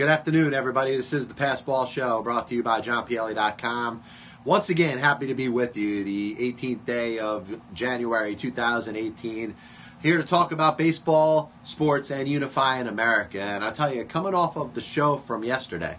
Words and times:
Good 0.00 0.08
afternoon, 0.08 0.54
everybody. 0.54 0.96
This 0.96 1.12
is 1.12 1.28
the 1.28 1.34
Pass 1.34 1.60
Ball 1.60 1.84
Show 1.84 2.22
brought 2.22 2.48
to 2.48 2.54
you 2.54 2.62
by 2.62 2.80
JohnPielli.com. 2.80 4.02
Once 4.46 4.70
again, 4.70 4.96
happy 4.96 5.26
to 5.26 5.34
be 5.34 5.50
with 5.50 5.76
you 5.76 6.02
the 6.04 6.36
18th 6.36 6.86
day 6.86 7.18
of 7.18 7.60
January 7.74 8.34
2018. 8.34 9.54
Here 10.00 10.16
to 10.16 10.24
talk 10.24 10.52
about 10.52 10.78
baseball, 10.78 11.52
sports, 11.64 12.10
and 12.10 12.26
unifying 12.26 12.86
America. 12.86 13.42
And 13.42 13.62
I 13.62 13.72
tell 13.72 13.94
you, 13.94 14.02
coming 14.04 14.32
off 14.32 14.56
of 14.56 14.72
the 14.72 14.80
show 14.80 15.18
from 15.18 15.44
yesterday, 15.44 15.98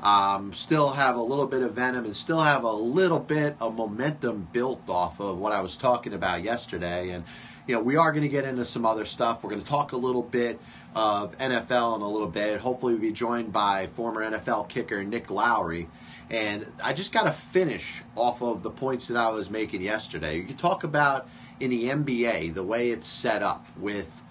um, 0.00 0.52
still 0.52 0.88
have 0.88 1.14
a 1.14 1.22
little 1.22 1.46
bit 1.46 1.62
of 1.62 1.74
venom 1.74 2.06
and 2.06 2.16
still 2.16 2.40
have 2.40 2.64
a 2.64 2.72
little 2.72 3.20
bit 3.20 3.54
of 3.60 3.76
momentum 3.76 4.48
built 4.50 4.82
off 4.88 5.20
of 5.20 5.38
what 5.38 5.52
I 5.52 5.60
was 5.60 5.76
talking 5.76 6.14
about 6.14 6.42
yesterday. 6.42 7.10
And, 7.10 7.22
you 7.66 7.74
know, 7.74 7.80
we 7.80 7.96
are 7.96 8.12
going 8.12 8.22
to 8.22 8.28
get 8.28 8.44
into 8.44 8.64
some 8.64 8.84
other 8.84 9.04
stuff. 9.04 9.42
We're 9.44 9.50
going 9.50 9.62
to 9.62 9.68
talk 9.68 9.92
a 9.92 9.96
little 9.96 10.22
bit 10.22 10.60
of 10.94 11.36
NFL 11.38 11.96
in 11.96 12.02
a 12.02 12.08
little 12.08 12.28
bit. 12.28 12.60
Hopefully, 12.60 12.94
we'll 12.94 13.02
be 13.02 13.12
joined 13.12 13.52
by 13.52 13.86
former 13.88 14.22
NFL 14.22 14.68
kicker 14.68 15.04
Nick 15.04 15.30
Lowery. 15.30 15.88
And 16.30 16.66
I 16.82 16.92
just 16.92 17.12
got 17.12 17.24
to 17.24 17.32
finish 17.32 18.02
off 18.14 18.42
of 18.42 18.62
the 18.62 18.70
points 18.70 19.08
that 19.08 19.16
I 19.16 19.30
was 19.30 19.50
making 19.50 19.82
yesterday. 19.82 20.36
You 20.36 20.44
can 20.44 20.56
talk 20.56 20.84
about 20.84 21.28
in 21.58 21.70
the 21.70 21.84
NBA 21.84 22.54
the 22.54 22.62
way 22.62 22.90
it's 22.90 23.08
set 23.08 23.42
up 23.42 23.66
with 23.76 24.22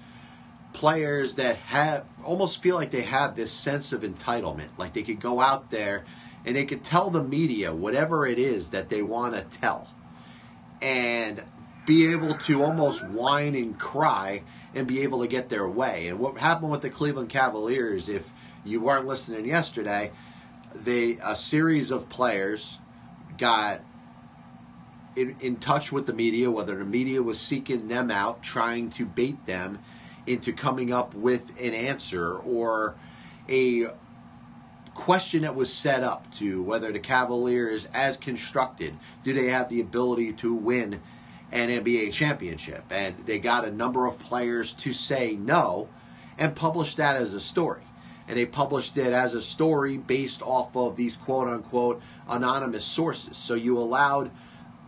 players 0.73 1.35
that 1.35 1.57
have 1.57 2.05
almost 2.23 2.61
feel 2.61 2.75
like 2.75 2.91
they 2.91 3.01
have 3.01 3.35
this 3.35 3.51
sense 3.51 3.91
of 3.91 4.01
entitlement, 4.01 4.69
like 4.77 4.93
they 4.93 5.03
could 5.03 5.19
go 5.19 5.39
out 5.41 5.71
there 5.71 6.05
and 6.45 6.55
they 6.55 6.65
could 6.65 6.83
tell 6.83 7.09
the 7.09 7.23
media 7.23 7.73
whatever 7.73 8.25
it 8.25 8.39
is 8.39 8.69
that 8.69 8.89
they 8.89 9.01
want 9.01 9.35
to 9.35 9.41
tell, 9.59 9.89
and 10.81 11.43
be 11.89 12.11
able 12.11 12.35
to 12.35 12.63
almost 12.63 13.03
whine 13.03 13.55
and 13.55 13.79
cry 13.79 14.43
and 14.75 14.85
be 14.85 15.01
able 15.01 15.21
to 15.21 15.27
get 15.27 15.49
their 15.49 15.67
way. 15.67 16.07
And 16.07 16.19
what 16.19 16.37
happened 16.37 16.69
with 16.69 16.83
the 16.83 16.89
Cleveland 16.91 17.29
Cavaliers, 17.29 18.07
if 18.07 18.31
you 18.63 18.79
weren't 18.79 19.07
listening 19.07 19.47
yesterday, 19.47 20.11
they 20.75 21.17
a 21.23 21.35
series 21.35 21.89
of 21.89 22.07
players 22.07 22.77
got 23.39 23.81
in, 25.15 25.35
in 25.39 25.55
touch 25.55 25.91
with 25.91 26.05
the 26.05 26.13
media, 26.13 26.51
whether 26.51 26.77
the 26.77 26.85
media 26.85 27.23
was 27.23 27.39
seeking 27.39 27.87
them 27.87 28.11
out, 28.11 28.43
trying 28.43 28.91
to 28.91 29.03
bait 29.07 29.43
them 29.47 29.79
into 30.27 30.53
coming 30.53 30.93
up 30.93 31.15
with 31.15 31.59
an 31.59 31.73
answer 31.73 32.35
or 32.35 32.93
a 33.49 33.87
question 34.93 35.41
that 35.41 35.55
was 35.55 35.73
set 35.73 36.03
up 36.03 36.31
to 36.35 36.61
whether 36.61 36.91
the 36.91 36.99
Cavaliers, 36.99 37.85
as 37.95 38.15
constructed, 38.15 38.95
do 39.23 39.33
they 39.33 39.47
have 39.47 39.69
the 39.69 39.81
ability 39.81 40.33
to 40.33 40.53
win 40.53 41.01
an 41.51 41.69
NBA 41.69 42.13
championship? 42.13 42.83
And 42.89 43.15
they 43.25 43.39
got 43.39 43.65
a 43.65 43.71
number 43.71 44.05
of 44.05 44.19
players 44.19 44.73
to 44.75 44.93
say 44.93 45.35
no 45.35 45.89
and 46.37 46.55
published 46.55 46.97
that 46.97 47.17
as 47.17 47.33
a 47.33 47.39
story. 47.39 47.83
And 48.27 48.37
they 48.37 48.45
published 48.45 48.97
it 48.97 49.11
as 49.11 49.33
a 49.33 49.41
story 49.41 49.97
based 49.97 50.41
off 50.41 50.75
of 50.75 50.95
these 50.95 51.17
quote 51.17 51.47
unquote 51.47 52.01
anonymous 52.27 52.85
sources. 52.85 53.37
So 53.37 53.55
you 53.55 53.77
allowed 53.77 54.31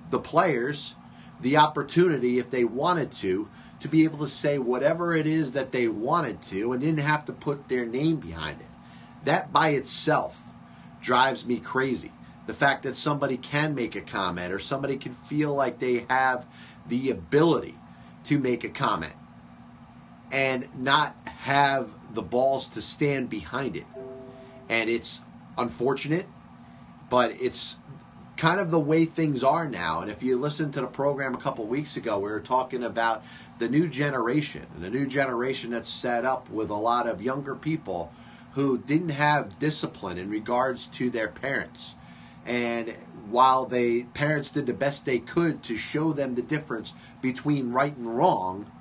the 0.09 0.19
players 0.19 0.95
the 1.41 1.57
opportunity, 1.57 2.39
if 2.39 2.49
they 2.49 2.63
wanted 2.63 3.11
to, 3.11 3.49
to 3.79 3.87
be 3.87 4.03
able 4.03 4.19
to 4.19 4.27
say 4.27 4.59
whatever 4.59 5.15
it 5.15 5.25
is 5.25 5.53
that 5.53 5.71
they 5.71 5.87
wanted 5.87 6.41
to 6.43 6.71
and 6.71 6.81
didn't 6.81 6.99
have 6.99 7.25
to 7.25 7.33
put 7.33 7.67
their 7.67 7.85
name 7.85 8.17
behind 8.17 8.61
it. 8.61 8.67
That 9.25 9.51
by 9.51 9.69
itself 9.69 10.41
drives 11.01 11.45
me 11.45 11.57
crazy. 11.57 12.11
The 12.47 12.53
fact 12.53 12.83
that 12.83 12.95
somebody 12.95 13.37
can 13.37 13.75
make 13.75 13.95
a 13.95 14.01
comment 14.01 14.51
or 14.51 14.59
somebody 14.59 14.97
can 14.97 15.11
feel 15.11 15.53
like 15.53 15.79
they 15.79 16.05
have 16.09 16.47
the 16.87 17.09
ability 17.11 17.75
to 18.25 18.39
make 18.39 18.63
a 18.63 18.69
comment 18.69 19.13
and 20.31 20.67
not 20.77 21.15
have 21.25 22.13
the 22.13 22.21
balls 22.21 22.67
to 22.69 22.81
stand 22.81 23.29
behind 23.29 23.75
it. 23.75 23.85
And 24.69 24.89
it's 24.89 25.21
unfortunate, 25.57 26.25
but 27.09 27.31
it's 27.41 27.77
kind 28.37 28.59
of 28.59 28.71
the 28.71 28.79
way 28.79 29.05
things 29.05 29.43
are 29.43 29.67
now. 29.67 30.01
And 30.01 30.09
if 30.09 30.23
you 30.23 30.37
listen 30.37 30.71
to 30.71 30.81
the 30.81 30.87
program 30.87 31.35
a 31.35 31.37
couple 31.37 31.65
weeks 31.67 31.97
ago, 31.97 32.17
we 32.17 32.31
were 32.31 32.39
talking 32.39 32.83
about 32.83 33.23
the 33.59 33.69
new 33.69 33.87
generation, 33.87 34.65
the 34.79 34.89
new 34.89 35.05
generation 35.05 35.71
that's 35.71 35.89
set 35.89 36.25
up 36.25 36.49
with 36.49 36.69
a 36.69 36.75
lot 36.75 37.07
of 37.07 37.21
younger 37.21 37.55
people 37.55 38.11
who 38.53 38.77
didn't 38.79 39.09
have 39.09 39.59
discipline 39.59 40.17
in 40.17 40.29
regards 40.29 40.87
to 40.87 41.09
their 41.09 41.27
parents. 41.27 41.95
And 42.45 42.95
while 43.29 43.65
they 43.65 44.03
parents 44.03 44.49
did 44.49 44.65
the 44.65 44.73
best 44.73 45.05
they 45.05 45.19
could 45.19 45.63
to 45.63 45.77
show 45.77 46.11
them 46.13 46.35
the 46.35 46.41
difference 46.41 46.93
between 47.21 47.71
right 47.71 47.95
and 47.95 48.17
wrong, 48.17 48.71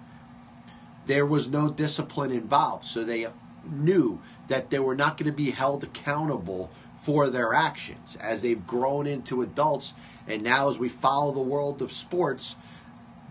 there 1.06 1.26
was 1.26 1.48
no 1.48 1.71
discipline 1.71 2.31
involved. 2.31 2.84
So 2.84 3.04
they 3.04 3.26
knew 3.71 4.21
that 4.48 4.71
they 4.71 4.78
were 4.78 4.94
not 4.94 5.16
going 5.16 5.31
to 5.31 5.37
be 5.37 5.50
held 5.50 5.84
accountable 5.84 6.71
for 6.97 7.31
their 7.31 7.54
actions 7.54 8.16
as 8.21 8.43
they've 8.43 8.66
grown 8.66 9.06
into 9.06 9.43
adults. 9.43 9.94
And 10.27 10.42
now, 10.42 10.69
as 10.69 10.78
we 10.78 10.88
follow 10.88 11.32
the 11.32 11.41
world 11.41 11.81
of 11.82 11.92
sports, 11.92 12.56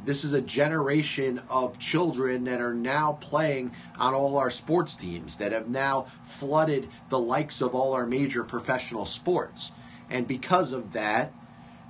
this 0.05 0.23
is 0.23 0.33
a 0.33 0.41
generation 0.41 1.41
of 1.49 1.77
children 1.77 2.45
that 2.45 2.61
are 2.61 2.73
now 2.73 3.17
playing 3.21 3.71
on 3.97 4.13
all 4.13 4.37
our 4.37 4.49
sports 4.49 4.95
teams 4.95 5.37
that 5.37 5.51
have 5.51 5.69
now 5.69 6.07
flooded 6.23 6.87
the 7.09 7.19
likes 7.19 7.61
of 7.61 7.75
all 7.75 7.93
our 7.93 8.05
major 8.05 8.43
professional 8.43 9.05
sports. 9.05 9.71
And 10.09 10.27
because 10.27 10.73
of 10.73 10.93
that, 10.93 11.33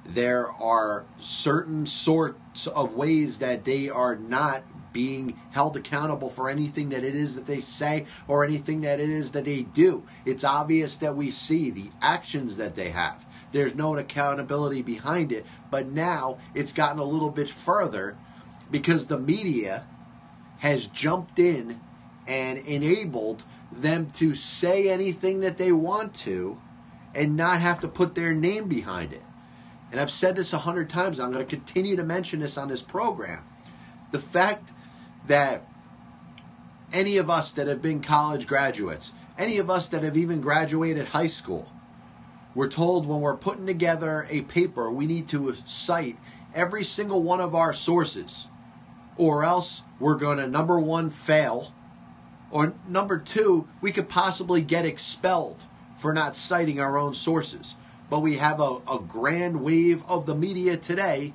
there 0.06 0.50
are 0.52 1.06
certain 1.18 1.86
sorts 1.86 2.68
of 2.68 2.96
ways 2.96 3.40
that 3.40 3.66
they 3.66 3.90
are 3.90 4.16
not 4.16 4.64
being 4.92 5.40
held 5.52 5.78
accountable 5.78 6.30
for 6.30 6.50
anything 6.50 6.90
that 6.90 7.04
it 7.04 7.16
is 7.16 7.36
that 7.36 7.46
they 7.46 7.62
say 7.62 8.06
or 8.28 8.44
anything 8.44 8.82
that 8.82 9.00
it 9.00 9.10
is 9.10 9.32
that 9.32 9.46
they 9.46 9.62
do. 9.62 10.04
It's 10.26 10.44
obvious 10.44 10.98
that 10.98 11.16
we 11.16 11.30
see 11.30 11.70
the 11.70 11.92
actions 12.02 12.58
that 12.58 12.76
they 12.76 12.90
have. 12.90 13.26
There's 13.52 13.76
no 13.76 13.96
accountability 13.96 14.82
behind 14.82 15.32
it, 15.32 15.46
but 15.70 15.88
now 15.88 16.40
it's 16.54 16.74
gotten 16.74 17.00
a 17.00 17.04
little 17.04 17.30
bit 17.30 17.50
further 17.50 18.18
because 18.72 19.08
the 19.08 19.20
media 19.20 19.86
has 20.60 20.88
jumped 20.88 21.40
in 21.40 21.80
and 22.28 22.60
enabled 22.60 23.44
them 23.72 24.10
to 24.12 24.36
say 24.36 24.90
anything 24.90 25.40
that 25.42 25.58
they 25.58 25.72
want 25.72 26.14
to 26.14 26.60
and 27.14 27.36
not 27.36 27.62
have 27.62 27.80
to 27.80 27.88
put 27.88 28.16
their 28.16 28.34
name 28.34 28.68
behind 28.68 29.14
it. 29.14 29.24
And 29.92 30.00
I've 30.00 30.12
said 30.12 30.36
this 30.36 30.54
a 30.54 30.60
hundred 30.60 30.90
times, 30.90 31.20
I'm 31.20 31.32
going 31.32 31.46
to 31.46 31.56
continue 31.56 31.96
to 31.96 32.04
mention 32.04 32.40
this 32.40 32.58
on 32.58 32.68
this 32.68 32.84
program. 32.84 33.44
The 34.12 34.20
fact 34.20 34.70
that 35.28 35.68
any 36.94 37.18
of 37.18 37.30
us 37.30 37.52
that 37.54 37.68
have 37.68 37.82
been 37.82 38.02
college 38.02 38.48
graduates, 38.48 39.14
any 39.38 39.58
of 39.58 39.70
us 39.70 39.88
that 39.88 40.04
have 40.04 40.18
even 40.18 40.42
graduated 40.42 41.08
high 41.08 41.28
school, 41.28 41.72
we're 42.56 42.70
told 42.70 43.08
when 43.08 43.22
we're 43.22 43.38
putting 43.38 43.66
together 43.66 44.28
a 44.30 44.42
paper, 44.42 44.92
we 44.92 45.06
need 45.06 45.28
to 45.30 45.56
cite 45.66 46.18
every 46.54 46.84
single 46.84 47.22
one 47.22 47.40
of 47.40 47.56
our 47.56 47.74
sources, 47.74 48.48
or 49.18 49.44
else 49.44 49.84
we're 50.00 50.16
going 50.16 50.38
to, 50.38 50.48
number 50.48 50.80
one, 50.80 51.10
fail, 51.10 51.74
or 52.52 52.74
number 52.88 53.18
two, 53.18 53.68
we 53.82 53.92
could 53.92 54.10
possibly 54.10 54.62
get 54.62 54.86
expelled 54.86 55.64
for 56.00 56.14
not 56.14 56.36
citing 56.36 56.80
our 56.80 56.98
own 56.98 57.14
sources. 57.14 57.76
But 58.10 58.22
we 58.22 58.38
have 58.38 58.60
a, 58.60 58.80
a 58.90 59.00
grand 59.06 59.62
wave 59.62 60.02
of 60.08 60.26
the 60.26 60.34
media 60.34 60.78
today 60.78 61.34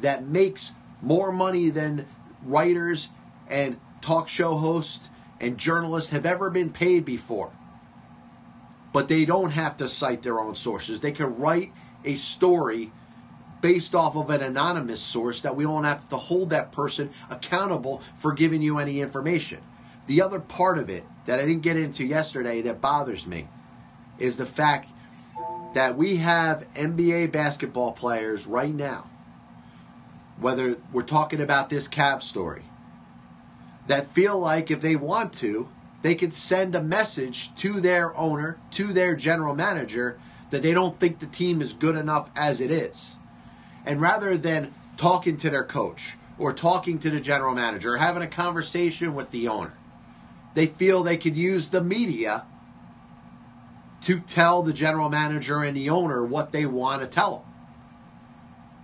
that 0.00 0.26
makes 0.26 0.72
more 1.00 1.30
money 1.30 1.70
than 1.70 2.06
writers 2.42 3.10
and 3.48 3.78
talk 4.00 4.28
show 4.28 4.56
hosts 4.56 5.08
and 5.38 5.58
journalists 5.58 6.10
have 6.10 6.26
ever 6.26 6.50
been 6.50 6.70
paid 6.70 7.04
before. 7.04 7.52
But 8.92 9.08
they 9.08 9.24
don't 9.26 9.50
have 9.50 9.76
to 9.76 9.88
cite 9.88 10.22
their 10.22 10.40
own 10.40 10.54
sources. 10.54 11.00
They 11.00 11.12
can 11.12 11.36
write 11.36 11.72
a 12.04 12.16
story 12.16 12.92
based 13.60 13.94
off 13.94 14.16
of 14.16 14.30
an 14.30 14.42
anonymous 14.42 15.00
source 15.00 15.42
that 15.42 15.56
we 15.56 15.64
don't 15.64 15.84
have 15.84 16.08
to 16.08 16.16
hold 16.16 16.50
that 16.50 16.72
person 16.72 17.10
accountable 17.28 18.02
for 18.16 18.32
giving 18.32 18.62
you 18.62 18.78
any 18.78 19.00
information. 19.00 19.60
The 20.06 20.22
other 20.22 20.40
part 20.40 20.78
of 20.78 20.88
it 20.88 21.04
that 21.26 21.38
I 21.38 21.44
didn't 21.44 21.62
get 21.62 21.76
into 21.76 22.04
yesterday 22.04 22.62
that 22.62 22.80
bothers 22.80 23.26
me 23.26 23.48
is 24.18 24.36
the 24.36 24.46
fact 24.46 24.88
that 25.74 25.96
we 25.96 26.16
have 26.16 26.72
NBA 26.74 27.32
basketball 27.32 27.92
players 27.92 28.46
right 28.46 28.74
now, 28.74 29.10
whether 30.38 30.76
we're 30.92 31.02
talking 31.02 31.40
about 31.40 31.68
this 31.68 31.88
Cavs 31.88 32.22
story, 32.22 32.62
that 33.86 34.12
feel 34.14 34.38
like 34.38 34.70
if 34.70 34.80
they 34.80 34.96
want 34.96 35.32
to, 35.34 35.68
they 36.02 36.14
could 36.14 36.34
send 36.34 36.74
a 36.74 36.82
message 36.82 37.54
to 37.56 37.80
their 37.80 38.16
owner, 38.16 38.58
to 38.72 38.92
their 38.92 39.14
general 39.14 39.54
manager, 39.54 40.18
that 40.50 40.62
they 40.62 40.72
don't 40.72 40.98
think 40.98 41.18
the 41.18 41.26
team 41.26 41.60
is 41.60 41.72
good 41.72 41.96
enough 41.96 42.30
as 42.36 42.60
it 42.60 42.70
is. 42.70 43.16
And 43.84 44.00
rather 44.00 44.36
than 44.36 44.72
talking 44.96 45.36
to 45.38 45.50
their 45.50 45.64
coach 45.64 46.16
or 46.38 46.52
talking 46.52 46.98
to 47.00 47.10
the 47.10 47.20
general 47.20 47.54
manager 47.54 47.94
or 47.94 47.98
having 47.98 48.22
a 48.22 48.28
conversation 48.28 49.14
with 49.14 49.30
the 49.30 49.48
owner, 49.48 49.74
they 50.54 50.66
feel 50.66 51.02
they 51.02 51.16
could 51.16 51.36
use 51.36 51.68
the 51.68 51.82
media 51.82 52.44
to 54.06 54.20
tell 54.20 54.62
the 54.62 54.72
general 54.72 55.08
manager 55.08 55.64
and 55.64 55.76
the 55.76 55.90
owner 55.90 56.24
what 56.24 56.52
they 56.52 56.64
want 56.64 57.02
to 57.02 57.08
tell 57.08 57.38
them. 57.38 57.52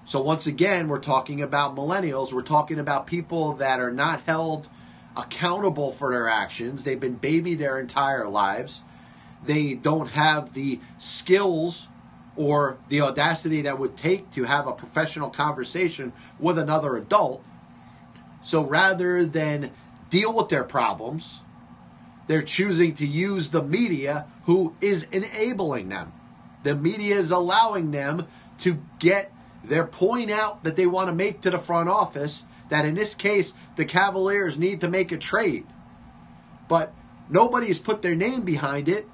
So, 0.05 0.21
once 0.21 0.49
again, 0.49 0.89
we're 0.89 0.99
talking 0.99 1.41
about 1.41 1.77
millennials. 1.77 2.33
We're 2.33 2.43
talking 2.43 2.81
about 2.81 3.07
people 3.07 3.53
that 3.55 3.79
are 3.79 3.93
not 3.93 4.23
held 4.23 4.69
accountable 5.17 5.93
for 5.93 6.11
their 6.11 6.29
actions. 6.29 6.83
They've 6.83 6.99
been 6.99 7.15
babied 7.15 7.61
their 7.61 7.79
entire 7.79 8.29
lives. 8.29 8.83
they 9.45 9.75
don't 9.75 10.11
have 10.11 10.55
the 10.55 10.81
skills 10.99 11.89
or 12.37 12.79
the 12.89 13.01
audacity 13.01 13.63
that 13.63 13.79
would 13.79 13.97
take 13.97 14.31
to 14.33 14.45
have 14.45 14.67
a 14.67 14.73
professional 14.73 15.31
conversation 15.31 16.13
with 16.41 16.59
another 16.59 16.97
adult. 16.97 17.45
So 18.43 18.65
rather 18.65 19.25
than 19.25 19.71
deal 20.11 20.35
with 20.35 20.49
their 20.49 20.65
problems, 20.65 21.41
they're 22.33 22.41
choosing 22.41 22.95
to 22.95 23.07
use 23.07 23.51
the 23.51 23.63
media 23.63 24.27
who 24.45 24.75
is 24.81 25.03
enabling 25.13 25.91
them. 25.91 26.15
The 26.63 26.75
media 26.75 27.17
is 27.17 27.31
allowing 27.31 27.91
them 27.91 28.27
to 28.61 28.83
get 28.99 29.31
their 29.63 29.85
point 29.85 30.31
out 30.31 30.65
that 30.65 30.75
they 30.75 30.87
want 30.87 31.09
to 31.09 31.15
make 31.15 31.43
to 31.43 31.51
the 31.51 31.59
front 31.59 31.91
office 31.91 32.47
that 32.71 32.87
in 32.87 32.95
this 32.95 33.15
case 33.15 33.53
the 33.77 33.85
Cavaliers 33.85 34.57
need 34.57 34.81
to 34.81 34.89
make 34.89 35.13
a 35.13 35.19
trade. 35.19 35.67
But 36.69 36.95
nobody 37.29 37.67
has 37.67 37.79
put 37.79 38.01
their 38.01 38.17
name 38.17 38.45
behind 38.45 38.89
it. 38.89 39.07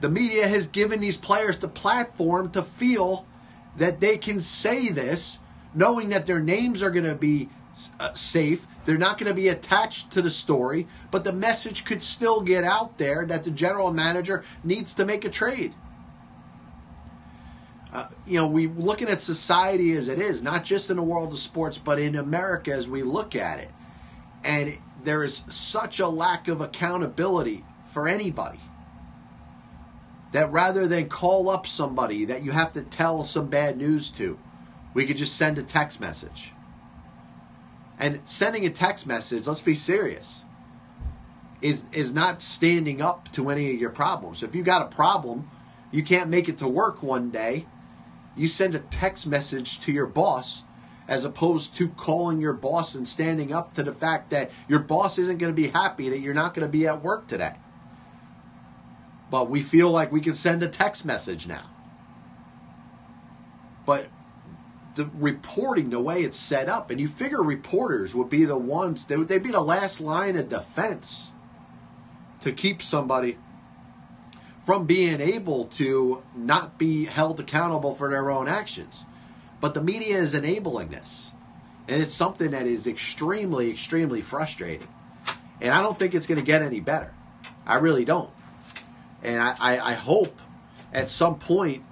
The 0.00 0.08
media 0.08 0.48
has 0.48 0.66
given 0.66 1.00
these 1.00 1.18
players 1.18 1.58
the 1.58 1.68
platform 1.68 2.52
to 2.52 2.62
feel 2.62 3.26
that 3.76 4.00
they 4.00 4.16
can 4.16 4.40
say 4.40 4.88
this, 4.88 5.40
knowing 5.74 6.08
that 6.08 6.24
their 6.24 6.40
names 6.40 6.82
are 6.82 6.90
going 6.90 7.04
to 7.04 7.14
be 7.14 7.50
uh, 8.00 8.14
safe. 8.14 8.66
They're 8.88 8.96
not 8.96 9.18
going 9.18 9.28
to 9.28 9.34
be 9.34 9.48
attached 9.48 10.12
to 10.12 10.22
the 10.22 10.30
story, 10.30 10.88
but 11.10 11.22
the 11.22 11.30
message 11.30 11.84
could 11.84 12.02
still 12.02 12.40
get 12.40 12.64
out 12.64 12.96
there 12.96 13.26
that 13.26 13.44
the 13.44 13.50
general 13.50 13.92
manager 13.92 14.46
needs 14.64 14.94
to 14.94 15.04
make 15.04 15.26
a 15.26 15.28
trade. 15.28 15.74
Uh, 17.92 18.06
you 18.26 18.38
know, 18.38 18.46
we 18.46 18.66
looking 18.66 19.10
at 19.10 19.20
society 19.20 19.92
as 19.92 20.08
it 20.08 20.18
is, 20.18 20.42
not 20.42 20.64
just 20.64 20.88
in 20.88 20.96
the 20.96 21.02
world 21.02 21.34
of 21.34 21.38
sports, 21.38 21.76
but 21.76 21.98
in 21.98 22.16
America 22.16 22.72
as 22.72 22.88
we 22.88 23.02
look 23.02 23.36
at 23.36 23.58
it. 23.58 23.70
And 24.42 24.78
there 25.04 25.22
is 25.22 25.42
such 25.50 26.00
a 26.00 26.08
lack 26.08 26.48
of 26.48 26.62
accountability 26.62 27.66
for 27.88 28.08
anybody 28.08 28.60
that 30.32 30.50
rather 30.50 30.88
than 30.88 31.10
call 31.10 31.50
up 31.50 31.66
somebody 31.66 32.24
that 32.24 32.42
you 32.42 32.52
have 32.52 32.72
to 32.72 32.80
tell 32.84 33.22
some 33.24 33.48
bad 33.48 33.76
news 33.76 34.10
to, 34.12 34.38
we 34.94 35.04
could 35.04 35.18
just 35.18 35.36
send 35.36 35.58
a 35.58 35.62
text 35.62 36.00
message. 36.00 36.54
And 37.98 38.20
sending 38.24 38.64
a 38.64 38.70
text 38.70 39.06
message, 39.06 39.46
let's 39.46 39.62
be 39.62 39.74
serious, 39.74 40.44
is 41.60 41.84
is 41.92 42.12
not 42.12 42.42
standing 42.42 43.02
up 43.02 43.30
to 43.32 43.50
any 43.50 43.74
of 43.74 43.80
your 43.80 43.90
problems. 43.90 44.42
If 44.42 44.54
you 44.54 44.62
got 44.62 44.82
a 44.82 44.94
problem, 44.94 45.50
you 45.90 46.02
can't 46.02 46.30
make 46.30 46.48
it 46.48 46.58
to 46.58 46.68
work 46.68 47.02
one 47.02 47.30
day, 47.30 47.66
you 48.36 48.46
send 48.46 48.74
a 48.74 48.78
text 48.78 49.26
message 49.26 49.80
to 49.80 49.92
your 49.92 50.06
boss 50.06 50.64
as 51.08 51.24
opposed 51.24 51.74
to 51.74 51.88
calling 51.88 52.40
your 52.40 52.52
boss 52.52 52.94
and 52.94 53.08
standing 53.08 53.52
up 53.52 53.74
to 53.74 53.82
the 53.82 53.92
fact 53.92 54.30
that 54.30 54.50
your 54.68 54.78
boss 54.78 55.18
isn't 55.18 55.38
going 55.38 55.52
to 55.52 55.56
be 55.56 55.68
happy 55.68 56.10
that 56.10 56.20
you're 56.20 56.34
not 56.34 56.54
going 56.54 56.66
to 56.66 56.70
be 56.70 56.86
at 56.86 57.02
work 57.02 57.26
today. 57.26 57.56
But 59.30 59.50
we 59.50 59.62
feel 59.62 59.90
like 59.90 60.12
we 60.12 60.20
can 60.20 60.34
send 60.34 60.62
a 60.62 60.68
text 60.68 61.04
message 61.04 61.46
now. 61.46 61.70
But 63.86 64.08
the 64.98 65.08
reporting, 65.14 65.90
the 65.90 66.00
way 66.00 66.22
it's 66.22 66.36
set 66.36 66.68
up, 66.68 66.90
and 66.90 67.00
you 67.00 67.06
figure 67.06 67.40
reporters 67.40 68.16
would 68.16 68.28
be 68.28 68.44
the 68.44 68.58
ones, 68.58 69.04
they 69.04 69.16
would 69.16 69.28
they'd 69.28 69.42
be 69.42 69.52
the 69.52 69.60
last 69.60 70.00
line 70.00 70.36
of 70.36 70.48
defense 70.48 71.30
to 72.40 72.50
keep 72.52 72.82
somebody 72.82 73.38
from 74.66 74.86
being 74.86 75.20
able 75.20 75.66
to 75.66 76.22
not 76.34 76.78
be 76.78 77.04
held 77.04 77.38
accountable 77.38 77.94
for 77.94 78.10
their 78.10 78.28
own 78.28 78.48
actions. 78.48 79.04
But 79.60 79.74
the 79.74 79.80
media 79.80 80.18
is 80.18 80.34
enabling 80.34 80.88
this. 80.88 81.32
And 81.86 82.02
it's 82.02 82.12
something 82.12 82.50
that 82.50 82.66
is 82.66 82.86
extremely, 82.86 83.70
extremely 83.70 84.20
frustrating. 84.20 84.88
And 85.60 85.72
I 85.72 85.80
don't 85.80 85.98
think 85.98 86.12
it's 86.12 86.26
going 86.26 86.40
to 86.40 86.44
get 86.44 86.60
any 86.60 86.80
better. 86.80 87.14
I 87.64 87.76
really 87.76 88.04
don't. 88.04 88.30
And 89.22 89.40
I, 89.40 89.56
I, 89.58 89.90
I 89.90 89.94
hope 89.94 90.38
at 90.92 91.08
some 91.08 91.38
point 91.38 91.84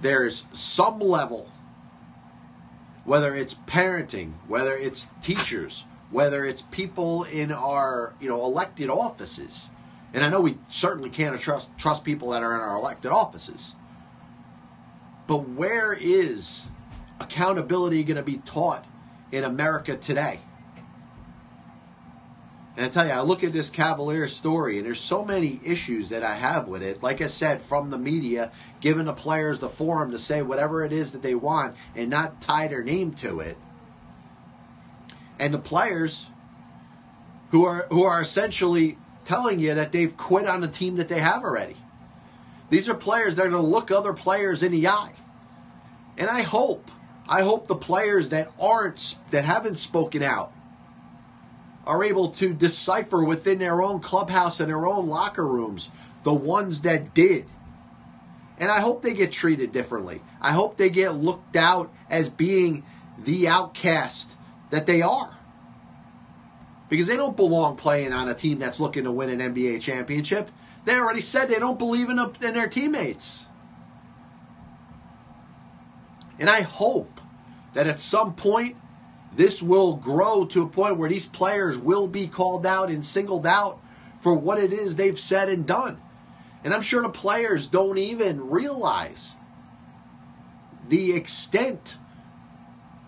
there's 0.00 0.46
some 0.52 1.00
level 1.00 1.50
whether 3.04 3.34
it's 3.34 3.54
parenting, 3.54 4.32
whether 4.46 4.76
it's 4.76 5.08
teachers, 5.22 5.84
whether 6.10 6.44
it's 6.44 6.62
people 6.70 7.24
in 7.24 7.52
our 7.52 8.14
you 8.20 8.28
know 8.28 8.44
elected 8.44 8.90
offices. 8.90 9.70
And 10.12 10.24
I 10.24 10.28
know 10.28 10.40
we 10.40 10.58
certainly 10.68 11.10
can't 11.10 11.38
trust 11.40 11.70
trust 11.78 12.04
people 12.04 12.30
that 12.30 12.42
are 12.42 12.54
in 12.54 12.60
our 12.60 12.76
elected 12.76 13.12
offices. 13.12 13.76
But 15.26 15.48
where 15.48 15.92
is 15.92 16.66
accountability 17.20 18.02
going 18.02 18.16
to 18.16 18.22
be 18.22 18.38
taught 18.38 18.84
in 19.30 19.44
America 19.44 19.96
today? 19.96 20.40
And 22.80 22.86
I 22.86 22.90
tell 22.90 23.04
you, 23.06 23.12
I 23.12 23.20
look 23.20 23.44
at 23.44 23.52
this 23.52 23.68
Cavalier 23.68 24.26
story, 24.26 24.78
and 24.78 24.86
there's 24.86 24.98
so 24.98 25.22
many 25.22 25.60
issues 25.62 26.08
that 26.08 26.22
I 26.22 26.34
have 26.34 26.66
with 26.66 26.82
it. 26.82 27.02
Like 27.02 27.20
I 27.20 27.26
said, 27.26 27.60
from 27.60 27.90
the 27.90 27.98
media, 27.98 28.52
giving 28.80 29.04
the 29.04 29.12
players 29.12 29.58
the 29.58 29.68
forum 29.68 30.12
to 30.12 30.18
say 30.18 30.40
whatever 30.40 30.82
it 30.82 30.90
is 30.90 31.12
that 31.12 31.20
they 31.20 31.34
want 31.34 31.76
and 31.94 32.08
not 32.08 32.40
tie 32.40 32.68
their 32.68 32.82
name 32.82 33.12
to 33.16 33.40
it. 33.40 33.58
And 35.38 35.52
the 35.52 35.58
players 35.58 36.30
who 37.50 37.66
are 37.66 37.86
who 37.90 38.04
are 38.04 38.18
essentially 38.18 38.96
telling 39.26 39.60
you 39.60 39.74
that 39.74 39.92
they've 39.92 40.16
quit 40.16 40.46
on 40.46 40.62
the 40.62 40.68
team 40.68 40.96
that 40.96 41.10
they 41.10 41.20
have 41.20 41.44
already. 41.44 41.76
These 42.70 42.88
are 42.88 42.94
players 42.94 43.34
that 43.34 43.44
are 43.46 43.50
going 43.50 43.62
to 43.62 43.68
look 43.68 43.90
other 43.90 44.14
players 44.14 44.62
in 44.62 44.72
the 44.72 44.88
eye. 44.88 45.12
And 46.16 46.30
I 46.30 46.40
hope, 46.40 46.90
I 47.28 47.42
hope 47.42 47.66
the 47.66 47.76
players 47.76 48.30
that 48.30 48.50
aren't, 48.58 49.18
that 49.32 49.44
haven't 49.44 49.76
spoken 49.76 50.22
out, 50.22 50.54
are 51.86 52.04
able 52.04 52.28
to 52.28 52.52
decipher 52.52 53.24
within 53.24 53.58
their 53.58 53.82
own 53.82 54.00
clubhouse 54.00 54.60
and 54.60 54.68
their 54.68 54.86
own 54.86 55.08
locker 55.08 55.46
rooms 55.46 55.90
the 56.22 56.34
ones 56.34 56.82
that 56.82 57.14
did. 57.14 57.46
And 58.58 58.70
I 58.70 58.80
hope 58.80 59.02
they 59.02 59.14
get 59.14 59.32
treated 59.32 59.72
differently. 59.72 60.20
I 60.40 60.52
hope 60.52 60.76
they 60.76 60.90
get 60.90 61.14
looked 61.14 61.56
out 61.56 61.90
as 62.10 62.28
being 62.28 62.84
the 63.18 63.48
outcast 63.48 64.30
that 64.68 64.86
they 64.86 65.00
are. 65.00 65.36
Because 66.90 67.06
they 67.06 67.16
don't 67.16 67.36
belong 67.36 67.76
playing 67.76 68.12
on 68.12 68.28
a 68.28 68.34
team 68.34 68.58
that's 68.58 68.80
looking 68.80 69.04
to 69.04 69.12
win 69.12 69.30
an 69.30 69.54
NBA 69.54 69.80
championship. 69.80 70.50
They 70.84 70.94
already 70.94 71.20
said 71.20 71.46
they 71.46 71.58
don't 71.58 71.78
believe 71.78 72.10
in, 72.10 72.18
a, 72.18 72.32
in 72.42 72.54
their 72.54 72.68
teammates. 72.68 73.46
And 76.38 76.50
I 76.50 76.62
hope 76.62 77.20
that 77.74 77.86
at 77.86 78.00
some 78.00 78.34
point 78.34 78.76
this 79.34 79.62
will 79.62 79.94
grow 79.96 80.44
to 80.46 80.62
a 80.62 80.68
point 80.68 80.96
where 80.96 81.08
these 81.08 81.26
players 81.26 81.78
will 81.78 82.06
be 82.06 82.26
called 82.26 82.66
out 82.66 82.90
and 82.90 83.04
singled 83.04 83.46
out 83.46 83.80
for 84.20 84.34
what 84.34 84.58
it 84.58 84.72
is 84.72 84.96
they've 84.96 85.18
said 85.18 85.48
and 85.48 85.66
done. 85.66 86.00
And 86.64 86.74
I'm 86.74 86.82
sure 86.82 87.02
the 87.02 87.08
players 87.08 87.66
don't 87.66 87.98
even 87.98 88.50
realize 88.50 89.36
the 90.88 91.14
extent 91.14 91.96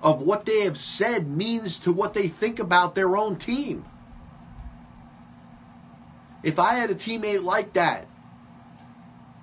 of 0.02 0.22
what 0.22 0.46
they 0.46 0.60
have 0.60 0.78
said 0.78 1.28
means 1.28 1.78
to 1.80 1.92
what 1.92 2.14
they 2.14 2.28
think 2.28 2.58
about 2.58 2.94
their 2.94 3.16
own 3.16 3.36
team. 3.36 3.84
If 6.42 6.58
I 6.58 6.74
had 6.74 6.90
a 6.90 6.94
teammate 6.94 7.42
like 7.42 7.74
that, 7.74 8.08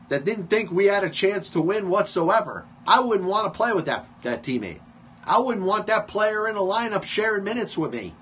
that 0.10 0.26
didn't 0.26 0.48
think 0.48 0.72
we 0.72 0.86
had 0.86 1.04
a 1.04 1.10
chance 1.10 1.50
to 1.52 1.62
win 1.62 1.90
whatsoever, 1.90 2.66
I 2.86 3.00
wouldn't 3.00 3.30
want 3.30 3.46
to 3.46 3.56
play 3.56 3.72
with 3.72 3.86
that, 3.86 4.08
that 4.24 4.44
teammate. 4.44 4.82
I 5.30 5.38
wouldn't 5.38 5.66
want 5.68 5.86
that 5.88 6.08
player 6.08 6.48
in 6.48 6.56
a 6.56 6.62
lineup 6.62 7.04
sharing 7.04 7.44
minutes 7.44 7.78
with 7.78 7.94
me. 7.94 8.16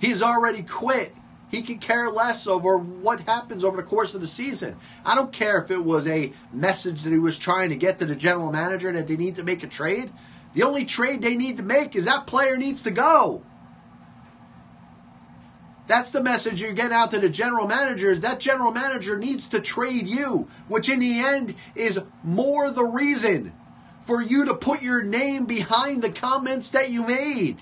He's 0.00 0.22
already 0.22 0.62
quit. 0.62 1.14
He 1.50 1.60
could 1.60 1.82
care 1.82 2.08
less 2.08 2.46
over 2.46 2.78
what 2.78 3.20
happens 3.20 3.62
over 3.62 3.76
the 3.76 3.82
course 3.82 4.14
of 4.14 4.22
the 4.22 4.26
season. 4.26 4.76
I 5.04 5.14
don't 5.14 5.34
care 5.34 5.62
if 5.62 5.70
it 5.70 5.84
was 5.84 6.06
a 6.06 6.32
message 6.50 7.02
that 7.02 7.12
he 7.12 7.18
was 7.18 7.38
trying 7.38 7.68
to 7.68 7.76
get 7.76 7.98
to 7.98 8.06
the 8.06 8.16
general 8.16 8.50
manager 8.50 8.90
that 8.90 9.06
they 9.06 9.18
need 9.18 9.36
to 9.36 9.44
make 9.44 9.62
a 9.62 9.66
trade. 9.66 10.10
The 10.54 10.62
only 10.62 10.86
trade 10.86 11.20
they 11.20 11.36
need 11.36 11.58
to 11.58 11.62
make 11.62 11.94
is 11.94 12.06
that 12.06 12.26
player 12.26 12.56
needs 12.56 12.82
to 12.82 12.90
go. 12.90 13.42
That's 15.86 16.10
the 16.10 16.22
message 16.22 16.62
you're 16.62 16.72
getting 16.72 16.96
out 16.96 17.10
to 17.10 17.20
the 17.20 17.28
general 17.28 17.68
manager 17.68 18.10
is 18.10 18.22
that 18.22 18.40
general 18.40 18.72
manager 18.72 19.18
needs 19.18 19.46
to 19.50 19.60
trade 19.60 20.08
you, 20.08 20.48
which 20.68 20.88
in 20.88 21.00
the 21.00 21.18
end 21.18 21.54
is 21.74 22.00
more 22.22 22.70
the 22.70 22.84
reason 22.84 23.52
for 24.04 24.22
you 24.22 24.44
to 24.44 24.54
put 24.54 24.82
your 24.82 25.02
name 25.02 25.46
behind 25.46 26.02
the 26.02 26.10
comments 26.10 26.70
that 26.70 26.90
you 26.90 27.06
made. 27.06 27.58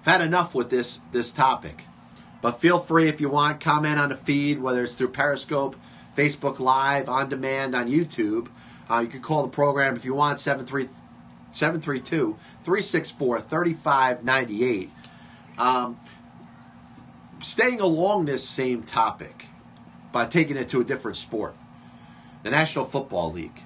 I've 0.00 0.06
had 0.06 0.20
enough 0.20 0.54
with 0.54 0.70
this 0.70 1.00
this 1.12 1.32
topic. 1.32 1.84
But 2.40 2.58
feel 2.58 2.80
free 2.80 3.08
if 3.08 3.20
you 3.20 3.28
want, 3.28 3.60
comment 3.60 4.00
on 4.00 4.08
the 4.08 4.16
feed, 4.16 4.60
whether 4.60 4.82
it's 4.82 4.94
through 4.94 5.10
Periscope, 5.10 5.76
Facebook 6.16 6.58
Live, 6.58 7.08
on 7.08 7.28
demand 7.28 7.76
on 7.76 7.88
YouTube. 7.88 8.48
Uh, 8.90 8.98
you 8.98 9.06
can 9.06 9.22
call 9.22 9.42
the 9.42 9.48
program 9.48 9.94
if 9.94 10.04
you 10.04 10.12
want, 10.12 10.40
732 10.40 12.36
364 12.64 13.40
3598. 13.40 14.90
Um, 15.56 16.00
staying 17.40 17.80
along 17.80 18.24
this 18.24 18.46
same 18.46 18.82
topic, 18.82 19.46
by 20.12 20.26
taking 20.26 20.56
it 20.56 20.68
to 20.68 20.80
a 20.80 20.84
different 20.84 21.16
sport. 21.16 21.54
The 22.42 22.50
National 22.50 22.84
Football 22.84 23.32
League. 23.32 23.62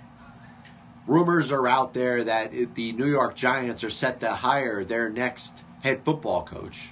Rumors 1.06 1.52
are 1.52 1.66
out 1.68 1.94
there 1.94 2.24
that 2.24 2.74
the 2.74 2.92
New 2.92 3.06
York 3.06 3.34
Giants 3.36 3.84
are 3.84 3.90
set 3.90 4.20
to 4.20 4.30
hire 4.30 4.84
their 4.84 5.08
next 5.08 5.62
head 5.82 6.04
football 6.04 6.44
coach. 6.44 6.88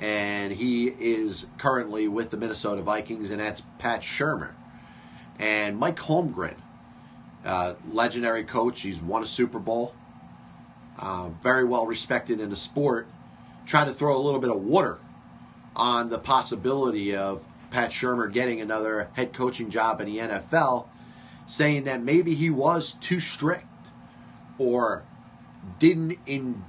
and 0.00 0.50
he 0.52 0.86
is 0.88 1.46
currently 1.58 2.08
with 2.08 2.30
the 2.30 2.36
Minnesota 2.36 2.80
Vikings, 2.80 3.30
and 3.30 3.38
that's 3.38 3.62
Pat 3.78 4.00
Shurmur. 4.00 4.52
And 5.38 5.78
Mike 5.78 5.96
Holmgren, 5.96 6.56
uh, 7.44 7.74
legendary 7.90 8.44
coach, 8.44 8.80
he's 8.80 9.00
won 9.02 9.22
a 9.22 9.26
Super 9.26 9.58
Bowl, 9.58 9.94
uh, 10.98 11.28
very 11.42 11.64
well 11.64 11.86
respected 11.86 12.40
in 12.40 12.48
the 12.50 12.56
sport, 12.56 13.08
tried 13.66 13.86
to 13.86 13.92
throw 13.92 14.16
a 14.16 14.20
little 14.20 14.40
bit 14.40 14.50
of 14.50 14.62
water 14.62 14.98
on 15.76 16.08
the 16.08 16.18
possibility 16.18 17.14
of 17.14 17.44
Pat 17.70 17.90
Shurmur 17.90 18.32
getting 18.32 18.60
another 18.60 19.10
head 19.14 19.32
coaching 19.32 19.70
job 19.70 20.00
in 20.00 20.06
the 20.06 20.18
NFL, 20.18 20.88
saying 21.46 21.84
that 21.84 22.02
maybe 22.02 22.34
he 22.34 22.50
was 22.50 22.94
too 22.94 23.20
strict 23.20 23.66
or 24.58 25.04
didn't 25.78 26.18
in, 26.26 26.64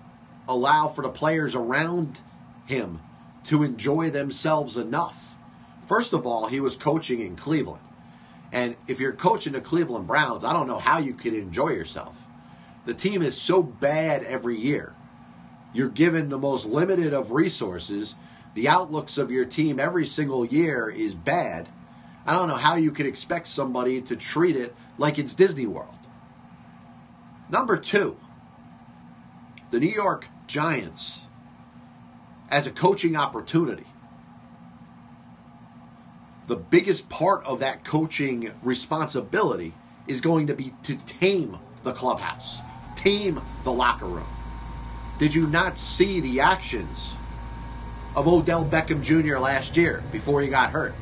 allow 0.48 0.88
for 0.88 1.02
the 1.02 1.10
players 1.10 1.56
around 1.56 2.20
him 2.66 3.00
to 3.46 3.64
enjoy 3.64 4.10
themselves 4.10 4.78
enough. 4.78 5.36
First 5.86 6.14
of 6.14 6.26
all, 6.26 6.48
he 6.48 6.60
was 6.60 6.76
coaching 6.76 7.20
in 7.20 7.36
Cleveland. 7.36 7.82
And 8.52 8.76
if 8.88 9.00
you're 9.00 9.14
coaching 9.14 9.54
the 9.54 9.62
Cleveland 9.62 10.08
Browns, 10.08 10.44
I 10.44 10.54
don't 10.54 10.68
know 10.68 10.78
how 10.78 11.00
you 11.00 11.14
could 11.14 11.34
enjoy 11.34 11.70
yourself. 11.70 12.26
The 12.86 12.94
team 12.94 13.22
is 13.22 13.40
so 13.40 13.64
bad 13.64 14.24
every 14.24 14.60
year. 14.60 14.94
You're 15.74 15.90
given 15.90 16.30
the 16.30 16.38
most 16.38 16.66
limited 16.66 17.14
of 17.14 17.32
resources. 17.32 18.16
The 18.54 18.68
outlooks 18.68 19.18
of 19.18 19.32
your 19.32 19.46
team 19.46 19.80
every 19.80 20.06
single 20.06 20.46
year 20.46 20.90
is 20.90 21.16
bad. 21.16 21.70
I 22.26 22.34
don't 22.34 22.48
know 22.48 22.56
how 22.56 22.76
you 22.76 22.92
could 22.92 23.06
expect 23.06 23.48
somebody 23.48 24.02
to 24.02 24.16
treat 24.16 24.56
it 24.56 24.76
like 24.98 25.18
it's 25.18 25.34
Disney 25.34 25.66
World. 25.66 25.96
Number 27.50 27.78
two, 27.78 28.18
the 29.72 29.80
New 29.80 29.88
York 29.88 30.28
Giants 30.48 31.28
as 32.50 32.68
a 32.68 32.72
coaching 32.72 33.16
opportunity. 33.16 33.86
The 36.48 36.58
biggest 36.58 37.08
part 37.08 37.46
of 37.46 37.62
that 37.62 37.86
coaching 37.86 38.52
responsibility 38.62 39.74
is 40.08 40.20
going 40.20 40.48
to 40.48 40.54
be 40.54 40.74
to 40.84 40.98
tame 40.98 41.58
the 41.84 41.94
clubhouse, 41.94 42.60
tame 42.96 43.42
the 43.64 43.72
locker 43.72 44.06
room. 44.06 44.28
Did 45.18 45.34
you 45.34 45.48
not 45.48 45.78
see 45.78 46.20
the 46.20 46.42
actions 46.42 47.14
of 48.16 48.28
Odell 48.28 48.66
Beckham 48.66 49.02
Jr. 49.02 49.38
last 49.38 49.78
year 49.78 50.04
before 50.12 50.42
he 50.42 50.48
got 50.48 50.72
hurt? 50.72 50.94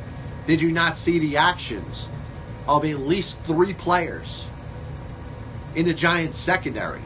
Did 0.46 0.62
you 0.62 0.72
not 0.72 0.98
see 0.98 1.20
the 1.20 1.38
actions 1.38 2.10
of 2.68 2.86
at 2.86 3.00
least 3.00 3.42
three 3.44 3.74
players 3.74 4.48
in 5.76 5.86
the 5.86 5.94
Giants 5.94 6.38
secondary? 6.38 7.02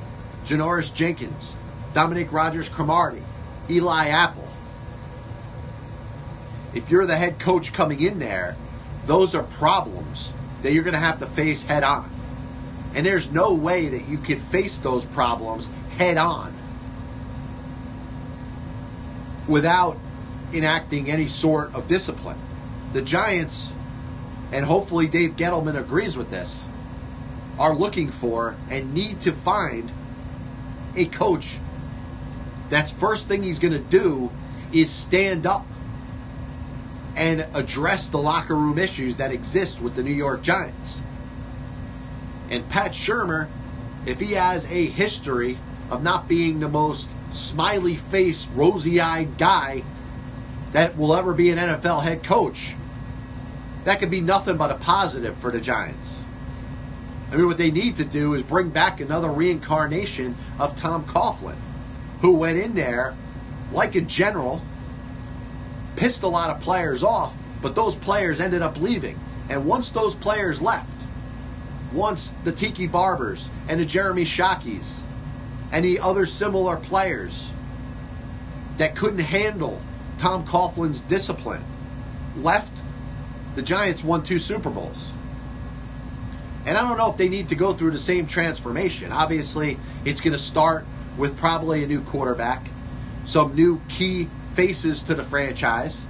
Janoris 0.45 0.93
Jenkins, 0.93 1.55
Dominique 1.93 2.31
Rodgers 2.31 2.69
Cromartie, 2.69 3.23
Eli 3.69 4.07
Apple. 4.09 4.47
If 6.73 6.89
you're 6.89 7.05
the 7.05 7.15
head 7.15 7.39
coach 7.39 7.71
coming 7.71 8.01
in 8.01 8.19
there, 8.19 8.57
those 9.05 9.35
are 9.35 9.43
problems 9.43 10.33
that 10.61 10.73
you're 10.73 10.83
going 10.83 10.93
to 10.93 10.99
have 10.99 11.19
to 11.19 11.25
face 11.25 11.63
head 11.63 11.83
on. 11.83 12.09
And 12.93 13.05
there's 13.05 13.31
no 13.31 13.53
way 13.53 13.89
that 13.89 14.07
you 14.07 14.17
can 14.17 14.39
face 14.39 14.77
those 14.77 15.05
problems 15.05 15.69
head 15.97 16.17
on 16.17 16.53
without 19.47 19.97
enacting 20.53 21.09
any 21.09 21.27
sort 21.27 21.73
of 21.73 21.87
discipline. 21.87 22.37
The 22.93 23.01
Giants, 23.01 23.73
and 24.51 24.65
hopefully 24.65 25.07
Dave 25.07 25.35
Gettleman 25.35 25.77
agrees 25.77 26.15
with 26.15 26.29
this, 26.29 26.65
are 27.57 27.75
looking 27.75 28.09
for 28.09 28.55
and 28.69 28.93
need 28.93 29.21
to 29.21 29.31
find 29.31 29.91
a 30.95 31.05
coach 31.05 31.57
that's 32.73 32.91
first 32.91 33.27
thing 33.27 33.43
he's 33.43 33.59
going 33.59 33.73
to 33.73 33.79
do 33.79 34.31
is 34.71 34.91
stand 34.91 35.45
up 35.45 35.67
and 37.15 37.45
address 37.53 38.09
the 38.09 38.17
locker 38.17 38.55
room 38.55 38.79
issues 38.79 39.17
that 39.17 39.31
exist 39.31 39.79
with 39.79 39.95
the 39.95 40.01
New 40.01 40.13
York 40.13 40.41
Giants. 40.41 41.03
And 42.49 42.67
Pat 42.67 42.93
Shurmur, 42.93 43.47
if 44.07 44.19
he 44.19 44.31
has 44.31 44.65
a 44.71 44.87
history 44.87 45.59
of 45.91 46.01
not 46.01 46.27
being 46.27 46.61
the 46.61 46.67
most 46.67 47.11
smiley 47.33 47.95
face, 47.95 48.47
rosy 48.47 49.01
eyed 49.01 49.37
guy 49.37 49.83
that 50.71 50.97
will 50.97 51.15
ever 51.15 51.33
be 51.33 51.49
an 51.49 51.57
NFL 51.57 52.03
head 52.03 52.23
coach, 52.23 52.75
that 53.83 53.99
could 53.99 54.11
be 54.11 54.21
nothing 54.21 54.57
but 54.57 54.71
a 54.71 54.75
positive 54.75 55.35
for 55.37 55.51
the 55.51 55.59
Giants. 55.59 56.23
I 57.31 57.35
mean, 57.35 57.47
what 57.47 57.57
they 57.57 57.71
need 57.71 57.97
to 57.97 58.05
do 58.05 58.35
is 58.35 58.43
bring 58.43 58.69
back 58.69 58.99
another 59.01 59.29
reincarnation 59.29 60.37
of 60.59 60.75
Tom 60.75 61.05
Coughlin 61.05 61.57
who 62.21 62.31
went 62.31 62.59
in 62.59 62.75
there 62.75 63.15
like 63.71 63.95
a 63.95 64.01
general, 64.01 64.61
pissed 65.95 66.23
a 66.23 66.27
lot 66.27 66.51
of 66.51 66.61
players 66.61 67.03
off, 67.03 67.35
but 67.61 67.75
those 67.75 67.95
players 67.95 68.39
ended 68.39 68.61
up 68.61 68.79
leaving. 68.79 69.19
And 69.49 69.65
once 69.65 69.91
those 69.91 70.15
players 70.15 70.61
left, 70.61 70.89
once 71.91 72.31
the 72.43 72.51
Tiki 72.51 72.87
Barbers 72.87 73.49
and 73.67 73.79
the 73.79 73.85
Jeremy 73.85 74.25
Shockeys 74.25 75.03
the 75.81 75.99
other 75.99 76.25
similar 76.25 76.77
players 76.77 77.51
that 78.77 78.95
couldn't 78.95 79.19
handle 79.19 79.81
Tom 80.19 80.45
Coughlin's 80.45 81.01
discipline 81.01 81.63
left, 82.37 82.81
the 83.55 83.61
Giants 83.61 84.03
won 84.03 84.23
two 84.23 84.39
Super 84.39 84.69
Bowls. 84.69 85.11
And 86.65 86.77
I 86.77 86.87
don't 86.87 86.97
know 86.97 87.11
if 87.11 87.17
they 87.17 87.29
need 87.29 87.49
to 87.49 87.55
go 87.55 87.73
through 87.73 87.91
the 87.91 87.99
same 87.99 88.25
transformation. 88.25 89.11
Obviously, 89.11 89.77
it's 90.05 90.21
going 90.21 90.33
to 90.33 90.39
start 90.39 90.85
with 91.17 91.37
probably 91.37 91.83
a 91.83 91.87
new 91.87 92.01
quarterback, 92.01 92.67
some 93.25 93.53
new 93.53 93.81
key 93.89 94.29
faces 94.53 95.03
to 95.03 95.15
the 95.15 95.23
franchise. 95.23 96.05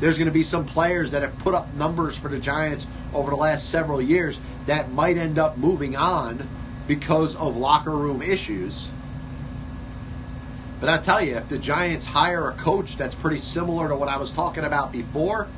There's 0.00 0.16
going 0.16 0.26
to 0.26 0.32
be 0.32 0.44
some 0.44 0.64
players 0.64 1.10
that 1.10 1.22
have 1.22 1.38
put 1.40 1.54
up 1.54 1.74
numbers 1.74 2.16
for 2.16 2.28
the 2.28 2.38
Giants 2.38 2.86
over 3.12 3.30
the 3.30 3.36
last 3.36 3.68
several 3.68 4.00
years 4.00 4.40
that 4.66 4.92
might 4.92 5.18
end 5.18 5.38
up 5.38 5.58
moving 5.58 5.96
on 5.96 6.48
because 6.86 7.34
of 7.36 7.56
locker 7.56 7.94
room 7.94 8.22
issues. 8.22 8.90
But 10.80 10.88
I 10.88 10.98
tell 10.98 11.22
you, 11.22 11.36
if 11.36 11.48
the 11.48 11.58
Giants 11.58 12.06
hire 12.06 12.48
a 12.48 12.52
coach 12.52 12.96
that's 12.96 13.14
pretty 13.14 13.38
similar 13.38 13.88
to 13.88 13.96
what 13.96 14.08
I 14.08 14.16
was 14.16 14.30
talking 14.30 14.64
about 14.64 14.92
before 14.92 15.48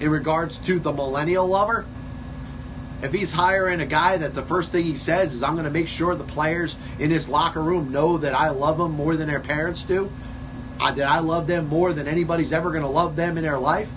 in 0.00 0.10
regards 0.10 0.58
to 0.60 0.78
the 0.78 0.92
millennial 0.92 1.46
lover, 1.46 1.84
if 3.02 3.12
he's 3.12 3.32
hiring 3.32 3.80
a 3.80 3.86
guy 3.86 4.16
that 4.16 4.32
the 4.32 4.42
first 4.42 4.72
thing 4.72 4.86
he 4.86 4.96
says 4.96 5.34
is, 5.34 5.42
I'm 5.42 5.52
going 5.52 5.66
to 5.66 5.70
make 5.70 5.88
sure 5.88 6.14
the 6.14 6.24
players 6.24 6.76
in 6.98 7.10
his 7.10 7.28
locker 7.28 7.62
room 7.62 7.92
know 7.92 8.16
that 8.18 8.32
I 8.32 8.48
love 8.48 8.78
them 8.78 8.92
more 8.92 9.16
than 9.16 9.28
their 9.28 9.40
parents 9.40 9.84
do, 9.84 10.10
that 10.78 10.98
I 11.00 11.18
love 11.18 11.46
them 11.46 11.68
more 11.68 11.92
than 11.92 12.08
anybody's 12.08 12.52
ever 12.52 12.70
going 12.70 12.82
to 12.82 12.88
love 12.88 13.16
them 13.16 13.36
in 13.36 13.44
their 13.44 13.58
life, 13.58 13.92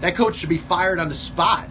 that 0.00 0.14
coach 0.14 0.36
should 0.36 0.48
be 0.48 0.58
fired 0.58 1.00
on 1.00 1.08
the 1.08 1.14
spot 1.14 1.68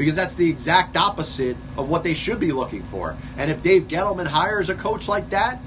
because 0.00 0.16
that's 0.16 0.34
the 0.34 0.48
exact 0.48 0.96
opposite 0.96 1.56
of 1.76 1.88
what 1.88 2.02
they 2.02 2.14
should 2.14 2.40
be 2.40 2.52
looking 2.52 2.82
for. 2.82 3.16
And 3.36 3.50
if 3.50 3.62
Dave 3.62 3.86
Gettleman 3.86 4.26
hires 4.26 4.70
a 4.70 4.74
coach 4.74 5.06
like 5.08 5.30
that, 5.30 5.60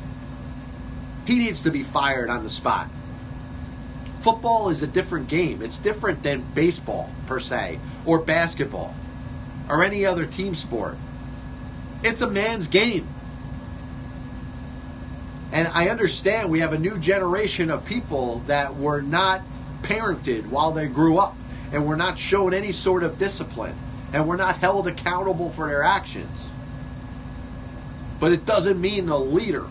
he 1.26 1.38
needs 1.38 1.62
to 1.62 1.72
be 1.72 1.84
fired 1.84 2.30
on 2.30 2.44
the 2.44 2.50
spot 2.50 2.90
football 4.24 4.70
is 4.70 4.82
a 4.82 4.88
different 4.88 5.28
game. 5.28 5.62
It's 5.62 5.78
different 5.78 6.24
than 6.24 6.42
baseball, 6.56 7.10
per 7.28 7.42
se, 7.42 7.78
or 8.06 8.20
basketball, 8.20 8.96
or 9.70 9.84
any 9.84 10.06
other 10.06 10.26
team 10.26 10.56
sport. 10.56 10.98
It's 12.04 12.22
a 12.22 12.30
man's 12.30 12.68
game. 12.70 13.08
And 15.52 15.68
I 15.68 15.90
understand 15.90 16.50
we 16.50 16.62
have 16.62 16.72
a 16.72 16.80
new 16.80 16.98
generation 16.98 17.70
of 17.70 17.84
people 17.84 18.42
that 18.48 18.78
were 18.78 19.02
not 19.02 19.44
parented 19.84 20.48
while 20.48 20.72
they 20.72 20.88
grew 20.88 21.18
up 21.18 21.36
and 21.74 21.86
were 21.86 21.98
not 21.98 22.18
shown 22.18 22.54
any 22.54 22.72
sort 22.72 23.04
of 23.04 23.18
discipline 23.18 23.78
and 24.14 24.28
were 24.28 24.38
not 24.38 24.58
held 24.58 24.88
accountable 24.88 25.50
for 25.50 25.68
their 25.68 25.84
actions. 25.84 26.50
But 28.20 28.32
it 28.32 28.46
doesn't 28.46 28.80
mean 28.80 29.08
the 29.08 29.20
leader, 29.20 29.66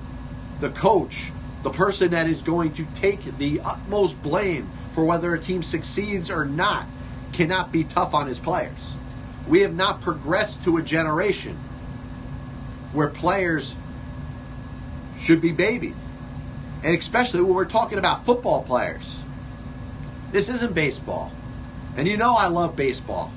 the 0.60 0.68
coach, 0.68 1.30
the 1.62 1.70
person 1.70 2.10
that 2.10 2.26
is 2.26 2.42
going 2.42 2.72
to 2.72 2.84
take 2.94 3.38
the 3.38 3.60
utmost 3.60 4.20
blame 4.20 4.68
for 4.92 5.04
whether 5.04 5.32
a 5.32 5.38
team 5.38 5.62
succeeds 5.62 6.28
or 6.30 6.44
not 6.44 6.86
cannot 7.32 7.72
be 7.72 7.84
tough 7.84 8.12
on 8.12 8.26
his 8.26 8.40
players. 8.40 8.94
We 9.48 9.60
have 9.60 9.74
not 9.74 10.00
progressed 10.00 10.64
to 10.64 10.76
a 10.76 10.82
generation 10.82 11.56
where 12.92 13.08
players 13.08 13.76
should 15.18 15.40
be 15.40 15.52
babied. 15.52 15.94
And 16.82 16.98
especially 16.98 17.42
when 17.42 17.54
we're 17.54 17.64
talking 17.64 17.98
about 17.98 18.26
football 18.26 18.64
players. 18.64 19.20
This 20.32 20.48
isn't 20.48 20.74
baseball. 20.74 21.32
And 21.96 22.08
you 22.08 22.16
know 22.16 22.34
I 22.34 22.48
love 22.48 22.74
baseball. 22.74 23.32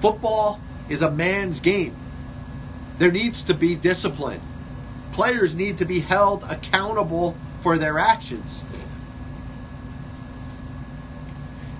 Football 0.00 0.60
is 0.88 1.02
a 1.02 1.10
man's 1.10 1.60
game. 1.60 1.94
There 2.98 3.12
needs 3.12 3.42
to 3.44 3.54
be 3.54 3.74
discipline 3.74 4.40
players 5.18 5.52
need 5.52 5.78
to 5.78 5.84
be 5.84 5.98
held 5.98 6.44
accountable 6.44 7.36
for 7.60 7.76
their 7.76 7.98
actions. 7.98 8.62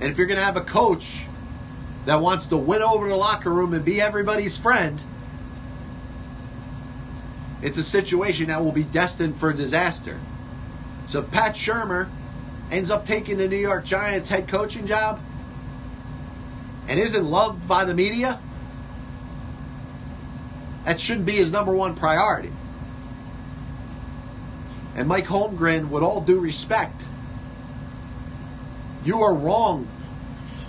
And 0.00 0.10
if 0.10 0.18
you're 0.18 0.26
going 0.26 0.40
to 0.40 0.44
have 0.44 0.56
a 0.56 0.62
coach 0.62 1.22
that 2.04 2.20
wants 2.20 2.48
to 2.48 2.56
win 2.56 2.82
over 2.82 3.08
the 3.08 3.14
locker 3.14 3.52
room 3.52 3.74
and 3.74 3.84
be 3.84 4.00
everybody's 4.00 4.58
friend, 4.58 5.00
it's 7.62 7.78
a 7.78 7.84
situation 7.84 8.48
that 8.48 8.60
will 8.60 8.72
be 8.72 8.82
destined 8.82 9.36
for 9.36 9.52
disaster. 9.52 10.18
So 11.06 11.20
if 11.20 11.30
Pat 11.30 11.54
Shurmur 11.54 12.08
ends 12.72 12.90
up 12.90 13.04
taking 13.04 13.38
the 13.38 13.46
New 13.46 13.56
York 13.56 13.84
Giants 13.84 14.28
head 14.28 14.48
coaching 14.48 14.88
job 14.88 15.20
and 16.88 16.98
isn't 16.98 17.24
loved 17.24 17.68
by 17.68 17.84
the 17.84 17.94
media, 17.94 18.40
that 20.84 20.98
shouldn't 20.98 21.26
be 21.26 21.36
his 21.36 21.52
number 21.52 21.74
one 21.74 21.94
priority. 21.94 22.50
And 24.96 25.06
Mike 25.06 25.26
Holmgren, 25.26 25.90
with 25.90 26.02
all 26.02 26.20
due 26.20 26.40
respect, 26.40 27.02
you 29.04 29.20
are 29.22 29.34
wrong 29.34 29.86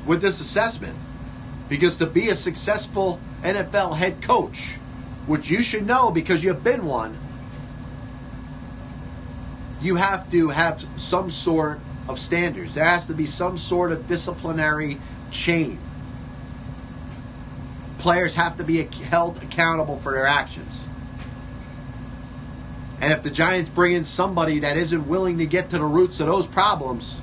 with 0.05 0.21
this 0.21 0.39
assessment. 0.39 0.95
Because 1.67 1.97
to 1.97 2.05
be 2.05 2.29
a 2.29 2.35
successful 2.35 3.19
NFL 3.43 3.95
head 3.95 4.21
coach, 4.21 4.75
which 5.25 5.49
you 5.49 5.61
should 5.61 5.85
know 5.85 6.11
because 6.11 6.43
you've 6.43 6.63
been 6.63 6.85
one, 6.85 7.17
you 9.81 9.95
have 9.95 10.29
to 10.31 10.49
have 10.49 10.85
some 10.97 11.29
sort 11.29 11.79
of 12.07 12.19
standards. 12.19 12.73
There 12.73 12.83
has 12.83 13.05
to 13.05 13.13
be 13.13 13.25
some 13.25 13.57
sort 13.57 13.91
of 13.91 14.07
disciplinary 14.07 14.97
chain. 15.31 15.79
Players 17.99 18.33
have 18.35 18.57
to 18.57 18.63
be 18.63 18.81
held 18.83 19.43
accountable 19.43 19.97
for 19.97 20.13
their 20.13 20.25
actions. 20.25 20.83
And 23.01 23.13
if 23.13 23.23
the 23.23 23.29
Giants 23.29 23.69
bring 23.69 23.93
in 23.93 24.05
somebody 24.05 24.59
that 24.59 24.77
isn't 24.77 25.07
willing 25.07 25.37
to 25.37 25.45
get 25.45 25.69
to 25.69 25.77
the 25.77 25.85
roots 25.85 26.19
of 26.19 26.27
those 26.27 26.47
problems, 26.47 27.21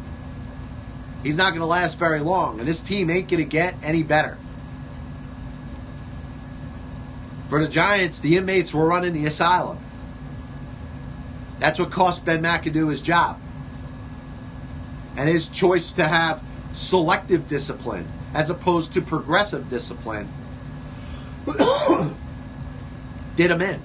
he's 1.22 1.36
not 1.36 1.50
going 1.50 1.60
to 1.60 1.66
last 1.66 1.98
very 1.98 2.20
long. 2.20 2.60
And 2.60 2.68
this 2.68 2.80
team 2.80 3.10
ain't 3.10 3.28
going 3.28 3.42
to 3.42 3.48
get 3.48 3.74
any 3.82 4.02
better. 4.02 4.38
For 7.48 7.62
the 7.62 7.68
Giants, 7.68 8.20
the 8.20 8.36
inmates 8.36 8.74
were 8.74 8.86
running 8.86 9.12
the 9.12 9.26
asylum. 9.26 9.78
That's 11.58 11.78
what 11.78 11.90
cost 11.90 12.24
Ben 12.24 12.42
McAdoo 12.42 12.90
his 12.90 13.00
job. 13.00 13.40
And 15.16 15.28
his 15.28 15.48
choice 15.48 15.92
to 15.94 16.06
have 16.06 16.42
selective 16.72 17.48
discipline 17.48 18.06
as 18.34 18.50
opposed 18.50 18.92
to 18.92 19.00
progressive 19.00 19.70
discipline 19.70 20.28
did 23.36 23.50
him 23.50 23.62
in. 23.62 23.80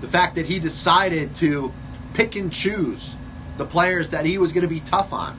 The 0.00 0.08
fact 0.08 0.36
that 0.36 0.46
he 0.46 0.58
decided 0.58 1.34
to 1.36 1.72
pick 2.14 2.36
and 2.36 2.52
choose 2.52 3.16
the 3.58 3.66
players 3.66 4.10
that 4.10 4.24
he 4.24 4.38
was 4.38 4.52
going 4.52 4.62
to 4.62 4.68
be 4.68 4.80
tough 4.80 5.12
on. 5.12 5.38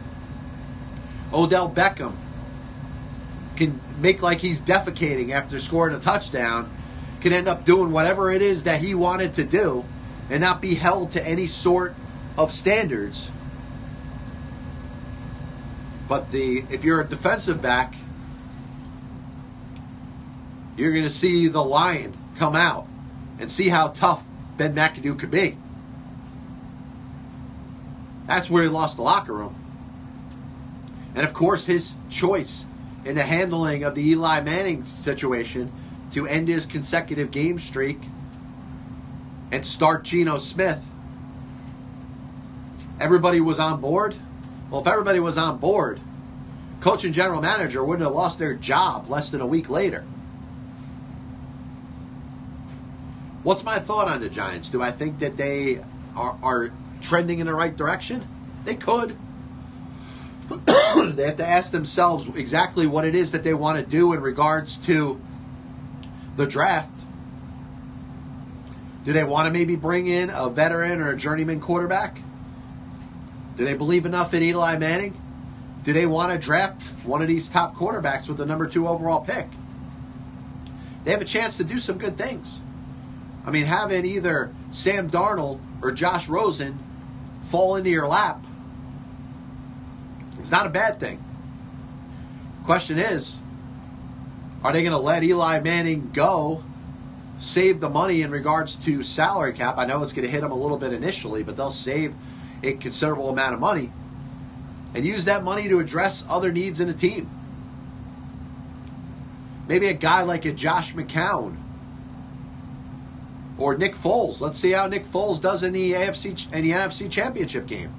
Odell 1.33 1.69
Beckham 1.69 2.13
can 3.55 3.79
make 3.99 4.21
like 4.21 4.39
he's 4.39 4.61
defecating 4.61 5.31
after 5.31 5.59
scoring 5.59 5.95
a 5.95 5.99
touchdown, 5.99 6.69
can 7.21 7.33
end 7.33 7.47
up 7.47 7.65
doing 7.65 7.91
whatever 7.91 8.31
it 8.31 8.41
is 8.41 8.63
that 8.63 8.81
he 8.81 8.93
wanted 8.93 9.33
to 9.33 9.43
do 9.43 9.83
and 10.29 10.41
not 10.41 10.61
be 10.61 10.75
held 10.75 11.11
to 11.11 11.25
any 11.25 11.47
sort 11.47 11.95
of 12.37 12.51
standards. 12.51 13.31
But 16.07 16.31
the 16.31 16.63
if 16.69 16.83
you're 16.83 17.01
a 17.01 17.07
defensive 17.07 17.61
back, 17.61 17.95
you're 20.77 20.91
going 20.91 21.03
to 21.03 21.09
see 21.09 21.47
the 21.47 21.63
lion 21.63 22.15
come 22.37 22.55
out 22.55 22.87
and 23.39 23.51
see 23.51 23.67
how 23.67 23.89
tough 23.89 24.25
Ben 24.55 24.75
McAdoo 24.75 25.17
could 25.17 25.31
be. 25.31 25.57
That's 28.27 28.49
where 28.49 28.63
he 28.63 28.69
lost 28.69 28.97
the 28.97 29.03
locker 29.03 29.33
room. 29.33 29.55
And 31.15 31.25
of 31.25 31.33
course, 31.33 31.65
his 31.65 31.95
choice 32.09 32.65
in 33.05 33.15
the 33.15 33.23
handling 33.23 33.83
of 33.83 33.95
the 33.95 34.07
Eli 34.07 34.41
Manning 34.41 34.85
situation 34.85 35.71
to 36.11 36.27
end 36.27 36.47
his 36.47 36.65
consecutive 36.65 37.31
game 37.31 37.57
streak 37.57 37.99
and 39.51 39.65
start 39.65 40.03
Geno 40.03 40.37
Smith. 40.37 40.83
Everybody 42.99 43.39
was 43.39 43.59
on 43.59 43.79
board. 43.79 44.15
Well, 44.69 44.81
if 44.81 44.87
everybody 44.87 45.19
was 45.19 45.37
on 45.37 45.57
board, 45.57 46.01
coach 46.81 47.05
and 47.05 47.13
general 47.13 47.41
manager 47.41 47.83
wouldn't 47.83 48.05
have 48.05 48.15
lost 48.15 48.39
their 48.39 48.53
job 48.53 49.09
less 49.09 49.31
than 49.31 49.41
a 49.41 49.47
week 49.47 49.69
later. 49.69 50.05
What's 53.47 53.63
my 53.63 53.79
thought 53.79 54.09
on 54.09 54.19
the 54.19 54.27
Giants? 54.27 54.69
Do 54.71 54.81
I 54.81 54.91
think 54.91 55.19
that 55.19 55.37
they 55.37 55.79
are, 56.17 56.37
are 56.43 56.69
trending 56.99 57.39
in 57.39 57.47
the 57.47 57.53
right 57.53 57.73
direction? 57.73 58.27
They 58.65 58.75
could. 58.75 59.15
they 60.65 61.23
have 61.23 61.37
to 61.37 61.47
ask 61.47 61.71
themselves 61.71 62.27
exactly 62.35 62.87
what 62.87 63.05
it 63.05 63.15
is 63.15 63.31
that 63.31 63.45
they 63.45 63.53
want 63.53 63.79
to 63.79 63.89
do 63.89 64.11
in 64.11 64.19
regards 64.19 64.75
to 64.87 65.21
the 66.35 66.45
draft. 66.45 66.93
Do 69.05 69.13
they 69.13 69.23
want 69.23 69.45
to 69.45 69.53
maybe 69.53 69.77
bring 69.77 70.07
in 70.07 70.29
a 70.29 70.49
veteran 70.49 70.99
or 70.99 71.11
a 71.11 71.15
journeyman 71.15 71.61
quarterback? 71.61 72.19
Do 73.55 73.63
they 73.63 73.75
believe 73.75 74.05
enough 74.05 74.33
in 74.33 74.43
Eli 74.43 74.75
Manning? 74.75 75.17
Do 75.85 75.93
they 75.93 76.05
want 76.05 76.33
to 76.33 76.37
draft 76.37 76.81
one 77.05 77.21
of 77.21 77.29
these 77.29 77.47
top 77.47 77.75
quarterbacks 77.75 78.27
with 78.27 78.39
the 78.39 78.45
number 78.45 78.67
two 78.67 78.89
overall 78.89 79.21
pick? 79.21 79.47
They 81.05 81.11
have 81.11 81.21
a 81.21 81.25
chance 81.25 81.55
to 81.55 81.63
do 81.63 81.79
some 81.79 81.97
good 81.97 82.17
things. 82.17 82.59
I 83.47 83.49
mean, 83.49 83.65
having 83.65 84.05
either 84.05 84.53
Sam 84.71 85.09
Darnold 85.09 85.61
or 85.81 85.93
Josh 85.93 86.27
Rosen 86.27 86.77
fall 87.43 87.77
into 87.77 87.89
your 87.89 88.05
lap, 88.05 88.45
it's 90.37 90.51
not 90.51 90.67
a 90.67 90.69
bad 90.69 90.99
thing. 90.99 91.23
Question 92.65 92.99
is, 92.99 93.39
are 94.65 94.73
they 94.73 94.81
going 94.81 94.91
to 94.91 94.99
let 94.99 95.23
Eli 95.23 95.61
Manning 95.61 96.11
go 96.13 96.61
save 97.37 97.79
the 97.79 97.89
money 97.89 98.21
in 98.21 98.31
regards 98.31 98.75
to 98.75 99.03
salary 99.03 99.53
cap. 99.53 99.77
I 99.77 99.85
know 99.85 100.03
it's 100.03 100.11
going 100.11 100.25
to 100.25 100.31
hit 100.31 100.41
them 100.41 100.51
a 100.51 100.55
little 100.55 100.77
bit 100.77 100.91
initially, 100.91 101.43
but 101.43 101.55
they'll 101.55 101.71
save 101.71 102.15
a 102.63 102.73
considerable 102.73 103.29
amount 103.29 103.53
of 103.53 103.59
money 103.59 103.91
and 104.93 105.05
use 105.05 105.25
that 105.25 105.43
money 105.43 105.69
to 105.69 105.79
address 105.79 106.25
other 106.27 106.51
needs 106.51 106.79
in 106.79 106.87
the 106.87 106.93
team. 106.93 107.29
Maybe 109.67 109.87
a 109.87 109.93
guy 109.93 110.23
like 110.23 110.45
a 110.45 110.51
Josh 110.51 110.93
McCown 110.93 111.57
or 113.57 113.77
Nick 113.77 113.95
Foles. 113.95 114.41
Let's 114.41 114.59
see 114.59 114.71
how 114.71 114.87
Nick 114.87 115.05
Foles 115.05 115.41
does 115.41 115.63
in 115.63 115.73
the 115.73 115.93
AFC 115.93 116.51
in 116.53 116.63
the 116.63 116.71
NFC 116.71 117.09
Championship 117.09 117.67
game. 117.67 117.93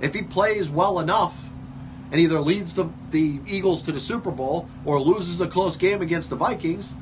If 0.00 0.14
he 0.14 0.22
plays 0.22 0.68
well 0.68 0.98
enough 0.98 1.48
and 2.10 2.20
either 2.20 2.40
leads 2.40 2.74
the, 2.74 2.90
the 3.10 3.40
Eagles 3.46 3.82
to 3.82 3.92
the 3.92 4.00
Super 4.00 4.30
Bowl 4.30 4.68
or 4.84 5.00
loses 5.00 5.40
a 5.40 5.46
close 5.46 5.76
game 5.76 6.02
against 6.02 6.30
the 6.30 6.36
Vikings, 6.36 6.92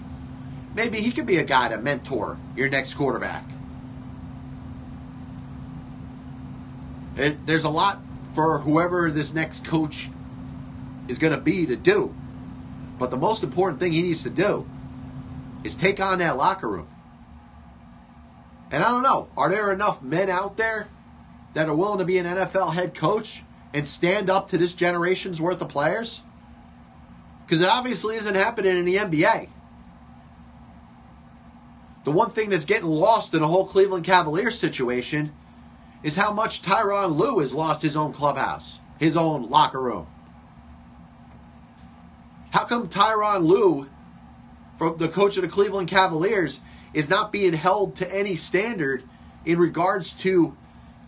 maybe 0.75 1.01
he 1.01 1.11
could 1.11 1.27
be 1.27 1.39
a 1.39 1.45
guy 1.45 1.69
to 1.69 1.79
mentor 1.79 2.39
your 2.57 2.69
next 2.69 2.95
quarterback. 2.95 3.45
It, 7.17 7.47
there's 7.47 7.65
a 7.65 7.71
lot 7.71 8.01
for 8.35 8.59
whoever 8.59 9.11
this 9.11 9.35
next 9.35 9.65
coach 9.65 10.09
is 11.09 11.19
going 11.19 11.33
to 11.33 11.41
be 11.41 11.67
to 11.67 11.77
do. 11.77 12.15
But 12.99 13.11
the 13.11 13.17
most 13.17 13.43
important 13.43 13.81
thing 13.81 13.93
he 13.93 14.03
needs 14.03 14.23
to 14.23 14.31
do 14.31 14.67
is 15.65 15.77
take 15.77 16.01
on 16.01 16.21
that 16.21 16.37
locker 16.37 16.69
room. 16.69 16.87
And 18.73 18.83
I 18.83 18.91
don't 18.91 19.03
know, 19.03 19.29
are 19.37 19.51
there 19.51 19.71
enough 19.71 20.03
men 20.03 20.31
out 20.31 20.57
there 20.57 20.89
that 21.53 21.69
are 21.69 21.75
willing 21.75 21.99
to 21.99 22.07
be 22.07 22.17
an 22.17 22.25
NFL 22.25 22.73
head 22.73 22.95
coach 22.95 23.45
and 23.75 23.87
stand 23.87 24.31
up 24.31 24.49
to 24.49 24.59
this 24.59 24.73
generation's 24.73 25.43
worth 25.43 25.61
of 25.61 25.69
players? 25.69 26.23
Because 27.45 27.61
it 27.61 27.69
obviously 27.69 28.17
isn't 28.17 28.35
happening 28.35 28.79
in 28.79 28.87
the 28.87 28.97
NBA. 28.97 29.51
The 32.05 32.11
one 32.11 32.31
thing 32.31 32.49
that's 32.49 32.65
getting 32.65 32.89
lost 32.89 33.35
in 33.35 33.43
the 33.43 33.49
whole 33.49 33.67
Cleveland 33.67 34.05
Cavaliers 34.05 34.59
situation 34.59 35.33
is 36.03 36.17
how 36.17 36.33
much 36.33 36.63
Tyronn 36.63 37.15
Lue 37.15 37.41
has 37.41 37.55
lost 37.55 37.83
his 37.83 37.97
own 37.97 38.15
clubhouse, 38.15 38.81
his 38.99 39.19
own 39.19 39.51
locker 39.51 39.81
room. 39.81 40.07
How 42.51 42.65
come 42.65 42.89
Tyronn 42.89 43.45
Lue, 43.45 43.89
from 44.79 44.97
the 44.97 45.09
coach 45.09 45.37
of 45.37 45.43
the 45.43 45.49
Cleveland 45.49 45.89
Cavaliers, 45.89 46.61
is 46.95 47.09
not 47.09 47.33
being 47.33 47.53
held 47.53 47.97
to 47.97 48.15
any 48.15 48.37
standard 48.37 49.03
in 49.45 49.59
regards 49.59 50.13
to 50.13 50.57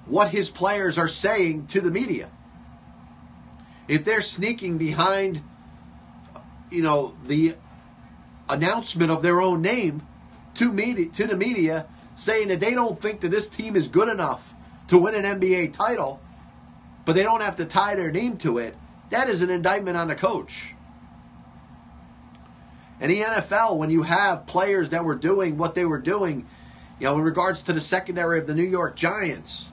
what 0.06 0.30
his 0.30 0.50
players 0.50 0.98
are 0.98 1.08
saying 1.08 1.66
to 1.68 1.80
the 1.80 1.90
media? 1.90 2.30
If 3.86 4.04
they're 4.04 4.22
sneaking 4.22 4.78
behind, 4.78 5.42
you 6.70 6.82
know, 6.82 7.16
the 7.24 7.54
announcement 8.48 9.10
of 9.10 9.22
their 9.22 9.40
own 9.40 9.62
name, 9.62 10.06
to 10.54 10.72
media 10.72 11.06
to 11.06 11.26
the 11.26 11.36
media 11.36 11.86
saying 12.14 12.48
that 12.48 12.60
they 12.60 12.74
don't 12.74 13.00
think 13.00 13.20
that 13.20 13.30
this 13.30 13.48
team 13.48 13.74
is 13.74 13.88
good 13.88 14.08
enough 14.08 14.54
to 14.88 14.98
win 14.98 15.14
an 15.14 15.40
NBA 15.40 15.72
title, 15.72 16.20
but 17.04 17.14
they 17.14 17.22
don't 17.22 17.42
have 17.42 17.56
to 17.56 17.66
tie 17.66 17.94
their 17.94 18.12
name 18.12 18.36
to 18.38 18.58
it, 18.58 18.76
that 19.10 19.28
is 19.28 19.42
an 19.42 19.50
indictment 19.50 19.96
on 19.96 20.08
the 20.08 20.14
coach. 20.14 20.73
In 23.04 23.10
the 23.10 23.20
NFL, 23.20 23.76
when 23.76 23.90
you 23.90 24.00
have 24.00 24.46
players 24.46 24.88
that 24.88 25.04
were 25.04 25.14
doing 25.14 25.58
what 25.58 25.74
they 25.74 25.84
were 25.84 26.00
doing, 26.00 26.46
you 26.98 27.04
know, 27.04 27.16
in 27.16 27.20
regards 27.20 27.62
to 27.64 27.74
the 27.74 27.80
secondary 27.82 28.38
of 28.38 28.46
the 28.46 28.54
New 28.54 28.62
York 28.62 28.96
Giants, 28.96 29.72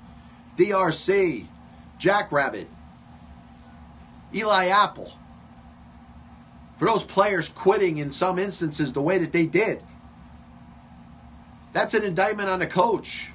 DRC, 0.58 1.48
Jackrabbit, 1.98 2.68
Eli 4.36 4.66
Apple, 4.68 5.14
for 6.78 6.84
those 6.84 7.06
players 7.06 7.48
quitting 7.48 8.00
in 8.00 8.12
some 8.12 8.38
instances 8.38 8.92
the 8.92 9.02
way 9.02 9.18
that 9.20 9.32
they 9.32 9.46
did, 9.46 9.82
That's 11.72 11.94
an 11.94 12.04
indictment 12.04 12.50
on 12.50 12.60
the 12.60 12.68
coach. 12.68 13.32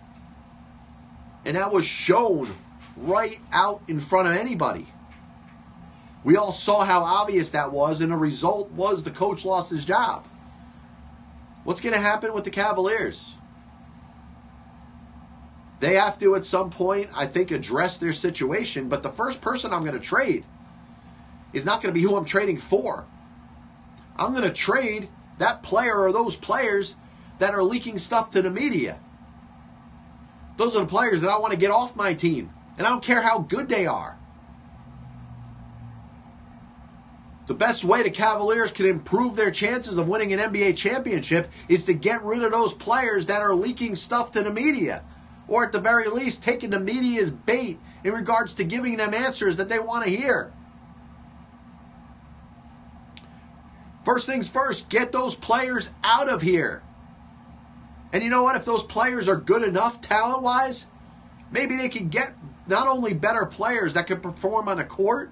And 1.46 1.56
that 1.56 1.72
was 1.72 1.86
shown 1.86 2.54
right 2.98 3.40
out 3.50 3.80
in 3.88 4.00
front 4.00 4.28
of 4.28 4.36
anybody. 4.36 4.88
We 6.26 6.36
all 6.36 6.50
saw 6.50 6.84
how 6.84 7.04
obvious 7.04 7.50
that 7.50 7.70
was, 7.70 8.00
and 8.00 8.10
the 8.10 8.16
result 8.16 8.72
was 8.72 9.04
the 9.04 9.12
coach 9.12 9.44
lost 9.44 9.70
his 9.70 9.84
job. 9.84 10.26
What's 11.62 11.80
going 11.80 11.94
to 11.94 12.00
happen 12.00 12.34
with 12.34 12.42
the 12.42 12.50
Cavaliers? 12.50 13.34
They 15.78 15.94
have 15.94 16.18
to, 16.18 16.34
at 16.34 16.44
some 16.44 16.70
point, 16.70 17.10
I 17.14 17.26
think, 17.26 17.52
address 17.52 17.98
their 17.98 18.12
situation. 18.12 18.88
But 18.88 19.04
the 19.04 19.08
first 19.08 19.40
person 19.40 19.72
I'm 19.72 19.82
going 19.82 19.92
to 19.92 20.00
trade 20.00 20.44
is 21.52 21.64
not 21.64 21.80
going 21.80 21.94
to 21.94 22.00
be 22.00 22.04
who 22.04 22.16
I'm 22.16 22.24
trading 22.24 22.58
for. 22.58 23.04
I'm 24.16 24.32
going 24.32 24.42
to 24.42 24.52
trade 24.52 25.08
that 25.38 25.62
player 25.62 25.96
or 25.96 26.10
those 26.10 26.34
players 26.34 26.96
that 27.38 27.54
are 27.54 27.62
leaking 27.62 27.98
stuff 27.98 28.32
to 28.32 28.42
the 28.42 28.50
media. 28.50 28.98
Those 30.56 30.74
are 30.74 30.80
the 30.80 30.86
players 30.86 31.20
that 31.20 31.30
I 31.30 31.38
want 31.38 31.52
to 31.52 31.56
get 31.56 31.70
off 31.70 31.94
my 31.94 32.14
team. 32.14 32.50
And 32.78 32.84
I 32.84 32.90
don't 32.90 33.04
care 33.04 33.22
how 33.22 33.38
good 33.38 33.68
they 33.68 33.86
are. 33.86 34.18
The 37.46 37.54
best 37.54 37.84
way 37.84 38.02
the 38.02 38.10
Cavaliers 38.10 38.72
can 38.72 38.86
improve 38.86 39.36
their 39.36 39.52
chances 39.52 39.98
of 39.98 40.08
winning 40.08 40.32
an 40.32 40.40
NBA 40.40 40.76
championship 40.76 41.48
is 41.68 41.84
to 41.84 41.92
get 41.92 42.24
rid 42.24 42.42
of 42.42 42.50
those 42.50 42.74
players 42.74 43.26
that 43.26 43.40
are 43.40 43.54
leaking 43.54 43.94
stuff 43.94 44.32
to 44.32 44.42
the 44.42 44.50
media. 44.50 45.04
Or 45.46 45.64
at 45.64 45.72
the 45.72 45.78
very 45.78 46.08
least, 46.08 46.42
taking 46.42 46.70
the 46.70 46.80
media's 46.80 47.30
bait 47.30 47.78
in 48.02 48.12
regards 48.12 48.54
to 48.54 48.64
giving 48.64 48.96
them 48.96 49.14
answers 49.14 49.58
that 49.58 49.68
they 49.68 49.78
want 49.78 50.04
to 50.04 50.10
hear. 50.10 50.52
First 54.04 54.26
things 54.26 54.48
first, 54.48 54.88
get 54.88 55.12
those 55.12 55.36
players 55.36 55.90
out 56.02 56.28
of 56.28 56.42
here. 56.42 56.82
And 58.12 58.24
you 58.24 58.30
know 58.30 58.42
what? 58.42 58.56
If 58.56 58.64
those 58.64 58.82
players 58.82 59.28
are 59.28 59.36
good 59.36 59.62
enough 59.62 60.00
talent 60.00 60.42
wise, 60.42 60.86
maybe 61.52 61.76
they 61.76 61.88
can 61.88 62.08
get 62.08 62.34
not 62.66 62.88
only 62.88 63.14
better 63.14 63.46
players 63.46 63.92
that 63.92 64.08
can 64.08 64.20
perform 64.20 64.68
on 64.68 64.80
a 64.80 64.84
court, 64.84 65.30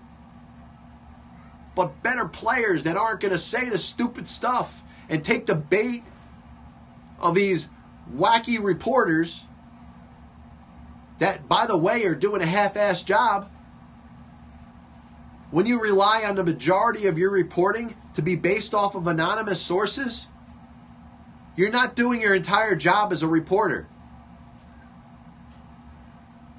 but 1.74 2.02
better 2.02 2.28
players 2.28 2.84
that 2.84 2.96
aren't 2.96 3.20
going 3.20 3.32
to 3.32 3.38
say 3.38 3.68
the 3.68 3.78
stupid 3.78 4.28
stuff 4.28 4.82
and 5.08 5.24
take 5.24 5.46
the 5.46 5.54
bait 5.54 6.04
of 7.18 7.34
these 7.34 7.68
wacky 8.14 8.62
reporters 8.62 9.46
that, 11.18 11.48
by 11.48 11.66
the 11.66 11.76
way, 11.76 12.04
are 12.04 12.14
doing 12.14 12.42
a 12.42 12.46
half 12.46 12.74
assed 12.74 13.06
job. 13.06 13.50
When 15.50 15.66
you 15.66 15.80
rely 15.80 16.24
on 16.24 16.34
the 16.34 16.44
majority 16.44 17.06
of 17.06 17.18
your 17.18 17.30
reporting 17.30 17.96
to 18.14 18.22
be 18.22 18.34
based 18.34 18.74
off 18.74 18.94
of 18.94 19.06
anonymous 19.06 19.60
sources, 19.60 20.26
you're 21.56 21.70
not 21.70 21.94
doing 21.94 22.20
your 22.20 22.34
entire 22.34 22.74
job 22.74 23.12
as 23.12 23.22
a 23.22 23.28
reporter. 23.28 23.86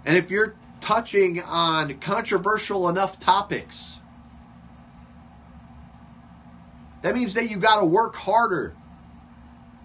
And 0.05 0.15
if 0.15 0.31
you're 0.31 0.55
touching 0.79 1.41
on 1.41 1.99
controversial 1.99 2.87
enough 2.87 3.19
topics, 3.19 3.99
that 7.05 7.13
means 7.13 7.35
that 7.35 7.51
you 7.51 7.57
got 7.57 7.81
to 7.81 7.85
work 7.85 8.15
harder 8.15 8.73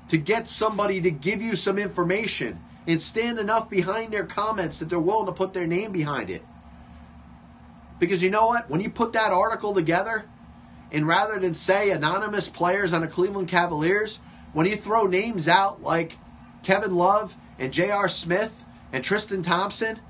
to 0.09 0.16
get 0.16 0.48
somebody 0.48 1.02
to 1.02 1.11
give 1.11 1.42
you 1.42 1.54
some 1.54 1.76
information 1.76 2.59
and 2.87 3.02
stand 3.02 3.38
enough 3.38 3.68
behind 3.68 4.11
their 4.11 4.24
comments 4.24 4.78
that 4.78 4.88
they're 4.88 4.98
willing 4.98 5.26
to 5.26 5.33
put 5.33 5.52
their 5.52 5.66
name 5.66 5.92
behind 5.92 6.30
it. 6.30 6.42
Because 7.98 8.22
you 8.22 8.30
know 8.30 8.46
what? 8.46 8.70
When 8.70 8.80
you 8.80 8.88
put 8.88 9.12
that 9.12 9.33
article 9.33 9.74
together, 9.74 10.24
and 10.90 11.06
rather 11.06 11.38
than 11.38 11.52
say 11.52 11.90
anonymous 11.90 12.48
players 12.48 12.94
on 12.94 13.02
the 13.02 13.06
Cleveland 13.06 13.48
Cavaliers, 13.48 14.18
when 14.54 14.64
you 14.64 14.74
throw 14.74 15.06
names 15.06 15.46
out 15.46 15.83
like 15.83 16.16
Kevin 16.62 16.96
Love 16.96 17.37
and 17.59 17.70
J.R. 17.70 18.09
Smith 18.09 18.64
and 18.94 19.04
Tristan 19.04 19.42
Thompson, 19.42 20.00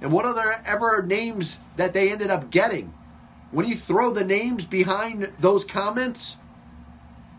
and 0.00 0.10
what 0.10 0.24
other 0.24 0.52
ever 0.66 1.00
names 1.06 1.58
that 1.76 1.94
they 1.94 2.10
ended 2.10 2.28
up 2.28 2.50
getting, 2.50 2.92
when 3.52 3.68
you 3.68 3.76
throw 3.76 4.10
the 4.10 4.24
names 4.24 4.64
behind 4.64 5.30
those 5.38 5.64
comments, 5.64 6.38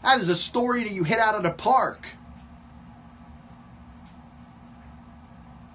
that 0.04 0.20
is 0.20 0.30
a 0.30 0.36
story 0.36 0.84
that 0.84 0.92
you 0.92 1.04
hit 1.04 1.20
out 1.20 1.36
of 1.36 1.44
the 1.44 1.52
park. 1.52 2.08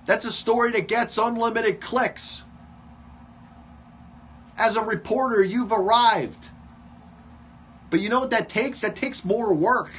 That's 0.06 0.24
a 0.24 0.32
story 0.32 0.70
that 0.72 0.88
gets 0.88 1.18
unlimited 1.18 1.80
clicks. 1.80 2.44
As 4.56 4.76
a 4.76 4.82
reporter, 4.82 5.42
you've 5.42 5.72
arrived. 5.72 6.50
But 7.90 8.00
you 8.00 8.08
know 8.08 8.20
what 8.20 8.30
that 8.30 8.48
takes? 8.48 8.80
That 8.80 8.96
takes 8.96 9.24
more 9.24 9.52
work 9.52 9.90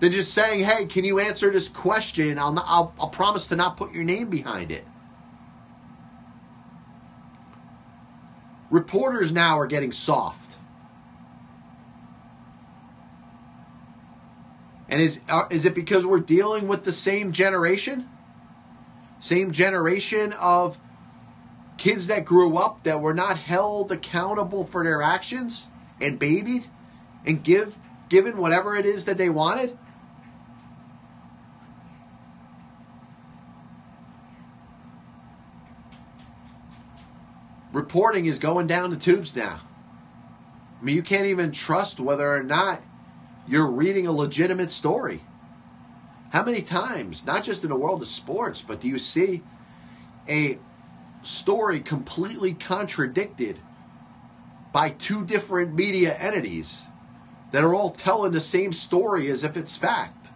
than 0.00 0.12
just 0.12 0.32
saying, 0.32 0.64
hey, 0.64 0.86
can 0.86 1.04
you 1.04 1.20
answer 1.20 1.50
this 1.50 1.68
question? 1.68 2.38
I'll, 2.38 2.52
not, 2.52 2.64
I'll, 2.66 2.94
I'll 2.98 3.08
promise 3.08 3.46
to 3.48 3.56
not 3.56 3.76
put 3.76 3.92
your 3.92 4.04
name 4.04 4.30
behind 4.30 4.70
it. 4.70 4.86
Reporters 8.70 9.32
now 9.32 9.58
are 9.58 9.66
getting 9.66 9.92
soft. 9.92 10.56
And 14.88 15.00
is, 15.00 15.20
uh, 15.28 15.44
is 15.50 15.64
it 15.64 15.74
because 15.74 16.04
we're 16.04 16.20
dealing 16.20 16.66
with 16.66 16.84
the 16.84 16.92
same 16.92 17.32
generation? 17.32 18.08
Same 19.20 19.52
generation 19.52 20.32
of 20.32 20.80
kids 21.78 22.08
that 22.08 22.24
grew 22.24 22.56
up 22.56 22.82
that 22.84 23.00
were 23.00 23.14
not 23.14 23.38
held 23.38 23.92
accountable 23.92 24.64
for 24.64 24.84
their 24.84 25.02
actions 25.02 25.68
and 26.00 26.18
babied 26.18 26.66
and 27.24 27.42
give 27.42 27.78
given 28.08 28.36
whatever 28.36 28.76
it 28.76 28.84
is 28.84 29.04
that 29.04 29.16
they 29.16 29.30
wanted? 29.30 29.78
Reporting 37.72 38.26
is 38.26 38.38
going 38.38 38.66
down 38.66 38.90
the 38.90 38.96
tubes 38.96 39.34
now. 39.34 39.60
I 40.80 40.84
mean, 40.84 40.96
you 40.96 41.02
can't 41.02 41.26
even 41.26 41.52
trust 41.52 42.00
whether 42.00 42.30
or 42.30 42.42
not 42.42 42.82
you're 43.46 43.66
reading 43.66 44.06
a 44.06 44.12
legitimate 44.12 44.70
story. 44.70 45.22
How 46.30 46.44
many 46.44 46.62
times, 46.62 47.26
not 47.26 47.44
just 47.44 47.64
in 47.64 47.70
the 47.70 47.76
world 47.76 48.02
of 48.02 48.08
sports, 48.08 48.62
but 48.62 48.80
do 48.80 48.88
you 48.88 48.98
see 48.98 49.42
a 50.28 50.58
story 51.22 51.80
completely 51.80 52.54
contradicted 52.54 53.58
by 54.72 54.90
two 54.90 55.24
different 55.24 55.74
media 55.74 56.16
entities 56.16 56.84
that 57.50 57.64
are 57.64 57.74
all 57.74 57.90
telling 57.90 58.32
the 58.32 58.40
same 58.40 58.72
story 58.72 59.28
as 59.30 59.42
if 59.42 59.56
it's 59.56 59.76
fact? 59.76 60.28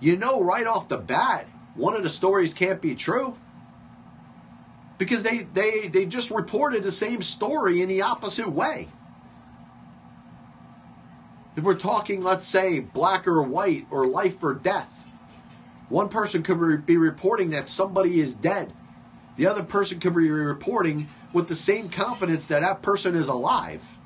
You 0.00 0.16
know 0.16 0.42
right 0.42 0.66
off 0.66 0.88
the 0.88 0.98
bat, 0.98 1.48
one 1.74 1.94
of 1.94 2.02
the 2.02 2.10
stories 2.10 2.52
can't 2.52 2.82
be 2.82 2.94
true 2.94 3.36
because 4.98 5.22
they, 5.22 5.40
they, 5.40 5.88
they 5.88 6.06
just 6.06 6.30
reported 6.30 6.82
the 6.82 6.92
same 6.92 7.22
story 7.22 7.82
in 7.82 7.88
the 7.88 8.02
opposite 8.02 8.50
way. 8.50 8.88
If 11.56 11.64
we're 11.64 11.74
talking, 11.74 12.22
let's 12.22 12.46
say, 12.46 12.80
black 12.80 13.26
or 13.26 13.42
white 13.42 13.86
or 13.90 14.06
life 14.06 14.42
or 14.42 14.54
death, 14.54 15.04
one 15.88 16.08
person 16.08 16.42
could 16.42 16.84
be 16.84 16.96
reporting 16.96 17.50
that 17.50 17.68
somebody 17.68 18.20
is 18.20 18.34
dead. 18.34 18.72
The 19.36 19.46
other 19.46 19.62
person 19.62 20.00
could 20.00 20.14
be 20.14 20.30
reporting 20.30 21.08
with 21.32 21.48
the 21.48 21.54
same 21.54 21.88
confidence 21.88 22.46
that 22.46 22.60
that 22.60 22.82
person 22.82 23.14
is 23.14 23.28
alive. 23.28 23.96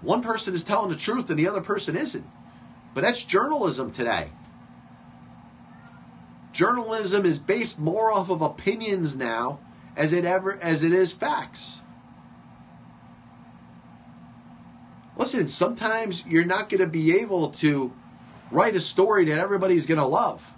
One 0.00 0.22
person 0.22 0.54
is 0.54 0.64
telling 0.64 0.90
the 0.90 0.96
truth 0.96 1.28
and 1.30 1.38
the 1.38 1.48
other 1.48 1.60
person 1.60 1.96
isn't. 1.96 2.26
But 2.94 3.02
that's 3.02 3.24
journalism 3.24 3.90
today. 3.90 4.30
Journalism 6.58 7.24
is 7.24 7.38
based 7.38 7.78
more 7.78 8.10
off 8.10 8.30
of 8.30 8.42
opinions 8.42 9.14
now 9.14 9.60
as 9.96 10.12
it 10.12 10.24
ever 10.24 10.58
as 10.60 10.82
it 10.82 10.92
is 10.92 11.12
facts. 11.12 11.82
Listen, 15.16 15.46
sometimes 15.46 16.26
you're 16.26 16.44
not 16.44 16.68
going 16.68 16.80
to 16.80 16.88
be 16.88 17.16
able 17.20 17.50
to 17.50 17.92
write 18.50 18.74
a 18.74 18.80
story 18.80 19.26
that 19.26 19.38
everybody's 19.38 19.86
going 19.86 20.00
to 20.00 20.04
love. 20.04 20.52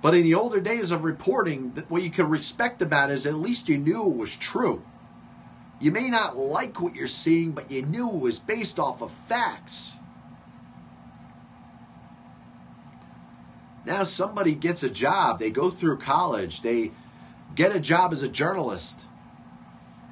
But 0.00 0.14
in 0.14 0.22
the 0.22 0.36
older 0.36 0.60
days 0.60 0.92
of 0.92 1.02
reporting, 1.02 1.70
what 1.88 2.04
you 2.04 2.10
could 2.10 2.30
respect 2.30 2.82
about 2.82 3.10
is 3.10 3.26
at 3.26 3.34
least 3.34 3.68
you 3.68 3.78
knew 3.78 4.08
it 4.12 4.16
was 4.16 4.36
true. 4.36 4.84
You 5.80 5.90
may 5.90 6.08
not 6.08 6.36
like 6.36 6.80
what 6.80 6.94
you're 6.94 7.08
seeing, 7.08 7.50
but 7.50 7.68
you 7.68 7.84
knew 7.84 8.10
it 8.10 8.20
was 8.20 8.38
based 8.38 8.78
off 8.78 9.02
of 9.02 9.10
facts. 9.10 9.96
Now 13.84 14.04
somebody 14.04 14.54
gets 14.54 14.82
a 14.82 14.90
job, 14.90 15.38
they 15.38 15.50
go 15.50 15.70
through 15.70 15.98
college, 15.98 16.62
they 16.62 16.92
get 17.54 17.74
a 17.74 17.80
job 17.80 18.12
as 18.12 18.22
a 18.22 18.28
journalist, 18.28 19.02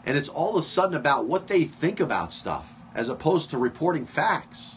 and 0.04 0.16
it's 0.16 0.28
all 0.28 0.56
of 0.56 0.62
a 0.62 0.66
sudden 0.66 0.94
about 0.94 1.26
what 1.26 1.48
they 1.48 1.64
think 1.64 2.00
about 2.00 2.32
stuff 2.32 2.74
as 2.94 3.08
opposed 3.08 3.50
to 3.50 3.58
reporting 3.58 4.04
facts. 4.04 4.76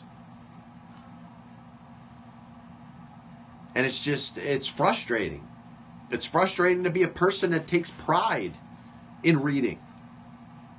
And 3.75 3.85
it's 3.85 3.99
just, 3.99 4.37
it's 4.37 4.67
frustrating. 4.67 5.45
It's 6.09 6.25
frustrating 6.25 6.83
to 6.85 6.89
be 6.89 7.03
a 7.03 7.09
person 7.09 7.51
that 7.51 7.67
takes 7.67 7.91
pride 7.91 8.53
in 9.23 9.41
reading 9.41 9.79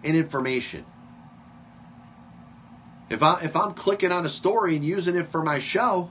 in 0.03 0.15
information. 0.15 0.87
If 3.11 3.23
I 3.23 3.41
if 3.43 3.57
I'm 3.57 3.75
clicking 3.75 4.13
on 4.13 4.25
a 4.25 4.29
story 4.29 4.77
and 4.77 4.85
using 4.85 5.17
it 5.17 5.29
for 5.29 5.43
my 5.43 5.59
show, 5.59 6.11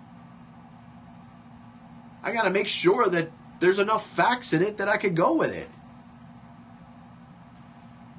I 2.25 2.31
got 2.31 2.43
to 2.43 2.49
make 2.49 2.67
sure 2.67 3.07
that 3.07 3.29
there's 3.59 3.77
enough 3.77 4.05
facts 4.05 4.51
in 4.51 4.63
it 4.63 4.77
that 4.77 4.89
I 4.89 4.97
could 4.97 5.15
go 5.15 5.35
with 5.35 5.51
it. 5.51 5.69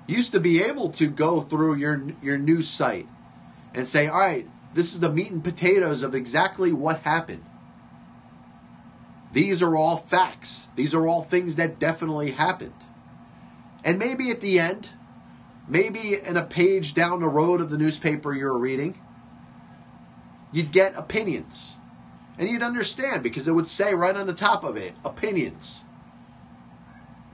Used 0.07 0.31
to 0.33 0.41
be 0.41 0.63
able 0.63 0.91
to 0.91 1.09
go 1.09 1.41
through 1.41 1.75
your 1.75 2.01
your 2.23 2.39
news 2.39 2.69
site 2.69 3.09
and 3.75 3.89
say, 3.89 4.07
"All 4.07 4.21
right, 4.21 4.49
this 4.73 4.95
is 4.95 5.01
the 5.01 5.11
meat 5.11 5.33
and 5.33 5.43
potatoes 5.43 6.05
of 6.05 6.15
exactly 6.15 6.73
what 6.73 7.01
happened." 7.01 7.45
These 9.33 9.61
are 9.61 9.77
all 9.77 9.97
facts. 9.97 10.69
These 10.77 10.95
are 10.95 11.09
all 11.09 11.23
things 11.23 11.57
that 11.57 11.81
definitely 11.81 12.31
happened. 12.31 12.73
And 13.85 13.99
maybe 13.99 14.31
at 14.31 14.41
the 14.41 14.61
end, 14.61 14.91
maybe 15.69 16.15
in 16.15 16.37
a 16.37 16.45
page 16.45 16.95
down 16.95 17.21
the 17.21 17.29
road 17.29 17.61
of 17.61 17.71
the 17.71 17.77
newspaper 17.77 18.33
you're 18.33 18.57
reading, 18.57 19.01
you'd 20.53 20.71
get 20.71 20.97
opinions. 20.97 21.75
And 22.39 22.49
you'd 22.49 22.63
understand 22.63 23.23
because 23.23 23.49
it 23.49 23.53
would 23.53 23.69
say 23.69 23.95
right 23.95 24.17
on 24.17 24.27
the 24.27 24.35
top 24.35 24.63
of 24.65 24.77
it 24.77 24.95
opinions. 25.05 25.85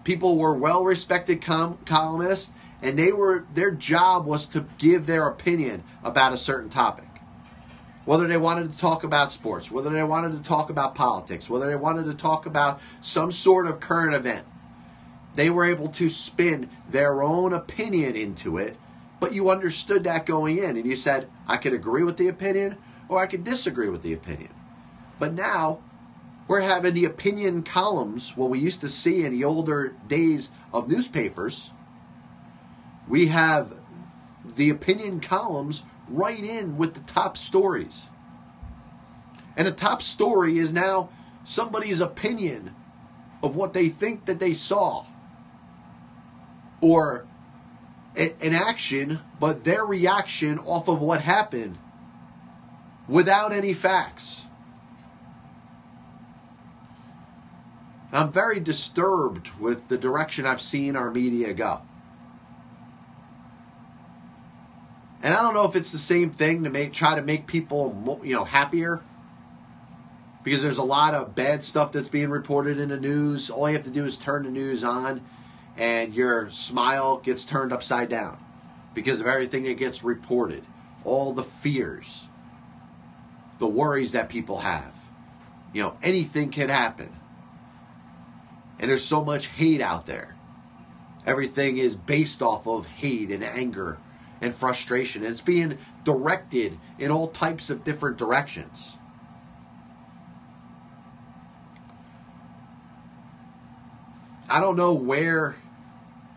People 0.04 0.36
were 0.36 0.54
well 0.54 0.84
respected 0.84 1.42
com- 1.42 1.78
columnists 1.84 2.52
and 2.80 2.98
they 2.98 3.12
were 3.12 3.46
their 3.54 3.70
job 3.70 4.26
was 4.26 4.46
to 4.48 4.66
give 4.78 5.06
their 5.06 5.26
opinion 5.26 5.84
about 6.02 6.32
a 6.32 6.38
certain 6.38 6.68
topic. 6.68 7.08
Whether 8.04 8.26
they 8.26 8.36
wanted 8.36 8.72
to 8.72 8.78
talk 8.78 9.04
about 9.04 9.30
sports, 9.30 9.70
whether 9.70 9.90
they 9.90 10.02
wanted 10.02 10.32
to 10.32 10.42
talk 10.42 10.70
about 10.70 10.96
politics, 10.96 11.48
whether 11.48 11.68
they 11.68 11.76
wanted 11.76 12.06
to 12.06 12.14
talk 12.14 12.46
about 12.46 12.80
some 13.00 13.30
sort 13.30 13.68
of 13.68 13.78
current 13.78 14.14
event, 14.14 14.44
they 15.36 15.50
were 15.50 15.64
able 15.64 15.88
to 15.88 16.10
spin 16.10 16.68
their 16.88 17.22
own 17.22 17.52
opinion 17.52 18.16
into 18.16 18.58
it, 18.58 18.76
but 19.20 19.32
you 19.32 19.50
understood 19.50 20.04
that 20.04 20.26
going 20.26 20.58
in 20.58 20.76
and 20.76 20.84
you 20.84 20.96
said, 20.96 21.28
I 21.46 21.56
could 21.56 21.72
agree 21.72 22.02
with 22.02 22.16
the 22.16 22.26
opinion 22.26 22.76
or 23.08 23.20
I 23.20 23.26
could 23.26 23.44
disagree 23.44 23.88
with 23.88 24.02
the 24.02 24.12
opinion. 24.12 24.50
But 25.22 25.34
now 25.34 25.78
we're 26.48 26.62
having 26.62 26.94
the 26.94 27.04
opinion 27.04 27.62
columns, 27.62 28.36
what 28.36 28.50
we 28.50 28.58
used 28.58 28.80
to 28.80 28.88
see 28.88 29.24
in 29.24 29.30
the 29.30 29.44
older 29.44 29.94
days 30.08 30.50
of 30.72 30.88
newspapers. 30.88 31.70
We 33.06 33.28
have 33.28 33.72
the 34.44 34.68
opinion 34.68 35.20
columns 35.20 35.84
right 36.08 36.42
in 36.42 36.76
with 36.76 36.94
the 36.94 37.02
top 37.02 37.36
stories. 37.36 38.08
And 39.56 39.68
the 39.68 39.72
top 39.72 40.02
story 40.02 40.58
is 40.58 40.72
now 40.72 41.10
somebody's 41.44 42.00
opinion 42.00 42.74
of 43.44 43.54
what 43.54 43.74
they 43.74 43.90
think 43.90 44.24
that 44.24 44.40
they 44.40 44.54
saw 44.54 45.06
or 46.80 47.28
an 48.16 48.54
action, 48.54 49.20
but 49.38 49.62
their 49.62 49.84
reaction 49.84 50.58
off 50.58 50.88
of 50.88 51.00
what 51.00 51.20
happened 51.20 51.78
without 53.06 53.52
any 53.52 53.72
facts. 53.72 54.41
I'm 58.12 58.30
very 58.30 58.60
disturbed 58.60 59.48
with 59.58 59.88
the 59.88 59.96
direction 59.96 60.46
I've 60.46 60.60
seen 60.60 60.96
our 60.96 61.10
media 61.10 61.54
go. 61.54 61.80
And 65.22 65.32
I 65.32 65.40
don't 65.40 65.54
know 65.54 65.64
if 65.64 65.76
it's 65.76 65.92
the 65.92 65.98
same 65.98 66.30
thing 66.30 66.64
to 66.64 66.70
make 66.70 66.92
try 66.92 67.14
to 67.14 67.22
make 67.22 67.46
people 67.46 68.20
you 68.22 68.34
know 68.34 68.44
happier 68.44 69.02
because 70.42 70.60
there's 70.60 70.78
a 70.78 70.82
lot 70.82 71.14
of 71.14 71.34
bad 71.34 71.62
stuff 71.62 71.92
that's 71.92 72.08
being 72.08 72.28
reported 72.28 72.78
in 72.78 72.88
the 72.88 72.98
news. 72.98 73.48
All 73.48 73.68
you 73.68 73.76
have 73.76 73.84
to 73.84 73.90
do 73.90 74.04
is 74.04 74.16
turn 74.16 74.42
the 74.42 74.50
news 74.50 74.82
on 74.82 75.22
and 75.76 76.12
your 76.14 76.50
smile 76.50 77.18
gets 77.18 77.44
turned 77.44 77.72
upside 77.72 78.08
down 78.08 78.38
because 78.94 79.20
of 79.20 79.26
everything 79.26 79.62
that 79.62 79.78
gets 79.78 80.04
reported, 80.04 80.64
all 81.04 81.32
the 81.32 81.44
fears, 81.44 82.28
the 83.58 83.66
worries 83.66 84.12
that 84.12 84.28
people 84.28 84.58
have. 84.58 84.92
You 85.72 85.84
know, 85.84 85.96
anything 86.02 86.50
can 86.50 86.68
happen. 86.68 87.10
And 88.82 88.90
there's 88.90 89.04
so 89.04 89.24
much 89.24 89.46
hate 89.46 89.80
out 89.80 90.06
there. 90.06 90.34
Everything 91.24 91.78
is 91.78 91.94
based 91.94 92.42
off 92.42 92.66
of 92.66 92.86
hate 92.86 93.30
and 93.30 93.44
anger 93.44 93.98
and 94.40 94.52
frustration. 94.52 95.22
And 95.22 95.30
it's 95.30 95.40
being 95.40 95.78
directed 96.02 96.78
in 96.98 97.12
all 97.12 97.28
types 97.28 97.70
of 97.70 97.84
different 97.84 98.16
directions. 98.16 98.98
I 104.48 104.60
don't 104.60 104.76
know 104.76 104.92
where 104.92 105.54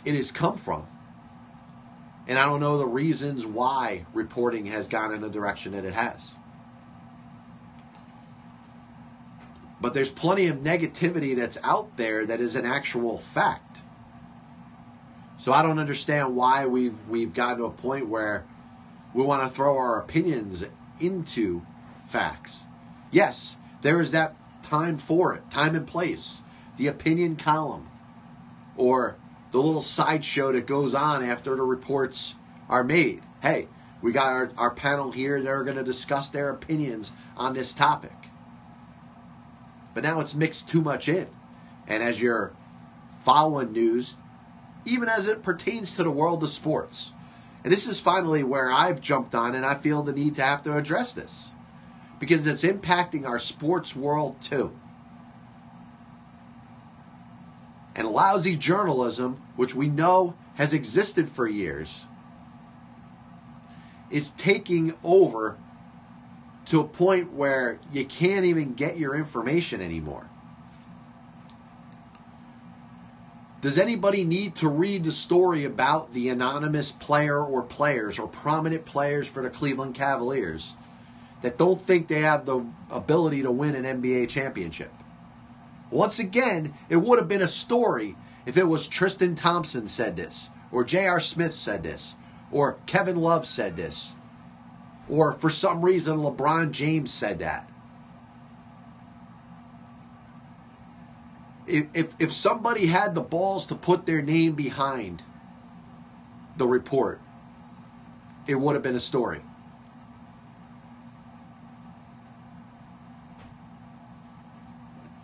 it 0.06 0.14
has 0.14 0.32
come 0.32 0.56
from. 0.56 0.86
And 2.28 2.38
I 2.38 2.46
don't 2.46 2.60
know 2.60 2.78
the 2.78 2.86
reasons 2.86 3.48
why 3.48 4.06
reporting 4.14 4.68
has 4.68 4.88
gone 4.88 5.12
in 5.12 5.22
the 5.22 5.30
direction 5.30 5.72
that 5.72 5.84
it 5.84 5.96
has. 5.96 6.36
But 9.86 9.94
there's 9.94 10.10
plenty 10.10 10.48
of 10.48 10.64
negativity 10.64 11.36
that's 11.36 11.60
out 11.64 11.96
there 11.96 12.26
that 12.26 12.40
is 12.40 12.56
an 12.56 12.66
actual 12.66 13.20
fact. 13.20 13.82
So 15.38 15.54
I 15.54 15.62
don't 15.62 15.78
understand 15.78 16.36
why 16.36 16.66
we've 16.66 16.98
we've 17.08 17.36
gotten 17.36 17.60
to 17.60 17.66
a 17.66 17.70
point 17.70 18.10
where 18.10 18.48
we 19.14 19.22
want 19.22 19.44
to 19.44 19.56
throw 19.56 19.78
our 19.78 20.00
opinions 20.00 20.64
into 21.00 21.62
facts. 22.08 22.64
Yes, 23.12 23.58
there 23.84 24.02
is 24.02 24.10
that 24.10 24.36
time 24.64 24.98
for 24.98 25.36
it, 25.36 25.52
time 25.52 25.76
and 25.76 25.86
place. 25.86 26.42
The 26.78 26.88
opinion 26.88 27.36
column 27.36 27.88
or 28.76 29.18
the 29.52 29.62
little 29.62 29.84
sideshow 29.84 30.52
that 30.54 30.66
goes 30.66 30.96
on 30.96 31.24
after 31.24 31.56
the 31.56 31.62
reports 31.62 32.34
are 32.70 32.84
made. 32.84 33.22
Hey, 33.44 33.68
we 34.02 34.12
got 34.12 34.32
our, 34.32 34.52
our 34.58 34.72
panel 34.72 35.12
here, 35.12 35.44
they're 35.44 35.64
going 35.64 35.78
to 35.78 35.84
discuss 35.84 36.30
their 36.30 36.50
opinions 36.50 37.12
on 37.38 37.54
this 37.54 37.72
topic. 37.72 38.32
But 39.96 40.04
now 40.04 40.20
it's 40.20 40.36
mixed 40.36 40.70
too 40.70 40.82
much 40.82 41.10
in. 41.10 41.28
And 41.88 42.04
as 42.04 42.22
you're 42.22 42.54
following 43.24 43.72
news, 43.72 44.18
even 44.86 45.10
as 45.10 45.28
it 45.28 45.42
pertains 45.42 45.96
to 45.96 46.04
the 46.04 46.12
world 46.12 46.44
of 46.44 46.50
sports, 46.50 47.14
and 47.64 47.74
this 47.74 47.88
is 47.88 48.00
finally 48.00 48.44
where 48.44 48.72
I've 48.72 49.02
jumped 49.02 49.34
on 49.34 49.56
and 49.56 49.66
I 49.66 49.74
feel 49.74 50.04
the 50.04 50.14
need 50.14 50.36
to 50.36 50.44
have 50.44 50.62
to 50.64 50.78
address 50.78 51.14
this 51.14 51.52
because 52.20 52.46
it's 52.46 52.64
impacting 52.64 53.26
our 53.26 53.40
sports 53.40 53.96
world 53.96 54.40
too. 54.42 54.72
And 57.96 58.08
lousy 58.10 58.58
journalism, 58.58 59.42
which 59.56 59.74
we 59.74 59.88
know 59.88 60.36
has 60.56 60.74
existed 60.74 61.30
for 61.30 61.48
years, 61.48 62.06
is 64.12 64.32
taking 64.32 64.94
over 65.04 65.58
to 66.66 66.80
a 66.80 66.84
point 66.84 67.34
where 67.34 67.80
you 67.92 68.06
can't 68.06 68.46
even 68.46 68.74
get 68.74 68.98
your 68.98 69.16
information 69.16 69.82
anymore. 69.82 70.28
Does 73.62 73.80
anybody 73.80 74.24
need 74.24 74.56
to 74.58 74.70
read 74.70 75.04
the 75.04 75.12
story 75.12 75.64
about 75.64 76.14
the 76.14 76.30
anonymous 76.30 76.92
player 76.92 77.44
or 77.44 77.64
players 77.64 78.20
or 78.20 78.28
prominent 78.28 78.86
players 78.86 79.28
for 79.28 79.42
the 79.42 79.50
Cleveland 79.50 79.96
Cavaliers 79.96 80.74
that 81.42 81.58
don't 81.58 81.84
think 81.84 82.08
they 82.08 82.22
have 82.22 82.46
the 82.46 82.64
ability 82.92 83.42
to 83.42 83.52
win 83.52 83.74
an 83.74 84.02
NBA 84.02 84.30
championship? 84.30 84.92
Once 85.90 86.20
again, 86.20 86.74
it 86.90 86.98
would 86.98 87.18
have 87.18 87.28
been 87.28 87.42
a 87.42 87.48
story 87.48 88.16
if 88.46 88.58
it 88.58 88.68
was 88.68 88.88
Tristan 88.88 89.36
Thompson 89.36 89.88
said 89.88 90.16
this, 90.16 90.50
or 90.72 90.84
J.R. 90.84 91.20
Smith 91.20 91.54
said 91.54 91.82
this, 91.84 92.16
or 92.52 92.78
Kevin 92.86 93.18
Love 93.18 93.48
said 93.48 93.76
this, 93.76 94.16
or 95.10 95.34
for 95.34 95.50
some 95.50 95.84
reason 95.84 96.18
LeBron 96.18 96.72
James 96.72 97.12
said 97.12 97.40
that. 97.40 97.70
If, 101.68 102.14
if, 102.20 102.32
somebody 102.32 102.86
had 102.86 103.16
the 103.16 103.22
balls 103.22 103.66
to 103.68 103.76
put 103.76 104.06
their 104.06 104.22
name 104.22 104.54
behind 104.54 105.24
the 106.58 106.68
report, 106.68 107.20
it 108.46 108.56
would 108.56 108.76
have 108.76 108.84
been 108.84 108.96
a 108.96 109.00
story. 109.00 109.42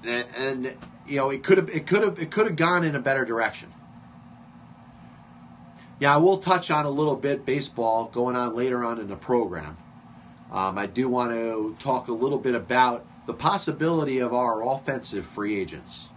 And, 0.04 0.26
and 0.36 0.78
you 1.08 1.18
know 1.18 1.30
it 1.30 1.44
could 1.44 1.60
have 1.60 1.70
it 1.70 1.86
could 1.86 2.02
have 2.02 2.18
it 2.18 2.32
could 2.32 2.48
have 2.48 2.56
gone 2.56 2.84
in 2.84 2.96
a 2.96 3.00
better 3.00 3.24
direction. 3.24 3.72
Yeah, 6.02 6.16
I 6.16 6.18
will 6.18 6.40
touch 6.40 6.72
on 6.72 6.88
a 6.88 6.90
little 6.90 7.16
bit 7.16 7.46
baseball 7.46 8.06
going 8.06 8.36
on 8.36 8.56
later 8.56 8.84
on 8.84 9.00
in 9.00 9.08
the 9.08 9.16
program. 9.16 9.78
Um, 10.52 10.76
I 10.76 10.88
do 10.88 11.08
want 11.08 11.32
to 11.32 11.78
talk 11.78 12.08
a 12.08 12.12
little 12.12 12.40
bit 12.40 12.56
about 12.56 13.06
the 13.28 13.36
possibility 13.36 14.18
of 14.18 14.34
our 14.34 14.68
offensive 14.68 15.28
free 15.28 15.60
agents 15.60 16.10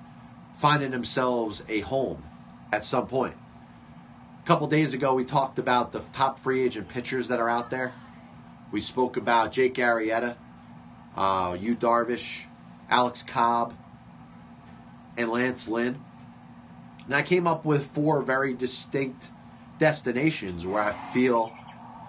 finding 0.55 0.91
themselves 0.91 1.63
a 1.69 1.81
home 1.81 2.25
at 2.73 2.83
some 2.83 3.07
point. 3.07 3.35
A 4.43 4.47
couple 4.47 4.67
days 4.69 4.95
ago, 4.95 5.13
we 5.13 5.23
talked 5.23 5.59
about 5.59 5.93
the 5.93 6.01
top 6.15 6.39
free 6.39 6.65
agent 6.65 6.89
pitchers 6.89 7.29
that 7.29 7.39
are 7.39 7.51
out 7.51 7.69
there. 7.69 7.93
We 8.73 8.81
spoke 8.81 9.19
about 9.19 9.53
Jake 9.53 9.75
Arrieta, 9.75 10.37
uh, 11.15 11.59
Yu 11.61 11.77
Darvish, 11.77 12.45
Alex 12.89 13.23
Cobb, 13.23 13.75
and 15.19 15.29
Lance 15.29 15.69
Lynn. 15.69 16.03
And 17.05 17.15
I 17.15 17.21
came 17.21 17.47
up 17.47 17.67
with 17.67 17.89
four 17.89 18.23
very 18.23 18.55
distinct 18.55 19.27
destinations 19.79 20.67
where 20.67 20.83
I 20.83 20.93
feel 21.13 21.53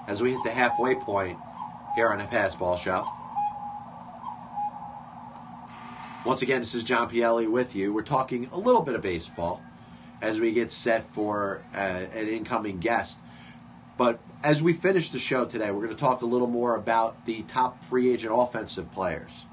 as 0.07 0.21
we 0.21 0.31
hit 0.31 0.43
the 0.43 0.51
halfway 0.51 0.95
point 0.95 1.37
here 1.95 2.09
on 2.09 2.19
the 2.19 2.25
Pass 2.25 2.55
Ball 2.55 2.77
Show. 2.77 3.07
Once 6.25 6.41
again, 6.41 6.59
this 6.59 6.73
is 6.73 6.83
John 6.83 7.09
Pielli 7.09 7.47
with 7.49 7.75
you. 7.75 7.93
We're 7.93 8.01
talking 8.01 8.49
a 8.51 8.57
little 8.57 8.81
bit 8.81 8.95
of 8.95 9.01
baseball 9.01 9.61
as 10.21 10.39
we 10.39 10.51
get 10.51 10.71
set 10.71 11.03
for 11.03 11.61
uh, 11.73 11.77
an 11.77 12.27
incoming 12.27 12.79
guest. 12.79 13.19
But 13.97 14.19
as 14.43 14.61
we 14.61 14.73
finish 14.73 15.09
the 15.09 15.19
show 15.19 15.45
today, 15.45 15.71
we're 15.71 15.83
going 15.83 15.93
to 15.93 15.99
talk 15.99 16.21
a 16.21 16.25
little 16.25 16.47
more 16.47 16.75
about 16.75 17.25
the 17.25 17.43
top 17.43 17.83
free 17.83 18.11
agent 18.11 18.33
offensive 18.35 18.91
players. 18.91 19.45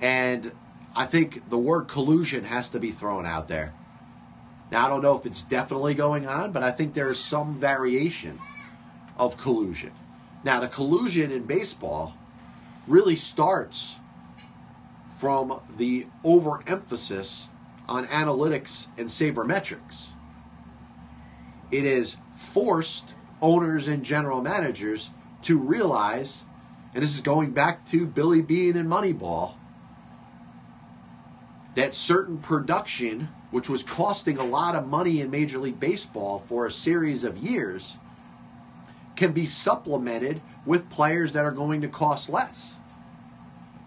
And 0.00 0.52
I 0.94 1.06
think 1.06 1.48
the 1.48 1.58
word 1.58 1.88
collusion 1.88 2.44
has 2.44 2.68
to 2.70 2.78
be 2.78 2.90
thrown 2.90 3.26
out 3.26 3.48
there. 3.48 3.74
Now, 4.74 4.86
I 4.86 4.88
don't 4.88 5.02
know 5.02 5.16
if 5.16 5.24
it's 5.24 5.42
definitely 5.42 5.94
going 5.94 6.26
on, 6.26 6.50
but 6.50 6.64
I 6.64 6.72
think 6.72 6.94
there 6.94 7.08
is 7.08 7.20
some 7.20 7.54
variation 7.54 8.40
of 9.16 9.36
collusion. 9.36 9.92
Now, 10.42 10.58
the 10.58 10.66
collusion 10.66 11.30
in 11.30 11.44
baseball 11.44 12.14
really 12.88 13.14
starts 13.14 13.98
from 15.12 15.60
the 15.76 16.08
overemphasis 16.24 17.50
on 17.88 18.06
analytics 18.06 18.88
and 18.98 19.08
sabermetrics. 19.08 20.08
It 21.70 21.84
has 21.84 22.16
forced 22.34 23.14
owners 23.40 23.86
and 23.86 24.04
general 24.04 24.42
managers 24.42 25.12
to 25.42 25.56
realize, 25.56 26.42
and 26.92 27.00
this 27.00 27.14
is 27.14 27.20
going 27.20 27.52
back 27.52 27.86
to 27.90 28.08
Billy 28.08 28.42
Beane 28.42 28.76
and 28.76 28.90
Moneyball, 28.90 29.54
that 31.76 31.94
certain 31.94 32.38
production, 32.38 33.28
which 33.54 33.68
was 33.68 33.84
costing 33.84 34.36
a 34.36 34.44
lot 34.44 34.74
of 34.74 34.88
money 34.88 35.20
in 35.20 35.30
Major 35.30 35.58
League 35.58 35.78
Baseball 35.78 36.42
for 36.48 36.66
a 36.66 36.72
series 36.72 37.22
of 37.22 37.38
years, 37.38 37.98
can 39.14 39.30
be 39.30 39.46
supplemented 39.46 40.42
with 40.66 40.90
players 40.90 41.30
that 41.30 41.44
are 41.44 41.52
going 41.52 41.80
to 41.82 41.86
cost 41.86 42.28
less. 42.28 42.78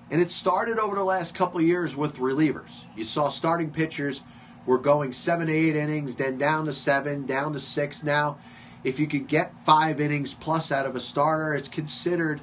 And 0.10 0.21
it 0.21 0.32
started 0.32 0.80
over 0.80 0.95
the 0.95 1.03
last 1.03 1.36
couple 1.36 1.60
years 1.60 1.97
with 1.97 2.15
relievers. 2.15 2.86
You 2.95 3.03
saw 3.03 3.27
starting 3.27 3.71
pitchers 3.71 4.21
were 4.65 4.77
going 4.77 5.12
seven 5.12 5.47
to 5.47 5.53
eight 5.53 5.75
innings, 5.75 6.15
then 6.15 6.38
down 6.38 6.63
to 6.67 6.71
seven, 6.71 7.25
down 7.25 7.51
to 7.51 7.60
six. 7.60 8.03
Now, 8.03 8.38
if 8.86 9.01
you 9.01 9.06
could 9.06 9.27
get 9.27 9.53
five 9.65 9.99
innings 9.99 10.34
plus 10.34 10.71
out 10.71 10.86
of 10.86 10.95
a 10.95 11.01
starter, 11.01 11.53
it's 11.53 11.67
considered, 11.67 12.39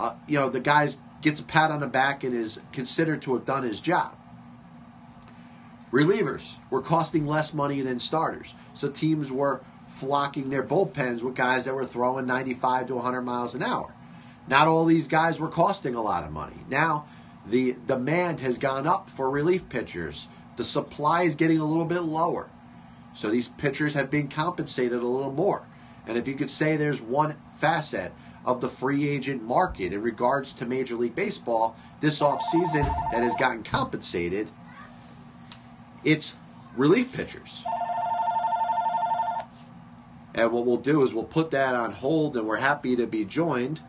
uh, 0.00 0.14
you 0.26 0.38
know, 0.38 0.48
the 0.48 0.60
guy 0.60 0.88
gets 1.20 1.40
a 1.40 1.44
pat 1.44 1.70
on 1.70 1.80
the 1.80 1.86
back 1.86 2.24
and 2.24 2.34
is 2.34 2.58
considered 2.72 3.20
to 3.20 3.34
have 3.34 3.44
done 3.44 3.64
his 3.64 3.80
job. 3.80 4.16
Relievers 5.94 6.56
were 6.70 6.82
costing 6.82 7.24
less 7.24 7.54
money 7.54 7.80
than 7.80 8.00
starters, 8.00 8.56
so 8.72 8.90
teams 8.90 9.30
were 9.30 9.60
flocking 9.86 10.50
their 10.50 10.64
bullpens 10.64 11.22
with 11.22 11.36
guys 11.36 11.66
that 11.66 11.74
were 11.74 11.86
throwing 11.86 12.26
95 12.26 12.88
to 12.88 12.96
100 12.96 13.22
miles 13.22 13.54
an 13.54 13.62
hour. 13.62 13.94
Not 14.48 14.66
all 14.66 14.86
these 14.86 15.06
guys 15.06 15.38
were 15.38 15.46
costing 15.46 15.94
a 15.94 16.02
lot 16.02 16.24
of 16.24 16.32
money. 16.32 16.56
Now, 16.68 17.06
the 17.46 17.76
demand 17.86 18.40
has 18.40 18.58
gone 18.58 18.88
up 18.88 19.08
for 19.08 19.30
relief 19.30 19.68
pitchers. 19.68 20.26
The 20.56 20.64
supply 20.64 21.22
is 21.22 21.36
getting 21.36 21.58
a 21.58 21.64
little 21.64 21.84
bit 21.84 22.00
lower. 22.00 22.50
So 23.14 23.30
these 23.30 23.46
pitchers 23.46 23.94
have 23.94 24.10
been 24.10 24.26
compensated 24.26 25.00
a 25.00 25.06
little 25.06 25.30
more. 25.30 25.64
And 26.08 26.18
if 26.18 26.26
you 26.26 26.34
could 26.34 26.50
say 26.50 26.76
there's 26.76 27.00
one 27.00 27.36
facet 27.54 28.12
of 28.44 28.60
the 28.60 28.68
free 28.68 29.08
agent 29.08 29.44
market 29.44 29.92
in 29.92 30.02
regards 30.02 30.54
to 30.54 30.66
Major 30.66 30.96
League 30.96 31.14
Baseball 31.14 31.76
this 32.00 32.18
offseason 32.20 32.84
that 33.12 33.22
has 33.22 33.36
gotten 33.36 33.62
compensated, 33.62 34.50
it's 36.04 36.34
relief 36.76 37.12
pitchers. 37.12 37.64
And 40.34 40.50
what 40.50 40.66
we'll 40.66 40.78
do 40.78 41.02
is 41.02 41.14
we'll 41.14 41.24
put 41.24 41.52
that 41.52 41.74
on 41.74 41.92
hold, 41.92 42.36
and 42.36 42.46
we're 42.46 42.56
happy 42.56 42.96
to 42.96 43.06
be 43.06 43.24
joined 43.24 43.80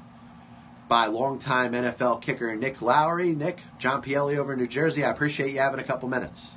by 0.87 1.07
longtime 1.07 1.73
NFL 1.73 2.21
kicker 2.21 2.55
Nick 2.55 2.81
Lowery. 2.81 3.33
Nick, 3.33 3.61
John 3.79 4.03
Pielli 4.03 4.37
over 4.37 4.53
in 4.53 4.59
New 4.59 4.67
Jersey. 4.67 5.03
I 5.03 5.09
appreciate 5.09 5.51
you 5.51 5.59
having 5.59 5.79
a 5.79 5.83
couple 5.83 6.07
minutes. 6.07 6.55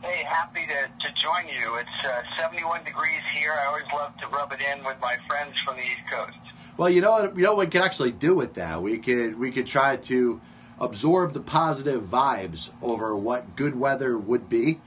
Hey, 0.00 0.24
happy 0.24 0.66
to, 0.66 1.06
to 1.06 1.14
join 1.14 1.48
you. 1.48 1.76
It's 1.76 2.04
uh, 2.04 2.22
71 2.38 2.84
degrees 2.84 3.20
here. 3.34 3.52
I 3.52 3.66
always 3.66 3.84
love 3.92 4.16
to 4.18 4.26
rub 4.28 4.52
it 4.52 4.60
in 4.60 4.82
with 4.84 4.96
my 5.00 5.16
friends 5.28 5.54
from 5.64 5.76
the 5.76 5.82
East 5.82 6.10
Coast. 6.10 6.38
Well, 6.78 6.88
you 6.88 7.02
know 7.02 7.10
what? 7.12 7.36
You 7.36 7.42
know 7.42 7.54
what 7.54 7.66
we 7.66 7.70
could 7.70 7.82
actually 7.82 8.12
do 8.12 8.34
with 8.34 8.54
that. 8.54 8.82
We 8.82 8.98
could 8.98 9.38
we 9.38 9.52
could 9.52 9.66
try 9.66 9.96
to 9.96 10.40
absorb 10.82 11.32
the 11.32 11.40
positive 11.40 12.02
vibes 12.02 12.70
over 12.82 13.16
what 13.16 13.54
good 13.56 13.78
weather 13.78 14.18
would 14.18 14.48
be, 14.48 14.80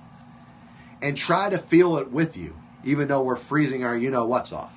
and 1.02 1.16
try 1.16 1.50
to 1.50 1.58
feel 1.58 1.98
it 1.98 2.12
with 2.12 2.36
you, 2.36 2.56
even 2.84 3.08
though 3.08 3.24
we're 3.24 3.36
freezing 3.36 3.84
our 3.84 3.96
you 3.96 4.12
know 4.12 4.26
what's 4.26 4.52
off. 4.52 4.74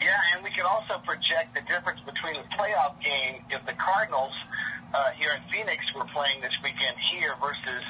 Yeah, 0.00 0.16
and 0.34 0.42
we 0.42 0.50
can 0.50 0.64
also 0.64 0.98
project 1.04 1.54
the 1.54 1.60
difference 1.68 2.00
between 2.00 2.34
the 2.34 2.56
playoff 2.56 2.98
game 3.04 3.44
if 3.50 3.64
the 3.66 3.74
Cardinals 3.74 4.32
uh, 4.94 5.10
here 5.10 5.30
in 5.36 5.42
Phoenix 5.52 5.84
were 5.94 6.06
playing 6.06 6.40
this 6.40 6.56
weekend 6.64 6.96
here 7.12 7.34
versus, 7.40 7.84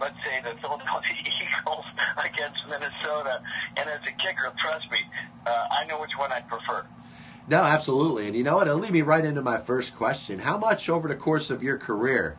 let's 0.00 0.16
say, 0.24 0.40
the 0.40 0.54
Philadelphia 0.60 1.16
Eagles 1.18 1.84
against 2.16 2.62
Minnesota. 2.70 3.42
And 3.76 3.90
as 3.90 4.00
a 4.06 4.12
kicker, 4.22 4.52
trust 4.58 4.86
me, 4.90 4.98
uh, 5.46 5.66
I 5.70 5.84
know 5.86 6.00
which 6.00 6.16
one 6.16 6.30
I'd 6.32 6.48
prefer. 6.48 6.86
No, 7.48 7.62
absolutely. 7.62 8.26
And 8.26 8.36
you 8.36 8.44
know 8.44 8.56
what? 8.56 8.66
It'll 8.66 8.78
lead 8.78 8.92
me 8.92 9.00
right 9.00 9.24
into 9.24 9.40
my 9.40 9.56
first 9.56 9.96
question. 9.96 10.38
How 10.38 10.58
much 10.58 10.90
over 10.90 11.08
the 11.08 11.16
course 11.16 11.48
of 11.48 11.62
your 11.62 11.78
career 11.78 12.36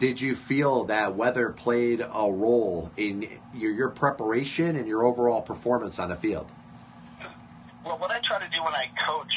did 0.00 0.20
you 0.20 0.34
feel 0.34 0.84
that 0.84 1.14
weather 1.14 1.50
played 1.50 2.00
a 2.00 2.32
role 2.32 2.90
in 2.96 3.28
your, 3.54 3.70
your 3.70 3.88
preparation 3.90 4.74
and 4.74 4.88
your 4.88 5.04
overall 5.04 5.40
performance 5.40 6.00
on 6.00 6.08
the 6.08 6.16
field? 6.16 6.50
Well, 7.84 7.96
what 7.98 8.10
I 8.10 8.18
try 8.24 8.40
to 8.40 8.50
do 8.50 8.64
when 8.64 8.74
I 8.74 8.90
coach 9.06 9.32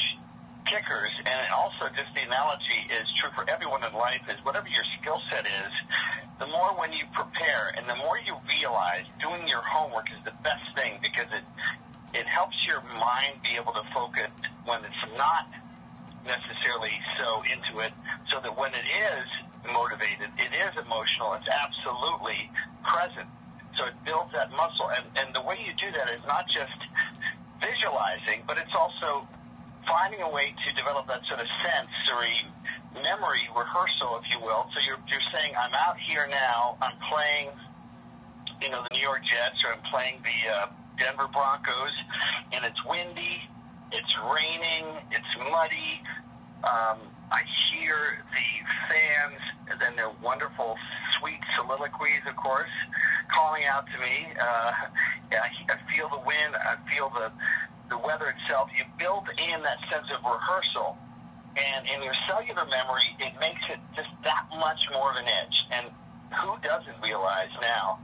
kickers, 0.66 1.12
and 1.24 1.52
also 1.54 1.86
just 1.94 2.12
the 2.14 2.22
analogy 2.22 2.82
is 2.90 3.06
true 3.20 3.30
for 3.36 3.48
everyone 3.48 3.84
in 3.84 3.92
life, 3.94 4.20
is 4.28 4.44
whatever 4.44 4.66
your 4.66 4.84
skill 5.00 5.22
set 5.30 5.46
is, 5.46 5.72
the 6.40 6.46
more 6.48 6.74
when 6.74 6.92
you 6.92 7.04
prepare 7.14 7.72
and 7.78 7.88
the 7.88 7.96
more 7.96 8.18
you 8.18 8.34
realize 8.48 9.06
doing 9.22 9.46
your 9.46 9.62
homework 9.62 10.10
is 10.10 10.18
the 10.24 10.34
best 10.42 10.64
thing 10.74 10.98
because 11.02 11.30
it 11.30 11.44
it 12.14 12.26
helps 12.26 12.56
your 12.66 12.82
mind 12.82 13.40
be 13.42 13.56
able 13.56 13.72
to 13.72 13.82
focus 13.94 14.30
when 14.64 14.84
it's 14.84 15.04
not 15.16 15.48
necessarily 16.24 16.92
so 17.18 17.42
into 17.42 17.80
it, 17.80 17.92
so 18.28 18.40
that 18.40 18.56
when 18.56 18.72
it 18.74 18.84
is 18.84 19.26
motivated, 19.72 20.28
it 20.38 20.52
is 20.52 20.72
emotional, 20.84 21.34
it's 21.34 21.48
absolutely 21.48 22.50
present. 22.84 23.28
So 23.76 23.86
it 23.86 23.94
builds 24.04 24.32
that 24.32 24.50
muscle, 24.52 24.90
and 24.90 25.04
and 25.16 25.34
the 25.34 25.42
way 25.42 25.56
you 25.64 25.72
do 25.74 25.90
that 25.92 26.10
is 26.10 26.20
not 26.26 26.48
just 26.48 26.74
visualizing, 27.60 28.42
but 28.46 28.58
it's 28.58 28.74
also 28.74 29.26
finding 29.86 30.20
a 30.20 30.30
way 30.30 30.54
to 30.66 30.68
develop 30.74 31.06
that 31.08 31.22
sort 31.26 31.40
of 31.40 31.46
sensory 31.62 32.44
memory 32.94 33.48
rehearsal, 33.56 34.20
if 34.22 34.26
you 34.30 34.40
will. 34.44 34.66
So 34.74 34.80
you're, 34.84 34.98
you're 35.08 35.24
saying, 35.32 35.54
I'm 35.56 35.74
out 35.74 35.98
here 35.98 36.26
now, 36.28 36.76
I'm 36.82 36.96
playing, 37.10 37.48
you 38.62 38.70
know, 38.70 38.82
the 38.90 38.96
New 38.96 39.02
York 39.02 39.22
Jets, 39.24 39.64
or 39.64 39.72
I'm 39.72 39.84
playing 39.90 40.20
the 40.22 40.38
uh, 40.50 40.66
Denver 40.98 41.28
Broncos, 41.32 41.94
and 42.52 42.64
it's 42.64 42.84
windy, 42.84 43.42
it's 43.92 44.14
raining, 44.34 44.84
it's 45.10 45.32
muddy. 45.50 46.02
Um, 46.64 46.98
I 47.30 47.42
hear 47.70 48.24
the 48.34 48.48
fans 48.88 49.40
and 49.70 49.80
then 49.80 49.96
their 49.96 50.10
wonderful, 50.22 50.76
sweet 51.18 51.40
soliloquies, 51.56 52.22
of 52.28 52.36
course, 52.36 52.72
calling 53.30 53.64
out 53.64 53.84
to 53.94 53.98
me. 54.00 54.26
Uh, 54.40 54.72
I, 55.32 55.50
I 55.70 55.76
feel 55.94 56.08
the 56.08 56.22
wind. 56.26 56.56
I 56.56 56.76
feel 56.90 57.10
the 57.10 57.30
the 57.88 57.98
weather 57.98 58.28
itself. 58.28 58.68
You 58.76 58.84
build 58.98 59.24
in 59.38 59.62
that 59.62 59.78
sense 59.90 60.08
of 60.12 60.20
rehearsal, 60.24 60.96
and 61.56 61.86
in 61.88 62.02
your 62.02 62.14
cellular 62.28 62.66
memory, 62.66 63.08
it 63.20 63.32
makes 63.40 63.62
it 63.70 63.78
just 63.96 64.10
that 64.24 64.44
much 64.58 64.80
more 64.92 65.10
of 65.12 65.16
an 65.16 65.28
edge. 65.28 65.64
And 65.72 65.86
who 66.42 66.56
doesn't 66.60 67.00
realize 67.02 67.48
now? 67.62 67.98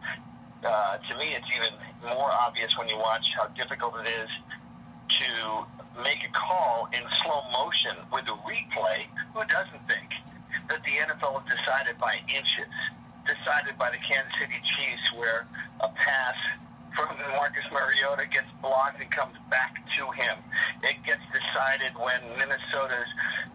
Uh, 0.64 0.96
to 0.96 1.18
me, 1.18 1.36
it's 1.36 1.46
even 1.54 1.72
more 2.02 2.30
obvious 2.32 2.76
when 2.78 2.88
you 2.88 2.96
watch 2.96 3.26
how 3.36 3.46
difficult 3.48 3.94
it 4.00 4.08
is 4.08 4.30
to 5.20 6.02
make 6.02 6.24
a 6.24 6.32
call 6.32 6.88
in 6.92 7.02
slow 7.22 7.42
motion 7.52 7.96
with 8.12 8.24
a 8.24 8.36
replay. 8.48 9.04
Who 9.34 9.44
doesn't 9.44 9.86
think 9.86 10.08
that 10.68 10.80
the 10.82 10.94
NFL 11.04 11.44
is 11.44 11.52
decided 11.52 11.98
by 11.98 12.16
inches? 12.28 12.72
decided 13.24 13.76
by 13.80 13.90
the 13.90 14.00
Kansas 14.04 14.32
City 14.36 14.60
Chiefs 14.76 15.06
where 15.16 15.48
a 15.80 15.88
pass 15.88 16.36
from 16.92 17.10
Marcus 17.34 17.66
Mariota 17.72 18.28
gets 18.30 18.46
blocked 18.62 19.00
and 19.02 19.10
comes 19.10 19.34
back 19.50 19.74
to 19.98 20.04
him. 20.14 20.38
It 20.84 21.02
gets 21.02 21.24
decided 21.34 21.90
when 21.98 22.22
Minnesota 22.38 23.02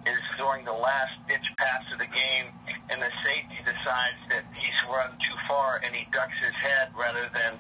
is 0.05 0.19
throwing 0.35 0.65
the 0.65 0.75
last 0.75 1.15
ditch 1.27 1.45
pass 1.55 1.85
of 1.93 1.99
the 2.03 2.11
game 2.11 2.51
and 2.91 2.99
the 2.99 3.13
safety 3.23 3.63
decides 3.63 4.19
that 4.27 4.43
he's 4.59 4.68
run 4.89 5.11
too 5.21 5.37
far 5.47 5.81
and 5.83 5.95
he 5.95 6.05
ducks 6.11 6.35
his 6.41 6.55
head 6.61 6.89
rather 6.97 7.29
than 7.33 7.59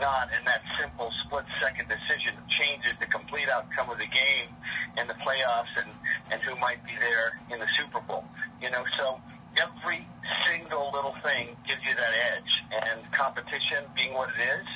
not, 0.00 0.28
and 0.28 0.46
that 0.46 0.60
simple 0.78 1.10
split 1.24 1.44
second 1.62 1.88
decision 1.88 2.36
changes 2.48 2.92
the 3.00 3.06
complete 3.06 3.48
outcome 3.48 3.88
of 3.88 3.96
the 3.96 4.10
game 4.12 4.52
and 4.96 5.08
the 5.08 5.16
playoffs 5.24 5.72
and, 5.76 5.88
and 6.30 6.42
who 6.42 6.54
might 6.60 6.84
be 6.84 6.92
there 7.00 7.40
in 7.48 7.58
the 7.58 7.68
Super 7.80 8.00
Bowl. 8.04 8.24
You 8.60 8.70
know, 8.70 8.84
so 8.96 9.20
every 9.56 10.06
single 10.44 10.92
little 10.92 11.16
thing 11.24 11.56
gives 11.66 11.80
you 11.84 11.94
that 11.96 12.12
edge. 12.12 12.52
And 12.76 13.00
competition 13.12 13.88
being 13.96 14.12
what 14.12 14.28
it 14.36 14.40
is, 14.60 14.66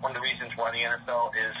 one 0.00 0.12
of 0.12 0.16
the 0.16 0.24
reasons 0.24 0.52
why 0.56 0.72
the 0.72 0.80
NFL 0.80 1.36
is 1.36 1.56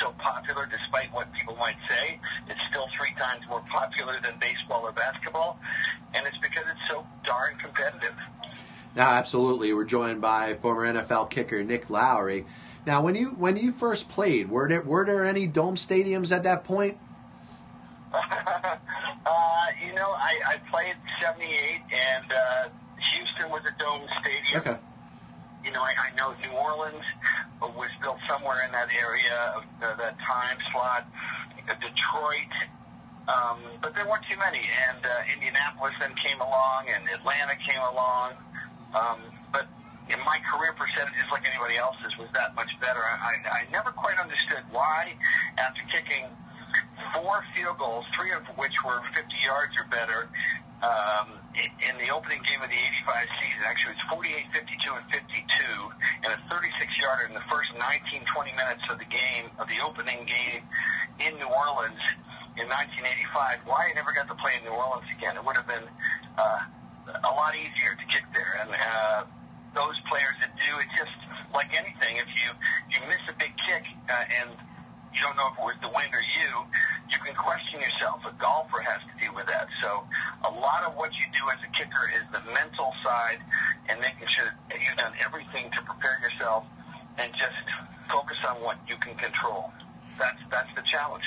so 0.00 0.14
popular, 0.18 0.66
despite 0.66 1.12
what 1.12 1.30
people 1.32 1.56
might 1.56 1.78
say. 1.88 2.18
It's 2.48 2.60
still 2.70 2.88
three 2.96 3.12
times 3.20 3.44
more 3.48 3.62
popular 3.70 4.18
than 4.22 4.38
baseball 4.40 4.82
or 4.82 4.92
basketball, 4.92 5.60
and 6.14 6.26
it's 6.26 6.38
because 6.38 6.64
it's 6.66 6.86
so 6.88 7.04
darn 7.24 7.58
competitive. 7.58 8.16
Now, 8.94 9.10
absolutely, 9.10 9.72
we're 9.72 9.84
joined 9.84 10.20
by 10.20 10.54
former 10.54 10.86
NFL 10.86 11.30
kicker 11.30 11.62
Nick 11.64 11.90
Lowery. 11.90 12.46
Now, 12.86 13.02
when 13.02 13.14
you 13.14 13.30
when 13.30 13.56
you 13.56 13.72
first 13.72 14.08
played, 14.08 14.50
were 14.50 14.68
there 14.68 14.82
were 14.82 15.04
there 15.04 15.24
any 15.24 15.46
dome 15.46 15.76
stadiums 15.76 16.30
at 16.30 16.44
that 16.44 16.64
point? 16.64 16.98
uh, 18.14 19.66
you 19.84 19.94
know, 19.94 20.10
I, 20.10 20.38
I 20.46 20.56
played 20.70 20.94
'78, 21.20 21.80
and 21.92 22.32
uh, 22.32 22.68
Houston 23.14 23.50
was 23.50 23.62
a 23.66 23.78
dome 23.82 24.06
stadium. 24.20 24.60
Okay. 24.60 24.78
You 25.64 25.72
know, 25.72 25.80
I, 25.80 25.94
I 26.12 26.16
know 26.16 26.34
New 26.42 26.56
Orleans 26.56 27.04
was 27.60 27.90
built 28.02 28.18
somewhere 28.28 28.64
in 28.66 28.72
that 28.72 28.92
area 28.92 29.54
of 29.56 29.64
the, 29.80 29.94
that 29.96 30.18
time 30.20 30.58
slot. 30.70 31.08
Detroit, 31.72 32.52
um, 33.28 33.58
but 33.80 33.94
there 33.94 34.04
weren't 34.04 34.24
too 34.28 34.36
many. 34.36 34.60
And 34.60 35.00
uh, 35.04 35.32
Indianapolis 35.32 35.94
then 35.98 36.12
came 36.20 36.40
along, 36.40 36.86
and 36.92 37.08
Atlanta 37.08 37.56
came 37.56 37.80
along. 37.80 38.32
Um, 38.94 39.20
but 39.52 39.66
in 40.08 40.18
my 40.22 40.38
career 40.46 40.72
percentages, 40.74 41.26
like 41.30 41.42
anybody 41.48 41.76
else's, 41.76 42.14
was 42.18 42.28
that 42.34 42.54
much 42.54 42.70
better. 42.80 43.02
I, 43.02 43.66
I 43.66 43.70
never 43.72 43.90
quite 43.90 44.18
understood 44.18 44.62
why, 44.70 45.14
after 45.58 45.82
kicking 45.90 46.30
four 47.14 47.44
field 47.54 47.78
goals, 47.78 48.04
three 48.18 48.32
of 48.32 48.42
which 48.56 48.74
were 48.84 49.00
50 49.14 49.26
yards 49.44 49.72
or 49.78 49.86
better, 49.90 50.28
um, 50.84 51.40
in 51.56 51.94
the 52.02 52.10
opening 52.10 52.42
game 52.44 52.60
of 52.60 52.68
the 52.68 52.76
85 53.06 53.28
season. 53.40 53.62
Actually, 53.64 53.94
it's 53.94 54.06
48, 54.10 54.44
52, 54.52 54.92
and 54.92 55.06
52, 55.08 55.24
and 56.26 56.30
a 56.34 56.38
36-yarder 56.50 57.30
in 57.30 57.34
the 57.34 57.46
first 57.48 57.70
19, 57.78 58.26
20 58.26 58.52
minutes 58.52 58.84
of 58.90 58.98
the 58.98 59.08
game, 59.08 59.48
of 59.56 59.70
the 59.70 59.78
opening 59.80 60.26
game 60.26 60.60
in 61.22 61.32
New 61.38 61.48
Orleans 61.48 62.02
in 62.58 62.66
1985. 62.68 63.64
Why 63.64 63.88
I 63.88 63.92
never 63.94 64.12
got 64.12 64.28
to 64.28 64.36
play 64.36 64.58
in 64.58 64.66
New 64.66 64.74
Orleans 64.74 65.08
again? 65.14 65.38
It 65.38 65.44
would 65.46 65.56
have 65.56 65.70
been 65.70 65.86
uh, 66.36 66.60
a 67.08 67.32
lot 67.34 67.54
easier 67.56 67.94
to 67.96 68.04
kick 68.08 68.24
there. 68.32 68.60
And 68.60 68.70
uh, 68.72 69.24
those 69.74 69.96
players 70.08 70.36
that 70.40 70.52
do, 70.56 70.70
it's 70.80 70.96
just 70.96 71.16
like 71.52 71.72
anything. 71.74 72.16
If 72.16 72.30
you 72.32 72.48
you 72.92 73.00
miss 73.08 73.22
a 73.28 73.36
big 73.36 73.52
kick 73.66 73.84
uh, 74.08 74.38
and 74.40 74.50
you 75.14 75.20
don't 75.22 75.36
know 75.38 75.50
if 75.52 75.56
it 75.58 75.64
was 75.64 75.78
the 75.78 75.92
wind 75.94 76.10
or 76.10 76.24
you, 76.24 76.50
you 77.10 77.18
can 77.22 77.34
question 77.38 77.78
yourself. 77.78 78.24
A 78.26 78.34
golfer 78.40 78.82
has 78.82 78.98
to 79.06 79.14
deal 79.22 79.34
with 79.34 79.46
that. 79.46 79.70
So 79.78 80.02
a 80.42 80.50
lot 80.50 80.82
of 80.82 80.98
what 80.98 81.14
you 81.14 81.26
do 81.30 81.44
as 81.54 81.60
a 81.62 81.70
kicker 81.70 82.10
is 82.10 82.24
the 82.34 82.42
mental 82.50 82.90
side 83.06 83.38
and 83.86 84.00
making 84.00 84.26
sure 84.26 84.50
that 84.70 84.78
you've 84.82 84.98
done 84.98 85.14
everything 85.22 85.70
to 85.70 85.80
prepare 85.86 86.18
yourself 86.18 86.66
and 87.18 87.30
just 87.38 87.62
focus 88.10 88.38
on 88.48 88.58
what 88.62 88.78
you 88.88 88.96
can 88.98 89.14
control. 89.14 89.70
That's 90.18 90.38
that's 90.50 90.70
the 90.74 90.82
challenge. 90.82 91.24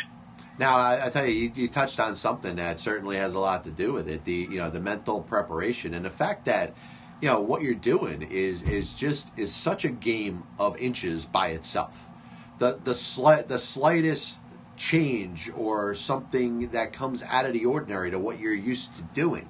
Now, 0.59 0.75
I, 0.75 1.05
I 1.05 1.09
tell 1.09 1.25
you, 1.25 1.33
you, 1.33 1.51
you 1.53 1.67
touched 1.67 1.99
on 1.99 2.15
something 2.15 2.55
that 2.55 2.79
certainly 2.79 3.17
has 3.17 3.33
a 3.33 3.39
lot 3.39 3.63
to 3.65 3.71
do 3.71 3.93
with 3.93 4.09
it. 4.09 4.25
The 4.25 4.47
you 4.49 4.57
know 4.57 4.69
the 4.69 4.79
mental 4.79 5.21
preparation 5.21 5.93
and 5.93 6.05
the 6.05 6.09
fact 6.09 6.45
that 6.45 6.75
you 7.21 7.27
know 7.27 7.39
what 7.39 7.61
you're 7.61 7.73
doing 7.73 8.21
is 8.23 8.61
is 8.61 8.93
just 8.93 9.31
is 9.37 9.53
such 9.53 9.85
a 9.85 9.89
game 9.89 10.43
of 10.59 10.77
inches 10.77 11.25
by 11.25 11.49
itself 11.49 12.09
the 12.59 12.79
the 12.83 12.93
slight 12.93 13.47
the 13.47 13.59
slightest 13.59 14.39
change 14.75 15.49
or 15.55 15.93
something 15.93 16.69
that 16.69 16.93
comes 16.93 17.23
out 17.23 17.45
of 17.45 17.53
the 17.53 17.65
ordinary 17.65 18.11
to 18.11 18.19
what 18.19 18.39
you're 18.39 18.53
used 18.53 18.93
to 18.95 19.01
doing 19.01 19.49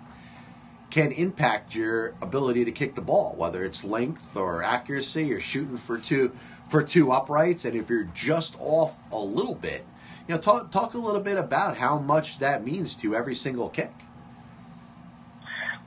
can 0.89 1.11
impact 1.11 1.75
your 1.75 2.15
ability 2.21 2.63
to 2.63 2.71
kick 2.71 2.95
the 2.95 3.01
ball, 3.01 3.35
whether 3.37 3.65
it's 3.65 3.83
length 3.83 4.37
or 4.37 4.63
accuracy 4.63 5.33
or 5.33 5.39
shooting 5.39 5.75
for 5.75 5.97
two 5.97 6.31
for 6.69 6.81
two 6.81 7.11
uprights. 7.11 7.65
And 7.65 7.75
if 7.75 7.89
you're 7.89 8.09
just 8.15 8.55
off 8.59 8.97
a 9.11 9.19
little 9.19 9.55
bit, 9.55 9.85
you 10.27 10.35
know, 10.35 10.41
talk 10.41 10.71
talk 10.71 10.93
a 10.93 10.97
little 10.97 11.21
bit 11.21 11.37
about 11.37 11.77
how 11.77 11.97
much 11.97 12.39
that 12.39 12.63
means 12.63 12.95
to 12.97 13.15
every 13.15 13.35
single 13.35 13.69
kick. 13.69 13.93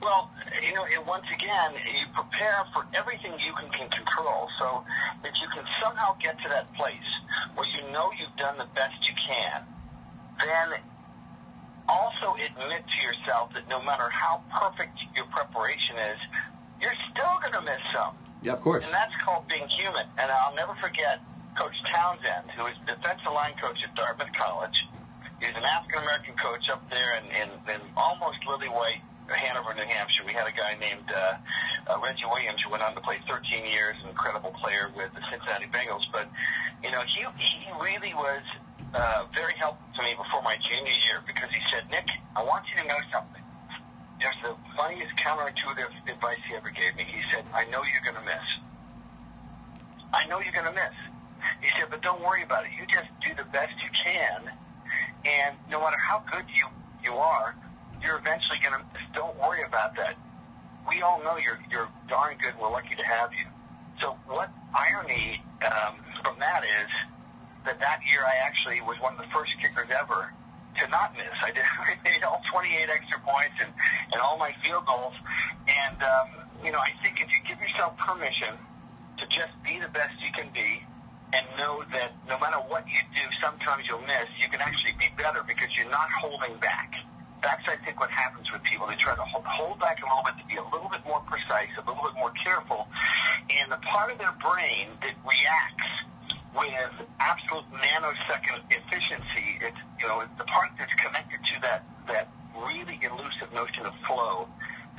Well, 0.01 0.30
you 0.64 0.74
know, 0.74 0.84
and 0.84 1.07
once 1.07 1.26
again, 1.34 1.72
you 1.74 2.07
prepare 2.14 2.64
for 2.72 2.86
everything 2.95 3.32
you 3.45 3.53
can, 3.61 3.70
can 3.70 3.91
control. 3.91 4.49
So 4.59 4.82
if 5.24 5.34
you 5.41 5.49
can 5.55 5.64
somehow 5.82 6.16
get 6.22 6.41
to 6.41 6.49
that 6.49 6.72
place 6.74 7.11
where 7.55 7.68
you 7.68 7.93
know 7.93 8.11
you've 8.18 8.36
done 8.38 8.57
the 8.57 8.68
best 8.74 8.97
you 9.07 9.14
can, 9.14 9.62
then 10.41 10.80
also 11.86 12.34
admit 12.34 12.82
to 12.86 12.99
yourself 13.05 13.53
that 13.53 13.68
no 13.68 13.82
matter 13.82 14.09
how 14.09 14.41
perfect 14.49 14.97
your 15.14 15.26
preparation 15.26 15.97
is, 15.99 16.18
you're 16.80 16.97
still 17.12 17.36
going 17.43 17.53
to 17.53 17.61
miss 17.61 17.80
some. 17.93 18.16
Yeah, 18.43 18.55
of 18.55 18.62
course. 18.62 18.84
And 18.84 18.95
that's 18.95 19.12
called 19.22 19.49
being 19.49 19.68
human. 19.68 20.07
And 20.16 20.30
I'll 20.30 20.55
never 20.55 20.74
forget 20.80 21.20
Coach 21.59 21.74
Townsend, 21.92 22.51
who 22.57 22.66
is 22.66 22.76
defensive 22.86 23.32
line 23.32 23.55
coach 23.61 23.78
at 23.82 23.94
Dartmouth 23.94 24.32
College. 24.38 24.76
He's 25.40 25.57
an 25.57 25.64
African 25.64 26.03
American 26.03 26.34
coach 26.36 26.68
up 26.68 26.84
there 26.90 27.16
in, 27.16 27.24
in, 27.32 27.48
in 27.68 27.80
almost 27.96 28.44
lily 28.46 28.68
white 28.68 29.01
Hanover, 29.30 29.74
New 29.74 29.86
Hampshire. 29.86 30.26
We 30.26 30.32
had 30.32 30.46
a 30.46 30.55
guy 30.55 30.74
named 30.80 31.07
uh, 31.07 31.38
uh, 31.86 32.01
Reggie 32.03 32.26
Williams 32.26 32.62
who 32.62 32.70
went 32.70 32.82
on 32.82 32.94
to 32.94 33.01
play 33.01 33.22
13 33.28 33.64
years, 33.66 33.96
an 34.03 34.11
incredible 34.11 34.51
player 34.59 34.90
with 34.96 35.14
the 35.14 35.22
Cincinnati 35.30 35.66
Bengals. 35.70 36.03
But 36.11 36.26
you 36.82 36.90
know, 36.90 37.03
he 37.07 37.22
he 37.38 37.70
really 37.78 38.14
was 38.14 38.42
uh, 38.94 39.26
very 39.34 39.55
helpful 39.55 39.86
to 39.96 40.03
me 40.03 40.14
before 40.18 40.42
my 40.42 40.59
junior 40.59 40.96
year 41.07 41.22
because 41.26 41.51
he 41.51 41.62
said, 41.70 41.86
Nick, 41.90 42.07
I 42.34 42.42
want 42.42 42.66
you 42.74 42.82
to 42.82 42.88
know 42.88 42.98
something. 43.12 43.42
There's 44.18 44.36
the 44.42 44.55
funniest 44.76 45.16
counterintuitive 45.16 45.94
advice 46.11 46.42
he 46.48 46.55
ever 46.55 46.70
gave 46.70 46.94
me. 46.96 47.07
He 47.09 47.22
said, 47.32 47.44
I 47.55 47.64
know 47.70 47.80
you're 47.88 48.05
going 48.05 48.20
to 48.20 48.26
miss. 48.26 48.48
I 50.12 50.26
know 50.26 50.40
you're 50.40 50.53
going 50.53 50.68
to 50.68 50.76
miss. 50.76 50.96
He 51.61 51.68
said, 51.78 51.88
but 51.91 52.03
don't 52.03 52.20
worry 52.22 52.43
about 52.43 52.64
it. 52.64 52.70
You 52.78 52.86
just 52.86 53.09
do 53.20 53.34
the 53.34 53.49
best 53.51 53.72
you 53.82 53.91
can, 53.93 54.51
and 55.24 55.57
no 55.70 55.80
matter 55.80 55.99
how 55.99 56.22
good 56.30 56.45
you 56.55 56.66
you 57.03 57.14
are, 57.16 57.55
you're 58.03 58.18
eventually 58.18 58.59
going 58.62 58.74
to. 58.74 58.84
Don't 59.14 59.36
worry 59.38 59.62
about 59.62 59.97
that. 59.97 60.16
We 60.88 61.03
all 61.03 61.22
know 61.22 61.36
you're 61.36 61.61
you're 61.70 61.88
darn 62.09 62.36
good. 62.43 62.55
We're 62.61 62.70
lucky 62.70 62.95
to 62.97 63.05
have 63.05 63.30
you. 63.32 63.47
So 64.01 64.16
what 64.26 64.51
irony 64.74 65.43
um, 65.64 66.01
from 66.24 66.38
that 66.41 66.64
is 66.64 66.88
that 67.64 67.78
that 67.80 68.01
year 68.09 68.24
I 68.24 68.47
actually 68.47 68.80
was 68.80 68.97
one 69.01 69.12
of 69.12 69.20
the 69.20 69.30
first 69.32 69.53
kickers 69.61 69.88
ever 69.93 70.32
to 70.80 70.88
not 70.88 71.12
miss. 71.12 71.36
I 71.45 71.51
did 71.51 71.64
I 71.80 71.97
made 72.05 72.22
all 72.24 72.41
28 72.53 72.88
extra 72.88 73.20
points 73.20 73.57
and 73.61 73.72
and 74.12 74.20
all 74.22 74.38
my 74.38 74.55
field 74.64 74.86
goals. 74.86 75.14
And 75.68 76.01
um, 76.03 76.28
you 76.64 76.72
know 76.72 76.80
I 76.80 76.93
think 77.03 77.20
if 77.20 77.28
you 77.28 77.41
give 77.47 77.61
yourself 77.61 77.97
permission 77.99 78.57
to 79.18 79.24
just 79.28 79.53
be 79.64 79.78
the 79.78 79.88
best 79.93 80.16
you 80.24 80.32
can 80.32 80.49
be 80.53 80.80
and 81.33 81.47
know 81.59 81.83
that 81.93 82.12
no 82.28 82.39
matter 82.39 82.59
what 82.68 82.85
you 82.89 83.01
do, 83.14 83.24
sometimes 83.41 83.85
you'll 83.89 84.03
miss, 84.03 84.28
you 84.41 84.49
can 84.49 84.61
actually 84.61 84.95
be 84.99 85.09
better 85.16 85.43
because 85.47 85.68
you're 85.76 85.91
not 85.91 86.11
holding 86.11 86.59
back 86.59 86.93
that's 87.43 87.64
I 87.66 87.76
think 87.85 87.99
what 87.99 88.11
happens 88.11 88.53
with 88.53 88.62
people. 88.64 88.87
They 88.87 88.97
try 89.01 89.16
to 89.16 89.24
hold 89.24 89.81
back 89.81 90.01
a 90.01 90.07
little 90.07 90.24
bit 90.24 90.37
to 90.41 90.47
be 90.47 90.57
a 90.61 90.68
little 90.68 90.89
bit 90.89 91.01
more 91.05 91.20
precise, 91.24 91.72
a 91.76 91.85
little 91.89 92.05
bit 92.05 92.16
more 92.16 92.33
careful, 92.45 92.87
and 93.49 93.72
the 93.72 93.81
part 93.81 94.12
of 94.12 94.18
their 94.18 94.37
brain 94.45 94.93
that 95.01 95.16
reacts 95.24 95.93
with 96.53 96.95
absolute 97.18 97.64
nanosecond 97.81 98.61
efficiency, 98.68 99.61
it's 99.64 99.81
you 100.01 100.07
know 100.09 100.24
the 100.37 100.45
part 100.45 100.68
that's 100.78 100.93
connected 101.01 101.41
to 101.41 101.57
that 101.62 101.85
that 102.09 102.28
really 102.68 103.01
elusive 103.03 103.53
notion 103.53 103.87
of 103.87 103.95
flow. 104.07 104.49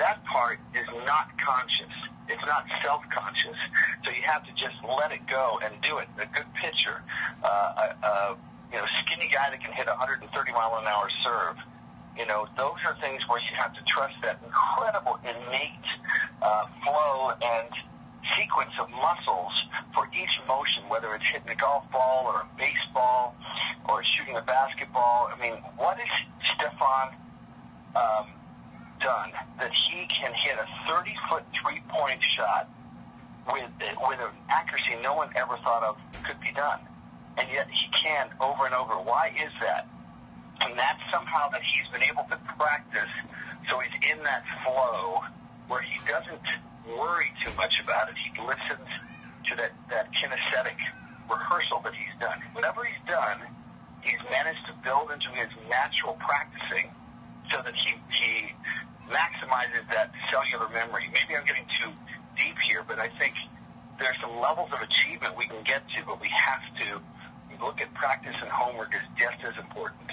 That 0.01 0.25
part 0.25 0.57
is 0.73 0.89
not 1.05 1.29
conscious. 1.37 1.93
It's 2.25 2.41
not 2.49 2.65
self-conscious. 2.81 3.59
So 4.03 4.09
you 4.09 4.23
have 4.25 4.41
to 4.49 4.53
just 4.57 4.81
let 4.81 5.11
it 5.11 5.21
go 5.29 5.59
and 5.61 5.77
do 5.85 5.99
it. 6.01 6.09
A 6.17 6.25
good 6.25 6.49
pitcher, 6.57 7.05
uh, 7.43 7.93
a, 8.01 8.07
a 8.07 8.13
you 8.73 8.77
know 8.81 8.85
skinny 9.05 9.29
guy 9.29 9.53
that 9.53 9.61
can 9.61 9.73
hit 9.73 9.85
a 9.85 9.93
130 9.93 10.25
mile 10.51 10.79
an 10.81 10.87
hour 10.87 11.05
serve 11.21 11.57
you 12.17 12.25
know, 12.25 12.45
those 12.57 12.77
are 12.85 12.95
things 12.99 13.21
where 13.27 13.39
you 13.39 13.55
have 13.57 13.73
to 13.73 13.81
trust 13.87 14.15
that 14.21 14.39
incredible 14.43 15.19
innate 15.23 15.87
uh, 16.41 16.65
flow 16.83 17.31
and 17.41 17.69
sequence 18.37 18.71
of 18.79 18.89
muscles 18.89 19.53
for 19.93 20.07
each 20.13 20.35
motion, 20.47 20.83
whether 20.89 21.15
it's 21.15 21.27
hitting 21.29 21.49
a 21.49 21.55
golf 21.55 21.89
ball 21.91 22.25
or 22.27 22.41
a 22.41 22.47
baseball 22.57 23.35
or 23.89 24.03
shooting 24.03 24.35
a 24.35 24.41
basketball. 24.41 25.29
I 25.33 25.39
mean, 25.41 25.53
what 25.77 25.97
has 25.97 26.27
Stefan 26.55 27.15
um, 27.95 28.27
done 29.01 29.31
that 29.59 29.71
he 29.73 30.07
can 30.07 30.33
hit 30.33 30.57
a 30.57 30.67
30 30.89 31.13
foot 31.29 31.43
three 31.61 31.81
point 31.89 32.21
shot 32.37 32.69
with 33.51 33.69
with 34.07 34.19
an 34.19 34.33
accuracy 34.49 34.95
no 35.01 35.15
one 35.15 35.29
ever 35.35 35.57
thought 35.63 35.83
of 35.83 35.97
could 36.25 36.39
be 36.39 36.51
done, 36.53 36.79
and 37.37 37.47
yet 37.51 37.67
he 37.69 37.89
can 38.03 38.29
over 38.39 38.65
and 38.65 38.75
over. 38.75 38.93
Why 38.93 39.33
is 39.33 39.51
that? 39.61 39.87
And 40.61 40.77
that's 40.77 41.01
somehow 41.11 41.49
that 41.49 41.61
he's 41.65 41.89
been 41.91 42.03
able 42.05 42.23
to 42.29 42.37
practice 42.57 43.09
so 43.69 43.79
he's 43.79 44.11
in 44.13 44.21
that 44.23 44.43
flow 44.63 45.21
where 45.67 45.81
he 45.81 45.97
doesn't 46.07 46.45
worry 46.85 47.31
too 47.43 47.53
much 47.57 47.81
about 47.83 48.09
it. 48.09 48.15
He 48.17 48.29
listens 48.41 48.87
to 49.49 49.55
that, 49.57 49.73
that 49.89 50.09
kinesthetic 50.13 50.77
rehearsal 51.29 51.81
that 51.83 51.93
he's 51.93 52.13
done. 52.19 52.37
Whatever 52.53 52.85
he's 52.85 53.01
done, 53.07 53.41
he's 54.01 54.21
managed 54.29 54.65
to 54.67 54.73
build 54.83 55.09
into 55.11 55.29
his 55.33 55.49
natural 55.69 56.17
practicing 56.19 56.91
so 57.49 57.61
that 57.63 57.73
he, 57.75 57.95
he 58.19 58.53
maximizes 59.11 59.83
that 59.91 60.11
cellular 60.31 60.69
memory. 60.69 61.11
Maybe 61.13 61.37
I'm 61.37 61.45
getting 61.45 61.67
too 61.83 61.91
deep 62.37 62.55
here, 62.67 62.83
but 62.87 62.99
I 62.99 63.09
think 63.19 63.35
there's 63.99 64.17
some 64.21 64.39
levels 64.39 64.71
of 64.73 64.79
achievement 64.81 65.37
we 65.37 65.45
can 65.45 65.63
get 65.63 65.83
to, 65.95 66.05
but 66.05 66.19
we 66.19 66.29
have 66.29 66.63
to 66.79 67.01
look 67.63 67.79
at 67.81 67.93
practice 67.93 68.35
and 68.41 68.49
homework 68.49 68.93
as 68.95 69.01
just 69.19 69.43
as 69.45 69.53
important. 69.63 70.09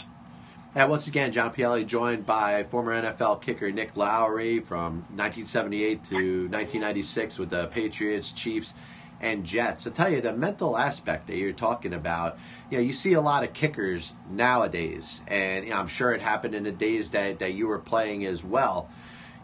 And 0.74 0.90
once 0.90 1.06
again, 1.06 1.32
John 1.32 1.52
Pielli 1.52 1.86
joined 1.86 2.26
by 2.26 2.62
former 2.64 2.92
NFL 3.00 3.40
kicker 3.40 3.72
Nick 3.72 3.96
Lowery 3.96 4.60
from 4.60 4.98
1978 5.16 6.04
to 6.04 6.14
1996 6.50 7.38
with 7.38 7.50
the 7.50 7.68
Patriots, 7.68 8.32
Chiefs, 8.32 8.74
and 9.20 9.44
Jets. 9.44 9.86
I 9.86 9.90
tell 9.90 10.10
you, 10.10 10.20
the 10.20 10.32
mental 10.32 10.76
aspect 10.76 11.26
that 11.26 11.36
you're 11.36 11.52
talking 11.52 11.94
about, 11.94 12.38
you 12.70 12.78
know, 12.78 12.84
you 12.84 12.92
see 12.92 13.14
a 13.14 13.20
lot 13.20 13.44
of 13.44 13.52
kickers 13.52 14.14
nowadays, 14.30 15.22
and 15.26 15.64
you 15.64 15.70
know, 15.70 15.78
I'm 15.78 15.86
sure 15.86 16.12
it 16.12 16.22
happened 16.22 16.54
in 16.54 16.64
the 16.64 16.72
days 16.72 17.10
that, 17.12 17.40
that 17.40 17.52
you 17.52 17.66
were 17.66 17.78
playing 17.78 18.24
as 18.26 18.44
well, 18.44 18.88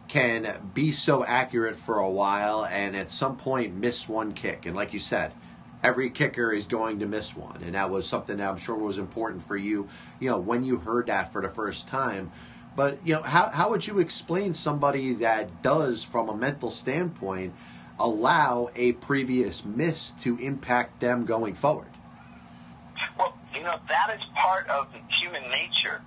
can 0.07 0.71
be 0.75 0.93
so 0.93 1.25
accurate 1.25 1.77
for 1.77 1.99
a 1.99 2.11
while 2.11 2.67
and 2.67 2.95
at 2.95 3.11
some 3.11 3.37
point 3.37 3.75
miss 3.75 4.09
one 4.09 4.33
kick. 4.33 4.67
And 4.67 4.77
like 4.77 4.93
you 4.93 5.01
said, 5.01 5.33
every 5.83 6.11
kicker 6.11 6.53
is 6.53 6.67
going 6.67 7.01
to 7.01 7.07
miss 7.07 7.35
one. 7.35 7.63
And 7.63 7.75
that 7.75 7.91
was 7.91 8.07
something 8.07 8.37
that 8.37 8.49
I'm 8.49 8.57
sure 8.57 8.77
was 8.77 8.99
important 8.99 9.43
for 9.43 9.57
you, 9.57 9.89
you 10.21 10.31
know, 10.31 10.39
when 10.39 10.63
you 10.63 10.77
heard 10.77 11.07
that 11.07 11.33
for 11.33 11.43
the 11.43 11.49
first 11.49 11.89
time. 11.89 12.33
But, 12.77 12.99
you 13.05 13.15
know, 13.15 13.23
how, 13.23 13.51
how 13.51 13.71
would 13.71 13.87
you 13.87 13.99
explain 13.99 14.53
somebody 14.53 15.15
that 15.15 15.63
does, 15.63 16.03
from 16.03 16.29
a 16.29 16.37
mental 16.37 16.71
standpoint, 16.71 17.55
allow 17.99 18.69
a 18.77 18.93
previous 18.93 19.65
miss 19.65 20.11
to 20.13 20.39
impact 20.39 21.01
them 21.01 21.25
going 21.25 21.55
forward? 21.55 21.89
Well, 23.19 23.37
you 23.55 23.63
know, 23.63 23.77
that 23.89 24.15
is 24.15 24.23
part 24.35 24.69
of 24.69 24.89
human 25.21 25.43
nature. 25.51 26.01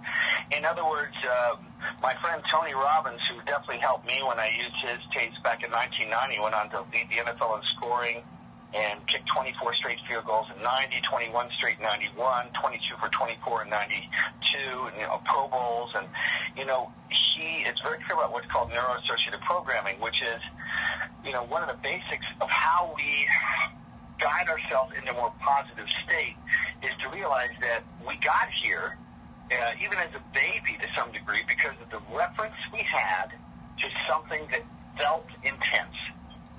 In 0.51 0.65
other 0.65 0.85
words, 0.85 1.15
uh, 1.23 1.55
my 2.01 2.15
friend 2.21 2.41
Tony 2.51 2.73
Robbins, 2.73 3.21
who 3.29 3.37
definitely 3.45 3.79
helped 3.79 4.05
me 4.05 4.21
when 4.23 4.39
I 4.39 4.49
used 4.49 4.75
his 4.83 4.99
tapes 5.13 5.37
back 5.43 5.63
in 5.63 5.71
1990, 5.71 6.39
went 6.39 6.55
on 6.55 6.69
to 6.71 6.81
lead 6.91 7.07
the 7.09 7.23
NFL 7.23 7.57
in 7.57 7.63
scoring 7.75 8.23
and 8.73 9.05
kicked 9.07 9.27
24 9.33 9.73
straight 9.75 9.99
field 10.07 10.25
goals 10.25 10.47
in 10.55 10.61
90, 10.61 11.01
21 11.09 11.49
straight 11.57 11.79
91, 11.79 12.47
22 12.59 12.95
for 12.99 13.09
24 13.09 13.63
in 13.63 13.69
92, 13.69 14.87
and, 14.87 14.95
you 14.97 15.03
know, 15.03 15.21
Pro 15.25 15.47
Bowls. 15.47 15.91
And, 15.95 16.07
you 16.57 16.65
know, 16.65 16.91
he 17.09 17.63
is 17.63 17.79
very 17.79 17.99
clear 18.03 18.19
about 18.19 18.31
what's 18.31 18.47
called 18.47 18.71
neuroassociative 18.71 19.41
programming, 19.41 19.99
which 19.99 20.21
is, 20.21 20.41
you 21.23 21.31
know, 21.31 21.43
one 21.43 21.63
of 21.63 21.69
the 21.69 21.79
basics 21.81 22.25
of 22.41 22.49
how 22.49 22.93
we 22.95 23.27
guide 24.19 24.49
ourselves 24.49 24.91
into 24.97 25.11
a 25.11 25.15
more 25.15 25.31
positive 25.39 25.87
state 26.03 26.35
is 26.83 26.91
to 27.01 27.09
realize 27.09 27.53
that 27.61 27.83
we 28.05 28.17
got 28.19 28.49
here, 28.63 28.97
uh, 29.51 29.71
even 29.83 29.97
as 29.97 30.11
a 30.13 30.23
baby 30.33 30.75
to 30.81 30.87
some 30.97 31.11
degree, 31.11 31.43
because 31.47 31.75
of 31.81 31.89
the 31.89 32.01
reference 32.15 32.55
we 32.73 32.83
had 32.83 33.31
to 33.79 33.87
something 34.09 34.41
that 34.51 34.65
felt 34.97 35.27
intense 35.43 35.95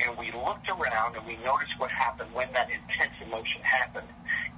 and 0.01 0.17
we 0.17 0.31
looked 0.31 0.69
around 0.69 1.17
and 1.17 1.27
we 1.27 1.37
noticed 1.43 1.75
what 1.79 1.91
happened 1.91 2.31
when 2.33 2.47
that 2.53 2.69
intense 2.71 3.15
emotion 3.23 3.63
happened. 3.63 4.07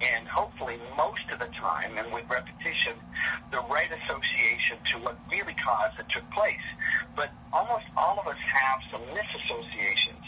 And 0.01 0.28
hopefully, 0.28 0.76
most 0.97 1.24
of 1.32 1.38
the 1.38 1.49
time, 1.57 1.97
and 1.97 2.12
with 2.12 2.24
repetition, 2.28 2.97
the 3.51 3.61
right 3.68 3.88
association 3.88 4.76
to 4.93 5.05
what 5.05 5.16
really 5.30 5.57
caused 5.64 5.99
it 5.99 6.07
took 6.12 6.28
place. 6.32 6.64
But 7.16 7.32
almost 7.53 7.84
all 7.97 8.18
of 8.20 8.26
us 8.26 8.41
have 8.53 8.78
some 8.93 9.03
misassociations. 9.12 10.24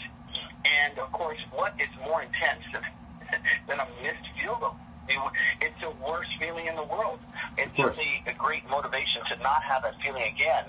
And 0.65 0.97
of 0.97 1.11
course, 1.11 1.39
what 1.53 1.73
is 1.79 1.89
more 2.05 2.21
intense 2.21 2.65
than, 2.73 2.83
than 3.67 3.79
a 3.79 3.87
missed 4.01 4.27
field 4.41 4.59
goal? 4.61 4.77
it's 5.61 5.75
the 5.81 5.91
worst 6.07 6.29
feeling 6.39 6.67
in 6.67 6.75
the 6.75 6.83
world. 6.83 7.19
It's 7.57 7.75
certainly 7.75 8.23
a 8.25 8.33
great 8.33 8.63
motivation 8.69 9.21
to 9.29 9.43
not 9.43 9.61
have 9.63 9.83
that 9.83 9.95
feeling 10.01 10.23
again. 10.23 10.65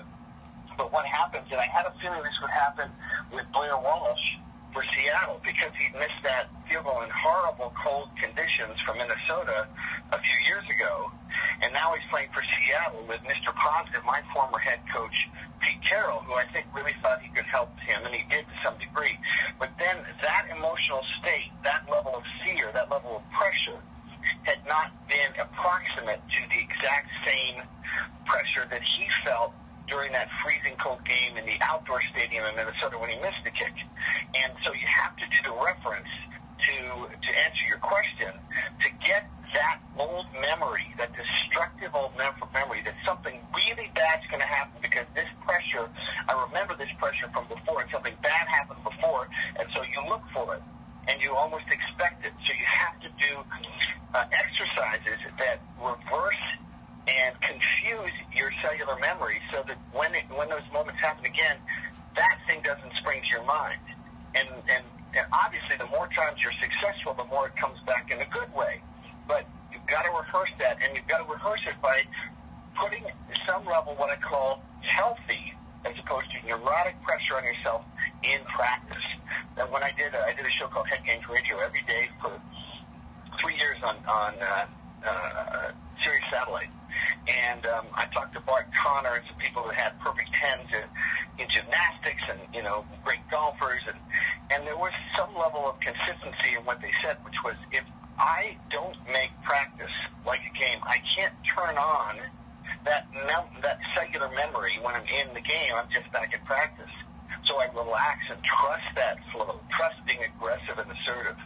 But 0.77 0.91
what 0.91 1.05
happens, 1.05 1.47
and 1.51 1.59
I 1.59 1.67
had 1.67 1.85
a 1.85 1.93
feeling 2.01 2.21
this 2.23 2.39
would 2.41 2.51
happen 2.51 2.89
with 3.31 3.45
Blair 3.53 3.77
Walsh 3.77 4.35
for 4.75 4.83
Seattle 4.91 5.39
because 5.39 5.71
he 5.79 5.87
missed 5.95 6.19
that 6.23 6.51
field 6.67 6.83
goal 6.83 6.99
in 7.01 7.09
horrible 7.09 7.71
cold 7.79 8.11
conditions 8.19 8.75
from 8.83 8.99
Minnesota 8.99 9.67
a 10.11 10.19
few 10.19 10.39
years 10.51 10.67
ago. 10.67 11.11
And 11.63 11.71
now 11.71 11.95
he's 11.95 12.03
playing 12.11 12.27
for 12.35 12.43
Seattle 12.43 13.07
with 13.07 13.23
Mr. 13.23 13.55
Positive, 13.55 14.03
my 14.03 14.19
former 14.35 14.59
head 14.59 14.83
coach, 14.91 15.15
Pete 15.63 15.79
Carroll, 15.87 16.19
who 16.27 16.35
I 16.35 16.43
think 16.51 16.67
really 16.75 16.91
thought 17.01 17.23
he 17.23 17.31
could 17.31 17.47
help 17.47 17.71
him, 17.87 18.03
and 18.03 18.13
he 18.13 18.27
did 18.27 18.43
to 18.43 18.55
some 18.63 18.75
degree. 18.77 19.15
But 19.59 19.71
then 19.79 20.03
that 20.21 20.51
emotional 20.51 21.01
state, 21.23 21.55
that 21.63 21.87
level 21.89 22.11
of 22.11 22.23
fear, 22.43 22.71
that 22.75 22.91
level 22.91 23.17
of 23.17 23.23
pressure, 23.31 23.79
had 24.43 24.59
not 24.67 24.91
been 25.07 25.31
approximate 25.39 26.19
to 26.35 26.41
the 26.51 26.59
exact 26.59 27.07
same 27.23 27.63
pressure 28.25 28.67
that 28.69 28.83
he 28.83 29.07
felt 29.23 29.53
during 29.87 30.11
that 30.13 30.27
freezing 30.43 30.77
cold 30.81 31.03
game 31.05 31.37
in 31.37 31.45
the 31.45 31.57
outdoor 31.61 32.01
stadium 32.11 32.45
in 32.45 32.55
Minnesota 32.55 32.97
when 32.97 33.09
he 33.09 33.17
missed 33.21 33.43
the 33.43 33.51
kick. 33.51 33.73
And 34.35 34.53
so 34.63 34.73
you 34.73 34.87
have 34.87 35.15
to 35.17 35.25
do 35.29 35.39
the 35.49 35.55
reference 35.63 36.09
to 36.65 36.75
to 37.11 37.29
answer 37.45 37.63
your 37.67 37.77
question 37.79 38.31
to 38.81 38.89
get 39.05 39.29
that 39.53 39.79
old 39.97 40.25
memory, 40.41 40.83
that 40.97 41.11
destructive 41.15 41.93
old 41.93 42.11
memory 42.17 42.81
that 42.83 42.95
something 43.05 43.39
really 43.55 43.91
bad's 43.95 44.25
going 44.27 44.41
to 44.41 44.47
happen 44.47 44.75
because 44.81 45.05
this 45.15 45.29
pressure, 45.47 45.87
I 46.27 46.33
remember 46.47 46.75
this 46.75 46.91
pressure 46.99 47.29
from 47.31 47.47
before 47.47 47.81
and 47.81 47.89
something 47.91 48.13
bad 48.21 48.47
happened 48.47 48.83
before, 48.83 49.29
and 49.55 49.67
so 49.75 49.83
you 49.83 49.99
look 50.09 50.23
for 50.33 50.55
it 50.55 50.63
and 51.07 51.21
you 51.21 51.31
almost 51.35 51.65
expect 51.69 52.25
it. 52.25 52.33
So 52.43 52.51
you 52.51 52.65
have 52.65 52.99
to 52.99 53.09
do 53.15 53.31
uh, 54.13 54.25
exercises 54.33 55.19
that 55.37 55.61
reverse 55.79 56.43
and 57.07 57.35
confuse 57.41 58.13
your 58.33 58.51
cellular 58.63 58.97
memory 58.99 59.39
so 59.53 59.63
that 59.67 59.77
when 59.93 60.13
it, 60.15 60.25
when 60.35 60.49
those 60.49 60.65
moments 60.73 60.99
happen 61.01 61.25
again, 61.25 61.57
that 62.15 62.37
thing 62.47 62.61
doesn't 62.63 62.93
spring 62.97 63.21
to 63.21 63.29
your 63.37 63.45
mind. 63.45 63.81
And, 64.33 64.49
and 64.69 64.83
and 65.15 65.25
obviously, 65.31 65.77
the 65.79 65.87
more 65.87 66.07
times 66.11 66.43
you're 66.43 66.55
successful, 66.59 67.13
the 67.15 67.23
more 67.31 67.47
it 67.47 67.55
comes 67.55 67.79
back 67.87 68.11
in 68.11 68.19
a 68.19 68.27
good 68.27 68.53
way. 68.53 68.81
But 69.27 69.47
you've 69.71 69.87
got 69.87 70.03
to 70.03 70.11
rehearse 70.11 70.51
that, 70.59 70.77
and 70.83 70.95
you've 70.95 71.07
got 71.07 71.25
to 71.25 71.31
rehearse 71.31 71.61
it 71.67 71.81
by 71.81 72.03
putting 72.75 73.03
some 73.47 73.65
level 73.65 73.95
what 73.95 74.11
I 74.11 74.17
call 74.17 74.61
healthy, 74.81 75.55
as 75.85 75.95
opposed 76.03 76.27
to 76.35 76.47
neurotic 76.47 77.01
pressure 77.03 77.37
on 77.37 77.45
yourself 77.45 77.85
in 78.23 78.43
practice. 78.43 79.07
And 79.55 79.71
when 79.71 79.83
I 79.83 79.91
did, 79.95 80.13
a, 80.13 80.19
I 80.19 80.33
did 80.33 80.45
a 80.45 80.51
show 80.51 80.67
called 80.67 80.89
Head 80.89 81.05
Games 81.05 81.23
Radio 81.31 81.59
every 81.59 81.83
day 81.87 82.09
for 82.21 82.35
three 83.39 83.55
years 83.55 83.77
on 83.83 83.95
on 84.05 84.33
uh, 84.41 84.65
uh, 85.07 85.71
Sirius 86.03 86.25
Satellite 86.29 86.69
and 87.27 87.65
um, 87.65 87.85
I 87.93 88.05
talked 88.13 88.33
to 88.33 88.41
Bart 88.41 88.67
Conner 88.73 89.15
and 89.17 89.25
some 89.27 89.37
people 89.37 89.65
that 89.67 89.75
had 89.75 89.99
perfect 89.99 90.29
tens 90.33 90.69
in, 90.69 90.85
in 91.41 91.49
gymnastics 91.49 92.21
and 92.29 92.39
you 92.53 92.61
know 92.61 92.85
great 93.03 93.23
golfers, 93.31 93.81
and 93.87 93.97
and 94.51 94.65
there 94.65 94.77
was 94.77 94.93
some 95.17 95.33
level 95.33 95.65
of 95.65 95.79
consistency 95.81 96.53
in 96.57 96.65
what 96.65 96.81
they 96.81 96.91
said, 97.01 97.17
which 97.25 97.37
was 97.43 97.55
if 97.71 97.83
I 98.17 98.57
don't 98.69 98.97
make 99.11 99.31
practice 99.43 99.91
like 100.25 100.41
a 100.45 100.53
game, 100.57 100.79
I 100.85 101.01
can't 101.17 101.33
turn 101.49 101.77
on 101.77 102.21
that 102.85 103.09
mem- 103.13 103.61
that 103.61 103.79
cellular 103.97 104.29
memory 104.29 104.77
when 104.81 104.95
I'm 104.95 105.07
in 105.09 105.33
the 105.33 105.41
game. 105.41 105.73
I'm 105.73 105.89
just 105.89 106.11
back 106.13 106.33
in 106.33 106.39
practice. 106.45 106.93
So 107.45 107.57
I 107.57 107.65
relax 107.73 108.25
and 108.29 108.41
trust 108.43 108.89
that 108.95 109.17
flow, 109.31 109.59
trust 109.69 109.97
being 110.05 110.21
aggressive 110.23 110.77
and 110.77 110.89
assertive. 110.89 111.37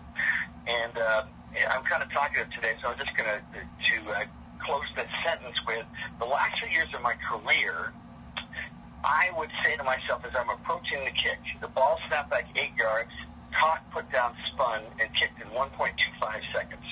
And 0.68 0.98
uh, 0.98 1.24
I'm 1.72 1.84
kind 1.84 2.04
of 2.04 2.12
talkative 2.12 2.52
today, 2.56 2.76
so 2.82 2.90
I'm 2.90 2.98
just 3.00 3.16
going 3.18 3.28
to 3.28 3.40
to 3.40 3.96
uh, 4.12 4.24
close 4.60 4.86
that 4.96 5.08
sentence 5.26 5.56
with 5.66 5.86
the 6.20 6.26
last 6.26 6.60
few 6.60 6.70
years 6.70 6.90
of 6.94 7.02
my 7.02 7.16
career, 7.16 7.94
I 9.04 9.32
would 9.38 9.50
say 9.64 9.78
to 9.78 9.84
myself 9.84 10.24
as 10.26 10.32
I'm 10.36 10.50
approaching 10.50 11.00
the 11.06 11.12
kick, 11.12 11.40
the 11.62 11.68
ball 11.68 12.00
snapped 12.08 12.30
back 12.30 12.48
eight 12.56 12.76
yards, 12.78 13.12
caught, 13.56 13.82
put 13.92 14.12
down, 14.12 14.36
spun, 14.52 14.84
and 15.00 15.08
kicked 15.16 15.40
in 15.42 15.48
1.25 15.48 15.96
seconds. 16.54 16.84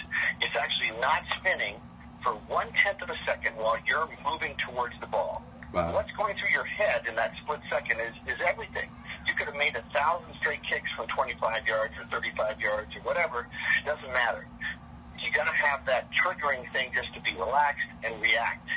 It's 0.41 0.55
actually 0.55 0.97
not 0.99 1.23
spinning 1.39 1.75
for 2.23 2.33
one 2.47 2.67
tenth 2.83 3.01
of 3.01 3.09
a 3.09 3.19
second 3.25 3.55
while 3.57 3.77
you're 3.85 4.07
moving 4.23 4.55
towards 4.65 4.95
the 4.99 5.07
ball. 5.07 5.43
Wow. 5.73 5.93
What's 5.93 6.11
going 6.15 6.35
through 6.39 6.51
your 6.55 6.63
head 6.63 7.03
in 7.07 7.15
that 7.15 7.33
split 7.43 7.59
second 7.69 7.99
is, 7.99 8.15
is 8.25 8.39
everything. 8.47 8.89
You 9.27 9.35
could 9.35 9.47
have 9.47 9.59
made 9.59 9.75
a 9.75 9.83
thousand 9.93 10.33
straight 10.39 10.63
kicks 10.63 10.87
from 10.95 11.07
25 11.07 11.67
yards 11.67 11.93
or 11.99 12.07
35 12.07 12.59
yards 12.61 12.95
or 12.95 13.01
whatever. 13.03 13.47
Doesn't 13.85 14.13
matter 14.13 14.47
you 15.23 15.31
got 15.31 15.45
to 15.45 15.57
have 15.57 15.85
that 15.85 16.07
triggering 16.13 16.61
thing 16.73 16.91
just 16.93 17.13
to 17.13 17.21
be 17.21 17.33
relaxed 17.37 17.87
and 18.03 18.21
react. 18.21 18.67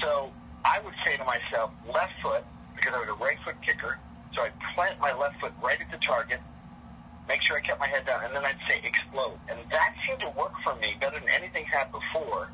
So 0.00 0.32
I 0.64 0.80
would 0.84 0.94
say 1.04 1.16
to 1.16 1.24
myself, 1.24 1.70
left 1.86 2.12
foot, 2.22 2.44
because 2.76 2.94
I 2.94 2.98
was 2.98 3.08
a 3.08 3.18
right 3.22 3.38
foot 3.44 3.56
kicker, 3.64 3.98
so 4.34 4.42
I'd 4.42 4.52
plant 4.74 5.00
my 5.00 5.12
left 5.12 5.40
foot 5.40 5.52
right 5.62 5.78
at 5.80 5.90
the 5.90 5.98
target, 6.04 6.40
make 7.28 7.40
sure 7.42 7.56
I 7.56 7.60
kept 7.60 7.80
my 7.80 7.88
head 7.88 8.06
down, 8.06 8.24
and 8.24 8.34
then 8.34 8.44
I'd 8.44 8.60
say 8.68 8.80
explode. 8.84 9.38
And 9.48 9.58
that 9.70 9.94
seemed 10.06 10.20
to 10.20 10.30
work 10.38 10.52
for 10.64 10.74
me 10.76 10.96
better 11.00 11.20
than 11.20 11.28
anything 11.28 11.64
had 11.64 11.90
before, 11.92 12.48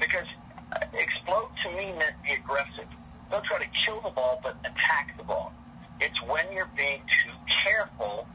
because 0.00 0.26
uh, 0.72 0.84
explode 0.92 1.50
to 1.64 1.68
me 1.76 1.92
meant 1.92 2.16
be 2.24 2.32
aggressive. 2.32 2.88
Don't 3.30 3.44
try 3.44 3.58
to 3.58 3.70
kill 3.84 4.00
the 4.00 4.10
ball, 4.10 4.40
but 4.42 4.56
attack 4.64 5.16
the 5.16 5.24
ball. 5.24 5.52
It's 6.00 6.20
when 6.22 6.50
you're 6.52 6.70
being 6.76 7.00
too 7.24 7.34
careful 7.64 8.26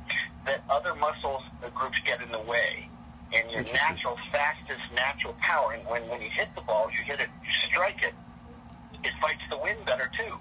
that 0.45 0.63
other 0.69 0.93
muscles 0.95 1.41
the 1.61 1.69
groups 1.69 1.97
get 2.05 2.21
in 2.21 2.31
the 2.31 2.41
way 2.41 2.89
and 3.33 3.49
your 3.51 3.63
natural 3.63 4.17
fastest 4.31 4.81
natural 4.95 5.33
power. 5.41 5.73
And 5.73 5.85
when, 5.87 6.07
when 6.07 6.21
you 6.21 6.29
hit 6.29 6.49
the 6.55 6.61
ball, 6.61 6.89
you 6.91 7.03
hit 7.03 7.19
it, 7.19 7.29
you 7.43 7.53
strike 7.69 8.01
it, 8.03 8.13
it 9.03 9.13
fights 9.21 9.41
the 9.49 9.57
wind 9.57 9.85
better 9.85 10.09
too. 10.17 10.37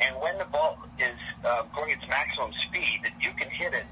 And 0.00 0.14
when 0.20 0.38
the 0.38 0.44
ball 0.44 0.78
is 0.98 1.18
uh, 1.44 1.62
going 1.74 1.90
its 1.90 2.06
maximum 2.08 2.52
speed, 2.68 3.00
that 3.02 3.12
you 3.20 3.32
can 3.36 3.50
hit 3.50 3.74
it 3.74 3.86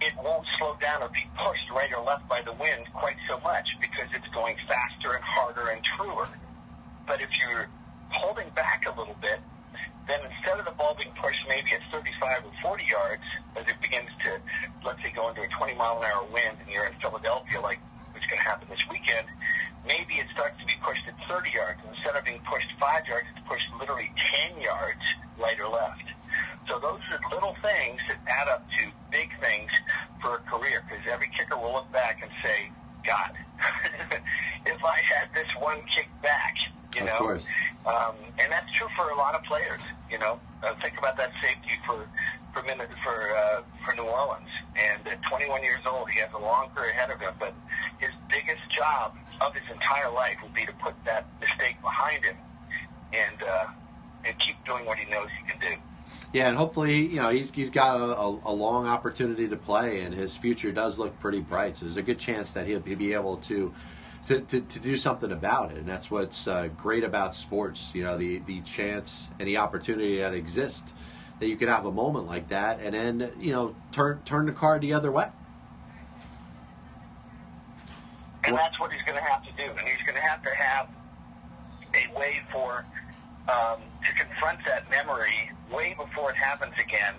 it 0.00 0.12
won't 0.22 0.44
slow 0.58 0.76
down 0.80 1.02
or 1.02 1.08
be 1.08 1.24
pushed 1.36 1.70
right 1.70 1.90
or 1.96 2.04
left 2.04 2.28
by 2.28 2.42
the 2.42 2.52
wind 2.52 2.86
quite 2.92 3.16
so 3.28 3.40
much 3.40 3.66
because 3.80 4.08
it's 4.12 4.28
going 4.34 4.56
faster 4.68 5.14
and 5.14 5.24
harder 5.24 5.68
and 5.70 5.82
truer. 5.82 6.28
But 7.06 7.20
if 7.20 7.30
you're 7.38 7.68
holding 8.10 8.50
back 8.50 8.84
a 8.86 8.98
little 8.98 9.16
bit, 9.20 9.40
then 10.06 10.20
instead 10.22 10.58
of 10.58 10.64
the 10.64 10.76
ball 10.78 10.94
being 10.94 11.12
pushed 11.18 11.42
maybe 11.48 11.74
at 11.74 11.82
35 11.90 12.46
or 12.46 12.52
40 12.62 12.84
yards, 12.86 13.26
as 13.58 13.66
it 13.66 13.78
begins 13.82 14.10
to, 14.22 14.38
let's 14.86 15.02
say, 15.02 15.10
go 15.10 15.28
into 15.28 15.42
a 15.42 15.50
20 15.58 15.74
mile 15.74 15.98
an 15.98 16.06
hour 16.06 16.22
wind 16.30 16.56
and 16.62 16.70
you're 16.70 16.86
in 16.86 16.94
Philadelphia, 17.02 17.60
like 17.60 17.78
what's 18.14 18.26
going 18.26 18.38
to 18.38 18.46
happen 18.46 18.68
this 18.70 18.82
weekend, 18.90 19.26
maybe 19.82 20.22
it 20.22 20.26
starts 20.32 20.54
to 20.62 20.66
be 20.66 20.78
pushed 20.86 21.02
at 21.10 21.18
30 21.26 21.50
yards. 21.50 21.80
Instead 21.90 22.14
of 22.14 22.22
being 22.22 22.40
pushed 22.46 22.70
five 22.78 23.02
yards, 23.06 23.26
it's 23.34 23.42
pushed 23.50 23.66
literally 23.78 24.10
10 24.54 24.62
yards 24.62 25.02
right 25.38 25.58
or 25.58 25.68
left. 25.68 26.06
So 26.70 26.78
those 26.78 27.02
are 27.10 27.18
little 27.34 27.54
things 27.62 27.98
that 28.06 28.18
add 28.26 28.48
up 28.48 28.66
to 28.78 28.82
big 29.10 29.30
things 29.42 29.70
for 30.22 30.38
a 30.38 30.42
career 30.46 30.82
because 30.86 31.02
every 31.10 31.30
kicker 31.34 31.58
will 31.58 31.74
look 31.74 31.90
back 31.92 32.22
and 32.22 32.30
say, 32.42 32.70
God, 33.06 33.34
if 34.66 34.82
I 34.82 34.98
had 35.02 35.34
this 35.34 35.46
one 35.58 35.78
kick 35.94 36.08
back, 36.22 36.54
you 36.94 37.02
of 37.02 37.06
know. 37.06 37.18
Course. 37.18 37.46
Um, 37.86 38.16
and 38.38 38.50
that's 38.50 38.70
true 38.72 38.88
for 38.96 39.10
a 39.10 39.16
lot 39.16 39.34
of 39.34 39.44
players, 39.44 39.80
you 40.10 40.18
know. 40.18 40.40
Uh, 40.62 40.74
think 40.82 40.98
about 40.98 41.16
that 41.16 41.30
safety 41.40 41.78
for 41.86 42.08
for 42.52 42.62
minute, 42.62 42.88
for 43.04 43.36
uh, 43.36 43.62
for 43.84 43.94
New 43.94 44.02
Orleans. 44.02 44.48
And 44.74 45.06
at 45.06 45.22
21 45.30 45.62
years 45.62 45.80
old, 45.86 46.10
he 46.10 46.18
has 46.20 46.30
a 46.34 46.38
long 46.38 46.70
career 46.74 46.90
ahead 46.90 47.10
of 47.10 47.20
him. 47.20 47.34
But 47.38 47.54
his 47.98 48.10
biggest 48.28 48.68
job 48.70 49.14
of 49.40 49.54
his 49.54 49.64
entire 49.72 50.10
life 50.10 50.36
will 50.42 50.50
be 50.50 50.66
to 50.66 50.72
put 50.82 50.94
that 51.04 51.26
mistake 51.40 51.80
behind 51.80 52.24
him 52.24 52.36
and 53.12 53.42
uh, 53.42 53.66
and 54.24 54.38
keep 54.38 54.56
doing 54.64 54.84
what 54.84 54.98
he 54.98 55.08
knows 55.10 55.28
he 55.38 55.50
can 55.50 55.60
do. 55.60 55.76
Yeah, 56.32 56.48
and 56.48 56.56
hopefully, 56.56 57.06
you 57.06 57.16
know, 57.16 57.30
he's 57.30 57.52
he's 57.52 57.70
got 57.70 58.00
a, 58.00 58.18
a, 58.18 58.40
a, 58.46 58.54
long 58.54 58.86
opportunity 58.86 59.48
to 59.48 59.56
play, 59.56 60.00
and 60.00 60.14
his 60.14 60.36
future 60.36 60.72
does 60.72 60.98
look 60.98 61.18
pretty 61.18 61.40
bright. 61.40 61.76
So 61.76 61.84
there's 61.84 61.96
a 61.96 62.02
good 62.02 62.18
chance 62.18 62.52
that 62.52 62.66
he'll 62.66 62.80
be 62.80 63.12
able 63.12 63.36
to. 63.38 63.72
To, 64.26 64.40
to, 64.40 64.60
to 64.60 64.78
do 64.80 64.96
something 64.96 65.30
about 65.30 65.70
it, 65.70 65.78
and 65.78 65.86
that's 65.86 66.10
what's 66.10 66.48
uh, 66.48 66.68
great 66.76 67.04
about 67.04 67.36
sports. 67.36 67.92
You 67.94 68.02
know, 68.02 68.18
the 68.18 68.38
the 68.40 68.60
chance 68.62 69.30
and 69.38 69.46
the 69.46 69.58
opportunity 69.58 70.18
that 70.18 70.34
exists 70.34 70.92
that 71.38 71.46
you 71.46 71.56
could 71.56 71.68
have 71.68 71.84
a 71.84 71.92
moment 71.92 72.26
like 72.26 72.48
that, 72.48 72.80
and 72.80 72.94
then 72.94 73.30
you 73.38 73.52
know 73.52 73.74
turn 73.92 74.20
turn 74.24 74.46
the 74.46 74.52
card 74.52 74.82
the 74.82 74.94
other 74.94 75.12
way. 75.12 75.28
And 78.44 78.54
well, 78.54 78.62
that's 78.62 78.78
what 78.80 78.92
he's 78.92 79.02
going 79.02 79.18
to 79.18 79.24
have 79.24 79.44
to 79.44 79.52
do, 79.52 79.64
and 79.64 79.88
he's 79.88 80.02
going 80.06 80.14
to 80.14 80.26
have 80.26 80.42
to 80.42 80.54
have 80.54 80.88
a 81.94 82.18
way 82.18 82.40
for 82.52 82.84
um, 83.48 83.80
to 84.04 84.12
confront 84.14 84.60
that 84.66 84.88
memory 84.90 85.50
way 85.70 85.94
before 85.98 86.30
it 86.30 86.36
happens 86.36 86.74
again, 86.78 87.14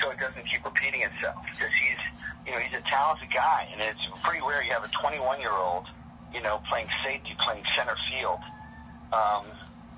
so 0.00 0.10
it 0.10 0.20
doesn't 0.20 0.44
keep 0.50 0.64
repeating 0.64 1.02
itself. 1.02 1.40
Because 1.52 1.72
he's, 1.80 2.02
you 2.46 2.52
know, 2.52 2.58
he's 2.58 2.78
a 2.78 2.84
talented 2.88 3.32
guy, 3.32 3.68
and 3.72 3.80
it's 3.80 4.00
pretty 4.22 4.40
rare 4.44 4.62
you 4.62 4.72
have 4.72 4.84
a 4.84 4.92
21 5.00 5.40
year 5.40 5.52
old, 5.52 5.86
you 6.32 6.42
know, 6.42 6.60
playing 6.68 6.88
safety, 7.04 7.36
playing 7.40 7.64
center 7.76 7.96
field. 8.10 8.40
Um, 9.12 9.46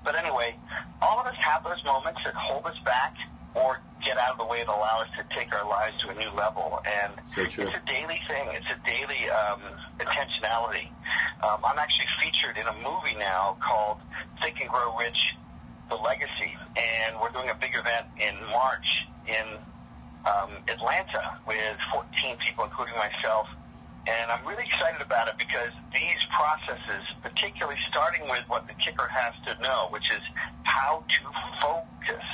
but 0.05 0.17
anyway, 0.17 0.57
all 1.03 1.21
of 1.21 1.27
us 1.27 1.37
have 1.41 1.65
those 1.65 1.83
moments 1.85 2.21
that 2.25 2.35
hold 2.35 2.67
us 2.67 2.79
back 2.85 3.15
or 3.55 3.81
get 4.05 4.17
out 4.17 4.33
of 4.33 4.39
the 4.39 4.47
way 4.47 4.59
that 4.59 4.69
allow 4.69 5.03
us 5.03 5.09
to 5.19 5.25
take 5.37 5.53
our 5.53 5.69
lives 5.69 6.01
to 6.03 6.09
a 6.09 6.15
new 6.15 6.31
level. 6.31 6.81
And 6.87 7.13
so 7.35 7.43
it's 7.43 7.59
a 7.59 7.83
daily 7.87 8.21
thing. 8.29 8.49
It's 8.55 8.71
a 8.71 8.81
daily 8.87 9.29
um, 9.29 9.61
intentionality. 9.99 10.89
Um, 11.43 11.61
I'm 11.65 11.79
actually 11.79 12.09
featured 12.23 12.57
in 12.57 12.67
a 12.67 12.75
movie 12.81 13.19
now 13.19 13.57
called 13.61 13.99
Think 14.41 14.61
and 14.61 14.71
Grow 14.71 14.97
Rich 14.97 15.37
the 15.91 15.97
legacy, 15.97 16.55
and 16.77 17.19
we're 17.21 17.31
doing 17.31 17.51
a 17.51 17.55
big 17.55 17.75
event 17.75 18.07
in 18.17 18.35
March 18.51 18.87
in 19.27 19.59
um, 20.25 20.63
Atlanta 20.69 21.37
with 21.47 21.77
14 21.93 22.37
people, 22.47 22.65
including 22.65 22.95
myself. 22.95 23.47
And 24.09 24.33
I'm 24.33 24.45
really 24.49 24.65
excited 24.65 25.03
about 25.05 25.29
it 25.29 25.37
because 25.37 25.73
these 25.93 26.21
processes, 26.33 27.05
particularly 27.21 27.79
starting 27.93 28.25
with 28.33 28.45
what 28.49 28.65
the 28.67 28.75
kicker 28.81 29.09
has 29.13 29.35
to 29.45 29.53
know, 29.63 29.93
which 29.93 30.09
is 30.11 30.25
how 30.65 31.05
to 31.05 31.23
focus 31.61 32.27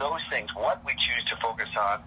those 0.00 0.22
things, 0.32 0.48
what 0.56 0.80
we 0.86 0.92
choose 0.96 1.24
to 1.28 1.36
focus 1.42 1.68
on, 1.76 2.00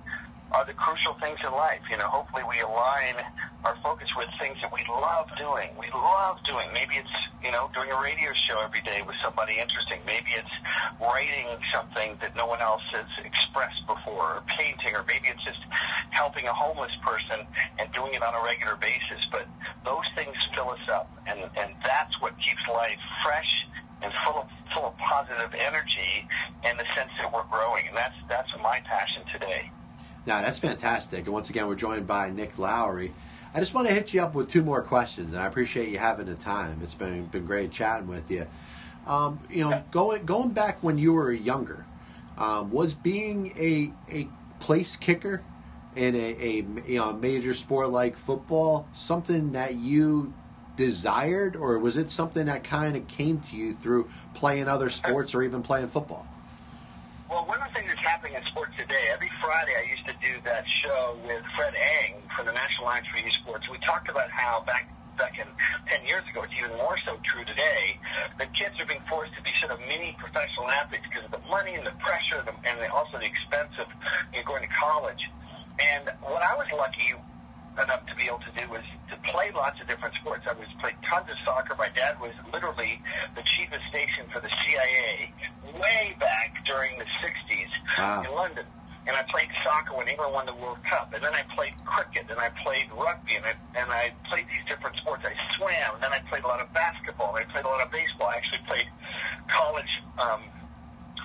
are 0.51 0.65
the 0.65 0.73
crucial 0.73 1.15
things 1.19 1.39
in 1.45 1.51
life. 1.51 1.81
You 1.89 1.97
know, 1.97 2.07
hopefully 2.07 2.43
we 2.43 2.59
align 2.59 3.15
our 3.63 3.75
focus 3.83 4.07
with 4.17 4.27
things 4.39 4.57
that 4.61 4.71
we 4.71 4.83
love 4.89 5.27
doing. 5.37 5.69
We 5.79 5.87
love 5.93 6.37
doing. 6.43 6.67
Maybe 6.73 6.99
it's, 6.99 7.15
you 7.43 7.51
know, 7.51 7.69
doing 7.73 7.91
a 7.91 7.99
radio 8.01 8.31
show 8.47 8.59
every 8.59 8.81
day 8.81 9.01
with 9.05 9.15
somebody 9.23 9.59
interesting. 9.59 9.99
Maybe 10.05 10.35
it's 10.35 10.55
writing 10.99 11.47
something 11.73 12.17
that 12.19 12.35
no 12.35 12.45
one 12.45 12.59
else 12.59 12.83
has 12.91 13.07
expressed 13.23 13.85
before, 13.87 14.39
or 14.39 14.43
painting, 14.59 14.95
or 14.95 15.03
maybe 15.07 15.31
it's 15.31 15.43
just 15.43 15.61
helping 16.11 16.47
a 16.47 16.53
homeless 16.53 16.91
person 17.05 17.47
and 17.79 17.91
doing 17.93 18.13
it 18.13 18.21
on 18.21 18.35
a 18.35 18.43
regular 18.43 18.75
basis. 18.75 19.23
But 19.31 19.47
those 19.85 20.05
things 20.15 20.35
fill 20.55 20.69
us 20.69 20.85
up, 20.91 21.07
and, 21.27 21.39
and 21.55 21.71
that's 21.83 22.19
what 22.19 22.35
keeps 22.39 22.61
life 22.67 22.99
fresh 23.23 23.51
and 24.01 24.11
full 24.25 24.41
of 24.41 24.47
full 24.73 24.87
of 24.87 24.97
positive 24.97 25.53
energy 25.53 26.27
and 26.63 26.79
the 26.79 26.87
sense 26.95 27.11
that 27.19 27.31
we're 27.31 27.47
growing. 27.51 27.87
And 27.87 27.95
that's 27.95 28.15
that's 28.27 28.49
my 28.61 28.79
passion 28.83 29.23
today. 29.31 29.71
Now 30.25 30.41
that's 30.41 30.59
fantastic. 30.59 31.25
And 31.25 31.33
once 31.33 31.49
again, 31.49 31.67
we're 31.67 31.75
joined 31.75 32.07
by 32.07 32.29
Nick 32.29 32.57
Lowery. 32.57 33.13
I 33.53 33.59
just 33.59 33.73
want 33.73 33.87
to 33.87 33.93
hit 33.93 34.13
you 34.13 34.21
up 34.21 34.33
with 34.33 34.47
two 34.47 34.63
more 34.63 34.81
questions, 34.81 35.33
and 35.33 35.41
I 35.41 35.45
appreciate 35.45 35.89
you 35.89 35.97
having 35.97 36.27
the 36.27 36.35
time. 36.35 36.79
It's 36.83 36.93
been 36.93 37.25
been 37.25 37.45
great 37.45 37.71
chatting 37.71 38.07
with 38.07 38.29
you. 38.31 38.47
Um, 39.05 39.39
you 39.49 39.67
know, 39.67 39.83
going 39.91 40.25
going 40.25 40.49
back 40.49 40.81
when 40.81 40.97
you 40.97 41.13
were 41.13 41.31
younger, 41.31 41.85
um, 42.37 42.71
was 42.71 42.93
being 42.93 43.53
a 43.57 43.91
a 44.11 44.27
place 44.59 44.95
kicker 44.95 45.43
in 45.95 46.15
a, 46.15 46.35
a 46.39 46.55
you 46.87 46.99
know 46.99 47.11
major 47.13 47.53
sport 47.53 47.89
like 47.89 48.15
football 48.15 48.87
something 48.93 49.51
that 49.53 49.75
you 49.75 50.33
desired, 50.77 51.55
or 51.55 51.77
was 51.79 51.97
it 51.97 52.09
something 52.09 52.45
that 52.45 52.63
kind 52.63 52.95
of 52.95 53.07
came 53.07 53.39
to 53.41 53.55
you 53.55 53.73
through 53.73 54.09
playing 54.33 54.67
other 54.67 54.89
sports 54.89 55.35
or 55.35 55.43
even 55.43 55.61
playing 55.61 55.87
football? 55.87 56.25
Well, 57.31 57.47
one 57.47 57.63
of 57.63 57.71
the 57.71 57.79
things 57.79 57.87
that's 57.87 58.03
happening 58.03 58.35
in 58.35 58.43
sports 58.51 58.75
today, 58.75 59.07
every 59.07 59.31
Friday 59.39 59.71
I 59.71 59.87
used 59.87 60.03
to 60.03 60.11
do 60.19 60.43
that 60.43 60.67
show 60.67 61.15
with 61.23 61.39
Fred 61.55 61.71
Engh 61.79 62.19
for 62.35 62.43
the 62.43 62.51
National 62.51 62.91
Alliance 62.91 63.07
for 63.07 63.23
Youth 63.23 63.31
Sports. 63.39 63.71
We 63.71 63.79
talked 63.87 64.11
about 64.11 64.27
how 64.27 64.67
back 64.67 64.91
back 65.15 65.39
in 65.39 65.47
10 65.87 66.03
years 66.11 66.27
ago, 66.27 66.43
it's 66.43 66.51
even 66.59 66.75
more 66.75 66.99
so 67.07 67.15
true 67.23 67.47
today, 67.47 67.95
that 68.35 68.51
kids 68.51 68.75
are 68.83 68.85
being 68.85 68.99
forced 69.07 69.31
to 69.39 69.41
be 69.47 69.51
sort 69.63 69.71
of 69.71 69.79
mini 69.87 70.11
professional 70.19 70.67
athletes 70.75 71.07
because 71.07 71.23
of 71.23 71.31
the 71.31 71.39
money 71.47 71.71
and 71.71 71.87
the 71.87 71.95
pressure 72.03 72.43
and 72.43 72.75
also 72.91 73.15
the 73.15 73.31
expense 73.31 73.71
of 73.79 73.87
you 74.35 74.43
know, 74.43 74.51
going 74.51 74.67
to 74.67 74.73
college. 74.75 75.23
And 75.79 76.11
what 76.27 76.43
I 76.43 76.51
was 76.59 76.67
lucky 76.75 77.15
enough 77.79 78.03
to 78.07 78.15
be 78.15 78.27
able 78.27 78.43
to 78.43 78.53
do 78.57 78.67
was 78.69 78.83
to 79.09 79.15
play 79.31 79.51
lots 79.55 79.79
of 79.79 79.87
different 79.87 80.15
sports. 80.15 80.43
I 80.47 80.53
was 80.53 80.67
played 80.79 80.95
tons 81.07 81.29
of 81.29 81.37
soccer. 81.45 81.75
My 81.75 81.89
dad 81.89 82.19
was 82.19 82.33
literally 82.51 82.99
the 83.35 83.43
chief 83.55 83.71
of 83.71 83.79
station 83.89 84.27
for 84.33 84.41
the 84.41 84.51
CIA 84.63 85.31
way 85.79 86.15
back 86.19 86.55
during 86.65 86.97
the 86.99 87.07
60s 87.23 87.71
wow. 87.97 88.23
in 88.23 88.31
London. 88.35 88.65
And 89.07 89.17
I 89.17 89.23
played 89.31 89.49
soccer 89.63 89.97
when 89.97 90.07
England 90.07 90.33
won 90.33 90.45
the 90.45 90.53
World 90.53 90.77
Cup. 90.85 91.13
And 91.13 91.23
then 91.23 91.33
I 91.33 91.41
played 91.55 91.73
cricket, 91.85 92.29
and 92.29 92.37
I 92.37 92.49
played 92.61 92.85
rugby, 92.93 93.33
and 93.35 93.45
I, 93.45 93.55
and 93.73 93.89
I 93.89 94.13
played 94.29 94.45
these 94.45 94.61
different 94.69 94.95
sports. 94.97 95.23
I 95.25 95.33
swam, 95.57 95.95
and 95.95 96.03
then 96.03 96.13
I 96.13 96.19
played 96.29 96.43
a 96.43 96.47
lot 96.47 96.61
of 96.61 96.71
basketball, 96.73 97.35
and 97.35 97.47
I 97.47 97.51
played 97.51 97.65
a 97.65 97.67
lot 97.67 97.81
of 97.81 97.89
baseball. 97.89 98.29
I 98.29 98.37
actually 98.37 98.61
played 98.67 98.85
college 99.49 99.89
um, 100.19 100.43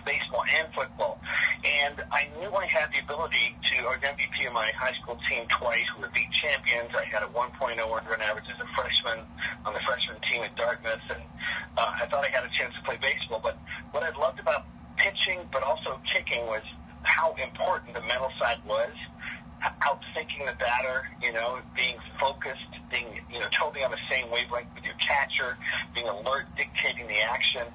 baseball 0.06 0.46
and 0.46 0.72
football. 0.72 1.20
And 1.66 2.00
I 2.14 2.30
knew 2.38 2.48
I 2.54 2.64
had 2.70 2.94
the 2.94 3.02
ability 3.02 3.58
to, 3.74 3.74
I 3.84 3.98
was 3.98 4.00
MVP 4.00 4.46
of 4.46 4.54
my 4.54 4.70
high 4.78 4.94
school 5.02 5.18
team 5.28 5.44
twice. 5.58 5.84
We 5.98 6.06
were 6.06 6.14
beat 6.14 6.30
champions. 6.30 6.94
I 6.94 7.04
had 7.10 7.26
a 7.26 7.30
1.0 7.34 7.58
run 7.58 8.22
average 8.22 8.46
as 8.46 8.60
a 8.62 8.68
freshman 8.78 9.26
on 9.66 9.74
the 9.74 9.82
freshman 9.82 10.22
team 10.30 10.46
at 10.46 10.54
Dartmouth. 10.54 11.02
And 11.10 11.26
uh, 11.76 12.00
I 12.00 12.06
thought 12.06 12.24
I 12.24 12.30
had 12.30 12.46
a 12.46 12.52
chance 12.54 12.72
to 12.78 12.82
play 12.86 12.96
baseball. 13.02 13.42
But 13.42 13.58
what 13.90 14.06
I 14.06 14.14
loved 14.16 14.38
about 14.38 14.64
pitching, 14.96 15.42
but 15.50 15.66
also 15.66 15.98
kicking, 16.14 16.46
was 16.46 16.62
how 17.02 17.34
important 17.42 17.92
the 17.94 18.06
mental 18.06 18.30
side 18.38 18.62
was 18.64 18.94
outthinking 19.82 20.46
the 20.46 20.56
batter, 20.58 21.08
you 21.22 21.32
know, 21.32 21.58
being 21.74 21.96
focused, 22.20 22.75
being, 22.90 23.18
you 23.32 23.38
know, 23.40 23.50
totally 23.52 23.84
on 23.84 23.90
the 23.90 24.00
same 24.10 24.30
wavelength 24.30 24.70
with 24.74 24.84
your 24.84 24.96
catcher, 25.02 25.56
being 25.94 26.08
alert, 26.08 26.46
dictating 26.56 27.06
the 27.06 27.20
action, 27.20 27.66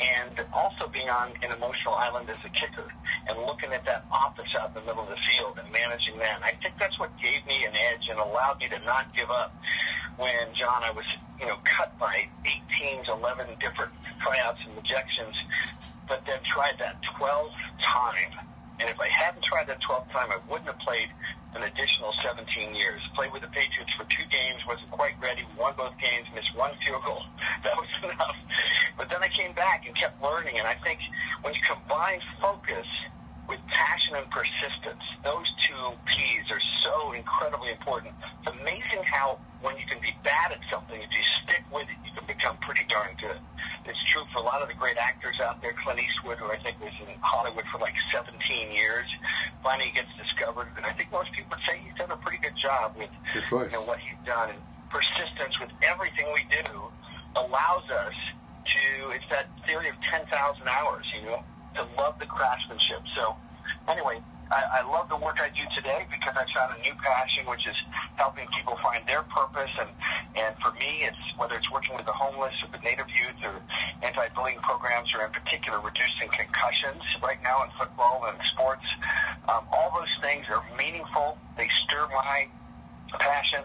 and 0.00 0.32
also 0.52 0.88
being 0.88 1.08
on 1.08 1.32
an 1.42 1.50
emotional 1.52 1.94
island 1.94 2.28
as 2.28 2.38
a 2.44 2.52
kicker 2.52 2.86
and 3.28 3.38
looking 3.46 3.72
at 3.72 3.84
that 3.84 4.04
office 4.10 4.48
out 4.60 4.70
in 4.74 4.80
the 4.80 4.84
middle 4.86 5.02
of 5.02 5.10
the 5.10 5.20
field 5.28 5.56
and 5.58 5.68
managing 5.72 6.18
that. 6.18 6.36
And 6.36 6.44
I 6.44 6.52
think 6.62 6.76
that's 6.78 6.98
what 6.98 7.10
gave 7.22 7.44
me 7.46 7.64
an 7.64 7.74
edge 7.74 8.04
and 8.10 8.18
allowed 8.18 8.60
me 8.60 8.68
to 8.68 8.80
not 8.84 9.08
give 9.16 9.30
up 9.30 9.54
when, 10.16 10.52
John, 10.58 10.82
I 10.82 10.90
was, 10.90 11.06
you 11.40 11.46
know, 11.46 11.56
cut 11.64 11.96
by 11.98 12.26
eight 12.44 12.64
teams, 12.80 13.06
11 13.08 13.46
different 13.60 13.92
tryouts 14.20 14.60
and 14.66 14.76
rejections, 14.76 15.34
but 16.08 16.24
then 16.26 16.40
tried 16.52 16.76
that 16.78 17.00
12th 17.16 17.56
time 17.80 18.48
and 18.78 18.88
if 18.88 18.98
I 19.00 19.08
hadn't 19.10 19.42
tried 19.42 19.66
that 19.66 19.82
12th 19.82 20.10
time, 20.12 20.30
I 20.30 20.38
wouldn't 20.48 20.70
have 20.70 20.78
played 20.78 21.10
an 21.58 21.66
additional 21.66 22.14
17 22.22 22.74
years. 22.74 23.02
Played 23.14 23.32
with 23.32 23.42
the 23.42 23.50
Patriots 23.50 23.90
for 23.98 24.06
two 24.06 24.22
games, 24.30 24.62
wasn't 24.66 24.90
quite 24.90 25.18
ready. 25.20 25.42
Won 25.58 25.74
both 25.76 25.98
games, 25.98 26.26
missed 26.34 26.54
one 26.54 26.70
field 26.86 27.02
goal. 27.04 27.22
That 27.64 27.74
was 27.74 27.90
enough. 28.06 28.38
But 28.96 29.10
then 29.10 29.20
I 29.20 29.28
came 29.28 29.52
back 29.52 29.84
and 29.84 29.94
kept 29.98 30.22
learning. 30.22 30.58
And 30.58 30.66
I 30.66 30.74
think 30.86 31.00
when 31.42 31.52
you 31.54 31.60
combine 31.66 32.20
focus 32.40 32.86
with 33.48 33.60
passion 33.66 34.16
and 34.16 34.28
persistence, 34.30 35.02
those 35.24 35.48
two 35.64 35.84
P's 36.04 36.44
are 36.52 36.60
so 36.84 37.12
incredibly 37.12 37.72
important. 37.72 38.12
It's 38.44 38.52
amazing 38.52 39.02
how 39.08 39.40
when 39.64 39.76
you 39.80 39.86
can 39.88 39.98
be 40.00 40.12
bad 40.22 40.52
at 40.52 40.60
something, 40.70 41.00
if 41.00 41.10
you 41.10 41.24
stick 41.42 41.64
with 41.72 41.88
it, 41.88 41.98
you 42.04 42.12
can 42.12 42.28
become 42.28 42.60
pretty 42.60 42.84
darn 42.86 43.16
good. 43.16 43.40
It's 43.88 43.98
true 44.12 44.22
for 44.36 44.44
a 44.44 44.46
lot 44.46 44.60
of 44.60 44.68
the 44.68 44.76
great 44.76 45.00
actors 45.00 45.40
out 45.40 45.64
there. 45.64 45.72
Clint 45.80 45.98
Eastwood, 45.98 46.36
who 46.36 46.52
I 46.52 46.60
think 46.60 46.76
was 46.78 46.92
in 47.00 47.08
Hollywood 47.24 47.64
for 47.72 47.80
like 47.80 47.96
17 48.12 48.36
years, 48.70 49.08
finally 49.64 49.90
gets 49.96 50.12
discovered, 50.20 50.68
and 50.76 50.84
I 50.84 50.92
think 50.92 51.10
most 51.10 51.32
people 51.32 51.56
would 51.56 51.64
say 51.64 51.80
he's 51.80 51.96
done 51.96 52.12
a 52.12 52.20
pretty 52.20 52.38
good 52.38 52.54
job 52.60 52.94
with 53.00 53.08
you 53.72 53.80
know, 53.80 53.88
what 53.88 53.98
he's 53.98 54.20
done. 54.28 54.52
And 54.52 54.60
persistence 54.92 55.56
with 55.60 55.72
everything 55.80 56.28
we 56.36 56.44
do 56.52 56.68
allows 57.36 57.88
us 57.88 58.16
to. 58.76 59.10
It's 59.16 59.24
that 59.32 59.48
theory 59.64 59.88
of 59.88 59.96
10,000 60.12 60.28
hours, 60.68 61.04
you 61.16 61.32
know, 61.32 61.40
to 61.74 61.82
love 61.96 62.18
the 62.18 62.26
craftsmanship. 62.26 63.02
So, 63.16 63.36
anyway, 63.88 64.20
I, 64.50 64.80
I 64.80 64.88
love 64.88 65.08
the 65.08 65.16
work 65.20 65.40
I 65.40 65.52
do 65.52 65.64
today 65.76 66.08
because 66.08 66.32
I 66.32 66.44
found 66.56 66.72
a 66.72 66.80
new 66.80 66.94
passion, 67.04 67.44
which 67.46 67.66
is 67.68 67.76
helping 68.16 68.48
people 68.56 68.80
find 68.82 69.04
their 69.04 69.22
purpose. 69.28 69.70
And, 69.76 69.90
and 70.36 70.56
for 70.64 70.72
me, 70.80 71.04
it's 71.04 71.20
whether 71.36 71.56
it's 71.56 71.70
working 71.70 71.96
with 71.96 72.06
the 72.06 72.16
homeless 72.16 72.54
or 72.64 72.72
the 72.72 72.80
Native 72.80 73.08
youth 73.12 73.36
or 73.44 73.60
anti-bullying 74.02 74.60
programs 74.64 75.12
or 75.12 75.24
in 75.26 75.32
particular 75.32 75.80
reducing 75.80 76.32
concussions 76.32 77.04
right 77.22 77.40
now 77.44 77.64
in 77.64 77.70
football 77.76 78.24
and 78.28 78.38
sports. 78.56 78.84
Um, 79.48 79.68
all 79.72 79.92
those 79.92 80.12
things 80.24 80.48
are 80.48 80.64
meaningful. 80.76 81.36
They 81.56 81.68
stir 81.84 82.08
my 82.08 82.48
passion, 83.20 83.64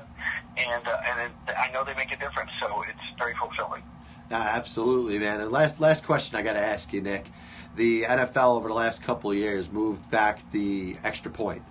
and 0.57 0.83
uh, 0.87 1.09
and 1.09 1.31
it, 1.31 1.55
I 1.55 1.71
know 1.71 1.83
they 1.83 1.95
make 1.95 2.11
a 2.11 2.19
difference. 2.19 2.51
So 2.59 2.83
it's 2.87 3.07
very 3.19 3.35
fulfilling. 3.39 3.83
Absolutely, 4.31 5.19
man. 5.19 5.41
And 5.41 5.51
last 5.51 5.79
last 5.79 6.05
question 6.05 6.35
I 6.35 6.41
got 6.41 6.53
to 6.53 6.59
ask 6.59 6.91
you, 6.93 7.01
Nick 7.01 7.27
the 7.75 8.03
NFL 8.03 8.55
over 8.57 8.67
the 8.67 8.73
last 8.73 9.03
couple 9.03 9.33
years 9.33 9.71
moved 9.71 10.09
back 10.11 10.39
the 10.51 10.95
extra 11.03 11.31
point. 11.31 11.63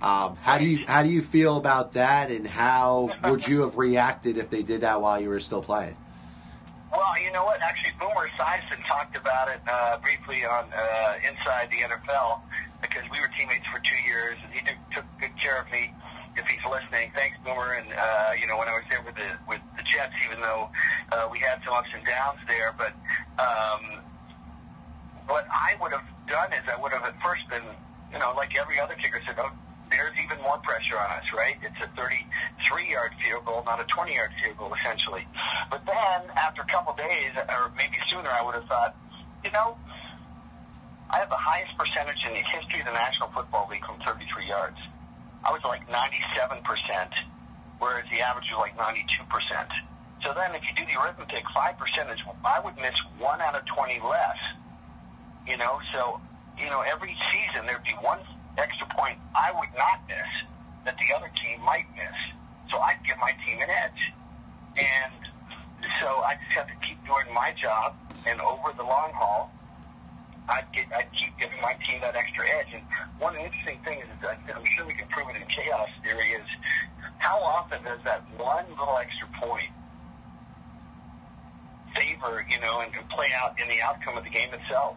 Um, 0.00 0.36
how 0.36 0.58
do 0.58 0.64
you 0.64 0.86
how 0.86 1.02
do 1.02 1.08
you 1.08 1.22
feel 1.22 1.56
about 1.56 1.94
that, 1.94 2.30
and 2.30 2.46
how 2.46 3.10
would 3.24 3.46
you 3.46 3.62
have 3.62 3.76
reacted 3.76 4.38
if 4.38 4.48
they 4.48 4.62
did 4.62 4.82
that 4.82 5.00
while 5.00 5.20
you 5.20 5.28
were 5.28 5.40
still 5.40 5.62
playing? 5.62 5.96
Well, 6.92 7.20
you 7.20 7.32
know 7.32 7.44
what? 7.44 7.60
Actually, 7.60 7.92
Boomer 7.98 8.30
Esiason 8.38 8.86
talked 8.86 9.16
about 9.16 9.48
it 9.48 9.60
uh, 9.68 9.98
briefly 9.98 10.44
on 10.44 10.66
uh, 10.72 11.14
Inside 11.28 11.68
the 11.70 11.78
NFL 11.78 12.40
because 12.80 13.02
we 13.10 13.18
were 13.20 13.28
teammates 13.36 13.66
for 13.66 13.80
two 13.80 14.00
years, 14.06 14.38
and 14.44 14.54
he 14.54 14.60
took 14.94 15.04
good 15.18 15.36
care 15.42 15.60
of 15.60 15.70
me. 15.72 15.92
If 16.38 16.46
he's 16.46 16.62
listening, 16.62 17.10
thanks, 17.14 17.36
Boomer. 17.42 17.74
And 17.74 17.90
uh, 17.90 18.32
you 18.38 18.46
know, 18.46 18.56
when 18.56 18.68
I 18.68 18.78
was 18.78 18.86
there 18.88 19.02
with 19.02 19.18
the 19.18 19.34
with 19.50 19.60
the 19.76 19.82
Jets, 19.82 20.14
even 20.24 20.40
though 20.40 20.70
uh, 21.10 21.26
we 21.30 21.38
had 21.42 21.58
some 21.66 21.74
ups 21.74 21.90
and 21.92 22.06
downs 22.06 22.38
there, 22.46 22.72
but 22.78 22.94
um, 23.42 24.06
what 25.26 25.44
I 25.50 25.74
would 25.82 25.92
have 25.92 26.06
done 26.30 26.52
is 26.52 26.62
I 26.70 26.80
would 26.80 26.92
have 26.92 27.04
at 27.04 27.18
first 27.20 27.42
been, 27.50 27.66
you 28.12 28.18
know, 28.18 28.32
like 28.36 28.56
every 28.56 28.80
other 28.80 28.94
kicker 28.94 29.20
said, 29.26 29.36
oh, 29.38 29.50
there's 29.90 30.14
even 30.22 30.40
more 30.42 30.58
pressure 30.58 30.96
on 30.96 31.10
us, 31.16 31.24
right? 31.34 31.56
It's 31.62 31.80
a 31.80 31.88
33-yard 31.96 33.12
field 33.24 33.44
goal, 33.44 33.62
not 33.64 33.80
a 33.80 33.84
20-yard 33.84 34.30
field 34.42 34.56
goal, 34.58 34.72
essentially. 34.74 35.26
But 35.70 35.84
then, 35.86 36.28
after 36.36 36.62
a 36.62 36.66
couple 36.66 36.94
days, 36.94 37.32
or 37.36 37.72
maybe 37.76 37.96
sooner, 38.10 38.28
I 38.28 38.42
would 38.44 38.54
have 38.54 38.66
thought, 38.66 38.96
you 39.44 39.50
know, 39.50 39.76
I 41.10 41.18
have 41.18 41.30
the 41.30 41.40
highest 41.40 41.76
percentage 41.78 42.20
in 42.26 42.34
the 42.34 42.44
history 42.44 42.80
of 42.80 42.86
the 42.86 42.92
National 42.92 43.28
Football 43.32 43.68
League 43.70 43.84
from 43.84 43.96
33 44.04 44.46
yards. 44.46 44.76
I 45.48 45.52
was 45.52 45.64
like 45.64 45.88
97%, 45.88 46.60
whereas 47.78 48.04
the 48.12 48.20
average 48.20 48.44
was 48.52 48.60
like 48.60 48.76
92%. 48.76 49.00
So 50.22 50.34
then, 50.34 50.54
if 50.54 50.62
you 50.62 50.74
do 50.76 50.84
the 50.92 51.00
arithmetic, 51.00 51.44
5% 51.56 52.12
is 52.12 52.20
I 52.44 52.60
would 52.60 52.76
miss 52.76 52.94
one 53.18 53.40
out 53.40 53.54
of 53.54 53.64
20 53.64 54.00
less 54.00 54.36
you 55.48 55.56
know, 55.56 55.80
so, 55.94 56.20
you 56.60 56.68
know, 56.68 56.82
every 56.82 57.16
season 57.32 57.64
there'd 57.64 57.82
be 57.82 57.96
one 58.04 58.20
extra 58.58 58.86
point 58.94 59.18
I 59.34 59.50
would 59.50 59.72
not 59.76 60.04
miss 60.06 60.28
that 60.84 60.96
the 61.00 61.16
other 61.16 61.30
team 61.40 61.64
might 61.64 61.88
miss. 61.96 62.18
So 62.70 62.78
I'd 62.78 63.00
give 63.06 63.16
my 63.18 63.32
team 63.46 63.58
an 63.62 63.70
edge. 63.70 64.02
And 64.76 65.12
so 66.00 66.20
I 66.20 66.36
just 66.36 66.52
have 66.52 66.68
to 66.68 66.86
keep 66.86 67.00
doing 67.06 67.32
my 67.32 67.54
job, 67.60 67.96
and 68.26 68.40
over 68.40 68.76
the 68.76 68.84
long 68.84 69.10
haul, 69.14 69.50
I'd, 70.48 70.66
get, 70.72 70.86
I'd 70.92 71.12
keep 71.12 71.36
giving 71.38 71.60
my 71.60 71.74
team 71.86 72.00
that 72.00 72.16
extra 72.16 72.48
edge. 72.48 72.72
And 72.72 72.82
one 73.18 73.36
interesting 73.36 73.78
things 73.84 74.04
is 74.04 74.18
that 74.22 74.40
I'm 74.48 74.64
sure 74.76 74.86
we 74.86 74.94
can 74.94 75.08
prove 75.08 75.28
it 75.28 75.36
in 75.36 75.46
chaos 75.48 75.88
theory 76.02 76.32
is 76.32 76.46
how 77.18 77.38
often 77.38 77.82
does 77.84 78.00
that 78.04 78.24
one 78.36 78.64
little 78.70 78.96
extra 78.96 79.28
point 79.40 79.70
favor, 81.94 82.44
you 82.48 82.60
know, 82.60 82.80
and 82.80 82.92
can 82.92 83.04
play 83.08 83.28
out 83.36 83.60
in 83.60 83.68
the 83.68 83.80
outcome 83.82 84.16
of 84.16 84.24
the 84.24 84.30
game 84.30 84.52
itself? 84.54 84.96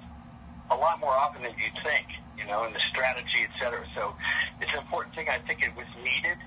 a 0.72 0.76
lot 0.76 0.99
more 0.99 1.12
often 1.12 1.43
than 1.43 1.52
you'd 1.60 1.76
think, 1.84 2.08
you 2.39 2.47
know, 2.47 2.64
in 2.64 2.72
the 2.72 2.80
strategy, 2.89 3.43
et 3.43 3.52
cetera. 3.60 3.84
So 3.93 4.16
it's 4.64 4.72
an 4.72 4.80
important 4.80 5.14
thing. 5.14 5.28
I 5.28 5.39
think 5.43 5.62
it 5.62 5.76
was 5.76 5.86
needed, 5.99 6.39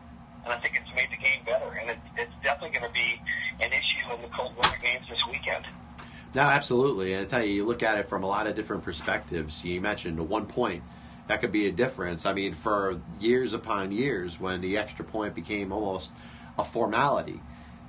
and 0.43 0.51
I 0.51 0.59
think 0.65 0.81
it's 0.81 0.89
made 0.97 1.13
the 1.13 1.21
game 1.21 1.45
better. 1.45 1.77
And 1.77 1.93
it, 1.93 2.01
it's 2.17 2.33
definitely 2.43 2.73
going 2.73 2.89
to 2.89 2.97
be 2.97 3.21
an 3.61 3.71
issue 3.71 4.05
in 4.17 4.25
the 4.25 4.33
cold 4.33 4.57
winter 4.57 4.81
games 4.81 5.05
this 5.13 5.21
weekend. 5.29 5.69
No, 6.35 6.43
absolutely. 6.43 7.15
And 7.15 7.27
I 7.27 7.29
tell 7.29 7.45
you, 7.45 7.55
you 7.55 7.65
look 7.65 7.83
at 7.83 7.99
it 7.99 8.09
from 8.09 8.25
a 8.25 8.27
lot 8.27 8.47
of 8.47 8.57
different 8.57 8.83
perspectives. 8.83 9.65
You 9.65 9.81
mentioned 9.81 10.19
the 10.19 10.25
one 10.25 10.47
point 10.47 10.83
that 11.29 11.41
could 11.41 11.53
be 11.53 11.69
a 11.69 11.73
difference. 11.73 12.27
I 12.27 12.33
mean, 12.33 12.55
for 12.55 13.01
years 13.21 13.55
upon 13.55 13.93
years, 13.93 14.41
when 14.41 14.61
the 14.61 14.77
extra 14.77 15.05
point 15.05 15.35
became 15.35 15.73
almost 15.73 16.13
a 16.59 16.65
formality 16.65 17.41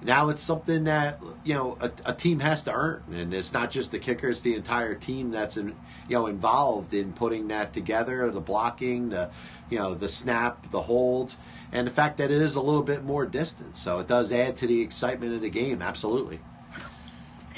now 0.01 0.29
it's 0.29 0.43
something 0.43 0.83
that 0.85 1.19
you 1.43 1.53
know 1.53 1.77
a, 1.81 1.91
a, 2.05 2.13
team 2.13 2.39
has 2.39 2.63
to 2.63 2.73
earn, 2.73 3.03
and 3.11 3.33
it's 3.33 3.53
not 3.53 3.71
just 3.71 3.91
the 3.91 3.99
kicker; 3.99 4.29
it's 4.29 4.41
the 4.41 4.55
entire 4.55 4.93
team 4.93 5.31
that's 5.31 5.57
in, 5.57 5.69
you 6.07 6.15
know 6.15 6.27
involved 6.27 6.93
in 6.93 7.13
putting 7.13 7.47
that 7.47 7.73
together. 7.73 8.29
The 8.29 8.41
blocking, 8.41 9.09
the 9.09 9.31
you 9.69 9.79
know 9.79 9.95
the 9.95 10.09
snap, 10.09 10.69
the 10.69 10.81
hold, 10.81 11.35
and 11.71 11.87
the 11.87 11.91
fact 11.91 12.17
that 12.17 12.29
it 12.31 12.41
is 12.41 12.55
a 12.55 12.61
little 12.61 12.83
bit 12.83 13.03
more 13.03 13.25
distance, 13.25 13.79
so 13.79 13.99
it 13.99 14.07
does 14.07 14.31
add 14.31 14.57
to 14.57 14.67
the 14.67 14.81
excitement 14.81 15.33
of 15.33 15.41
the 15.41 15.49
game. 15.49 15.81
Absolutely. 15.81 16.39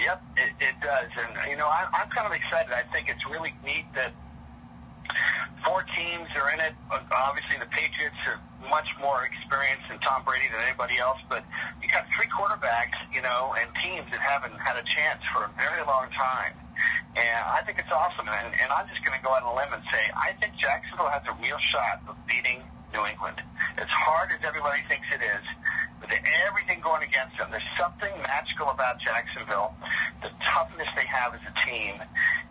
Yep, 0.08 0.24
it, 0.40 0.52
it 0.64 0.76
does, 0.80 1.12
and 1.20 1.52
you 1.52 1.60
know 1.60 1.68
I, 1.68 1.84
I'm 1.92 2.08
kind 2.16 2.24
of 2.24 2.32
excited. 2.32 2.72
I 2.72 2.88
think 2.96 3.12
it's 3.12 3.28
really 3.28 3.52
neat 3.60 3.84
that 3.92 4.16
four 5.68 5.84
teams 6.00 6.32
are 6.40 6.48
in 6.56 6.64
it. 6.64 6.72
Uh, 6.88 7.04
obviously, 7.12 7.60
the 7.60 7.68
Patriots 7.76 8.16
are 8.24 8.40
much 8.72 8.88
more 9.04 9.28
experienced 9.28 9.84
than 9.92 10.00
Tom 10.00 10.24
Brady 10.24 10.48
than 10.48 10.64
anybody 10.64 10.96
else, 10.96 11.20
but 11.28 11.44
you 11.84 11.92
got 11.92 12.08
three 12.16 12.32
quarterbacks, 12.32 12.96
you 13.12 13.20
know, 13.20 13.52
and 13.60 13.68
teams 13.84 14.08
that 14.16 14.24
haven't 14.24 14.56
had 14.64 14.80
a 14.80 14.86
chance 14.96 15.20
for 15.36 15.44
a 15.44 15.52
very 15.60 15.84
long 15.84 16.08
time. 16.16 16.56
And 17.20 17.44
I 17.44 17.60
think 17.68 17.76
it's 17.76 17.92
awesome. 17.92 18.32
And, 18.32 18.56
and 18.64 18.72
I'm 18.72 18.88
just 18.88 19.04
going 19.04 19.20
to 19.20 19.24
go 19.26 19.36
out 19.36 19.44
on 19.44 19.52
a 19.52 19.56
limb 19.60 19.76
and 19.76 19.84
say 19.92 20.08
I 20.16 20.40
think 20.40 20.56
Jacksonville 20.56 21.12
has 21.12 21.28
a 21.28 21.36
real 21.44 21.60
shot 21.76 22.00
of 22.08 22.16
beating 22.32 22.64
New 22.96 23.04
England. 23.04 23.44
As 23.76 23.92
hard 23.92 24.32
as 24.32 24.40
everybody 24.48 24.88
thinks 24.88 25.12
it 25.12 25.20
is, 25.20 25.44
everything 26.48 26.80
going 26.82 27.04
against 27.04 27.38
them, 27.38 27.50
there's 27.52 27.72
something 27.80 28.12
magical 28.24 28.70
about 28.70 29.00
Jacksonville, 29.00 29.76
the 30.22 30.30
toughness 30.44 30.88
they 30.96 31.06
have 31.06 31.34
as 31.34 31.42
a 31.44 31.54
team, 31.68 32.00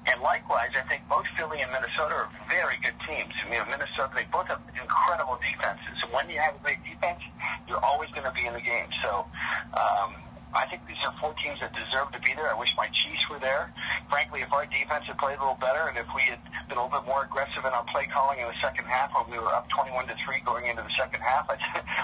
and 0.07 0.23
likewise, 0.23 0.71
I 0.79 0.87
think 0.87 1.03
both 1.11 1.27
Philly 1.37 1.61
and 1.61 1.71
Minnesota 1.73 2.15
are 2.15 2.31
very 2.49 2.79
good 2.79 2.95
teams. 3.11 3.35
You 3.43 3.59
know, 3.59 3.67
Minnesota, 3.67 4.15
they 4.15 4.27
both 4.31 4.47
have 4.47 4.63
incredible 4.79 5.35
defenses. 5.43 5.99
And 5.99 6.13
when 6.15 6.31
you 6.31 6.39
have 6.39 6.55
a 6.55 6.63
great 6.63 6.79
defense, 6.87 7.19
you're 7.67 7.83
always 7.83 8.09
going 8.15 8.23
to 8.23 8.31
be 8.31 8.47
in 8.47 8.55
the 8.55 8.63
game. 8.63 8.87
So, 9.03 9.27
um, 9.75 10.15
I 10.57 10.67
think 10.67 10.89
these 10.89 11.01
are 11.05 11.13
four 11.21 11.37
teams 11.37 11.61
that 11.61 11.77
deserve 11.77 12.11
to 12.17 12.21
be 12.25 12.33
there. 12.33 12.49
I 12.49 12.57
wish 12.57 12.73
my 12.77 12.89
Chiefs 12.89 13.29
were 13.29 13.39
there. 13.39 13.69
Frankly, 14.09 14.41
if 14.41 14.51
our 14.53 14.65
defense 14.67 15.05
had 15.05 15.21
played 15.21 15.37
a 15.37 15.43
little 15.45 15.61
better 15.61 15.93
and 15.93 16.01
if 16.01 16.09
we 16.17 16.25
had 16.33 16.41
been 16.69 16.81
a 16.81 16.83
little 16.83 16.97
bit 16.97 17.05
more 17.05 17.29
aggressive 17.29 17.61
in 17.61 17.73
our 17.77 17.85
play 17.93 18.09
calling 18.09 18.41
in 18.41 18.49
the 18.49 18.59
second 18.65 18.89
half 18.89 19.13
when 19.13 19.29
we 19.29 19.39
were 19.39 19.53
up 19.53 19.69
21 19.69 20.09
to 20.09 20.17
3 20.25 20.41
going 20.49 20.67
into 20.67 20.81
the 20.81 20.95
second 20.97 21.21
half, 21.21 21.45
I 21.53 21.61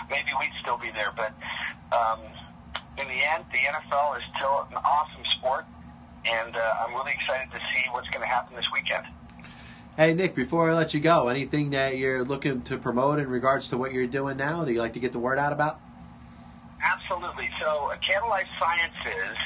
maybe 0.12 0.30
we'd 0.36 0.53
still 0.61 0.76
be 0.76 0.92
there. 0.92 1.16
But 1.16 1.32
um, 1.96 2.20
in 3.00 3.09
the 3.09 3.20
end, 3.24 3.48
the 3.50 3.64
NFL 3.64 4.20
is 4.20 4.24
still 4.36 4.68
an 4.68 4.78
awesome 4.84 5.24
sport 5.40 5.64
and 6.24 6.55
uh, 6.55 6.84
I'm 6.84 6.94
really 6.94 7.12
excited 7.12 7.50
to 7.50 7.59
see 7.59 7.88
what's 7.90 8.09
going 8.09 8.22
to 8.22 8.28
happen 8.28 8.55
this 8.57 8.70
weekend. 8.72 9.07
Hey 9.96 10.14
Nick, 10.14 10.34
before 10.34 10.70
I 10.70 10.74
let 10.74 10.94
you 10.94 11.00
go, 11.00 11.28
anything 11.28 11.70
that 11.70 11.98
you're 11.98 12.24
looking 12.24 12.62
to 12.62 12.78
promote 12.78 13.18
in 13.18 13.28
regards 13.28 13.68
to 13.68 13.76
what 13.76 13.92
you're 13.92 14.07
doing 14.07 14.38
now? 14.38 14.64
Do 14.64 14.72
you 14.72 14.78
like 14.78 14.94
to 14.94 15.00
get 15.00 15.12
the 15.12 15.18
word 15.18 15.38
out 15.38 15.53
about? 15.53 15.80
Absolutely. 16.83 17.49
So, 17.62 17.91
uh, 17.93 17.97
Kannalife 18.03 18.51
Sciences 18.59 19.39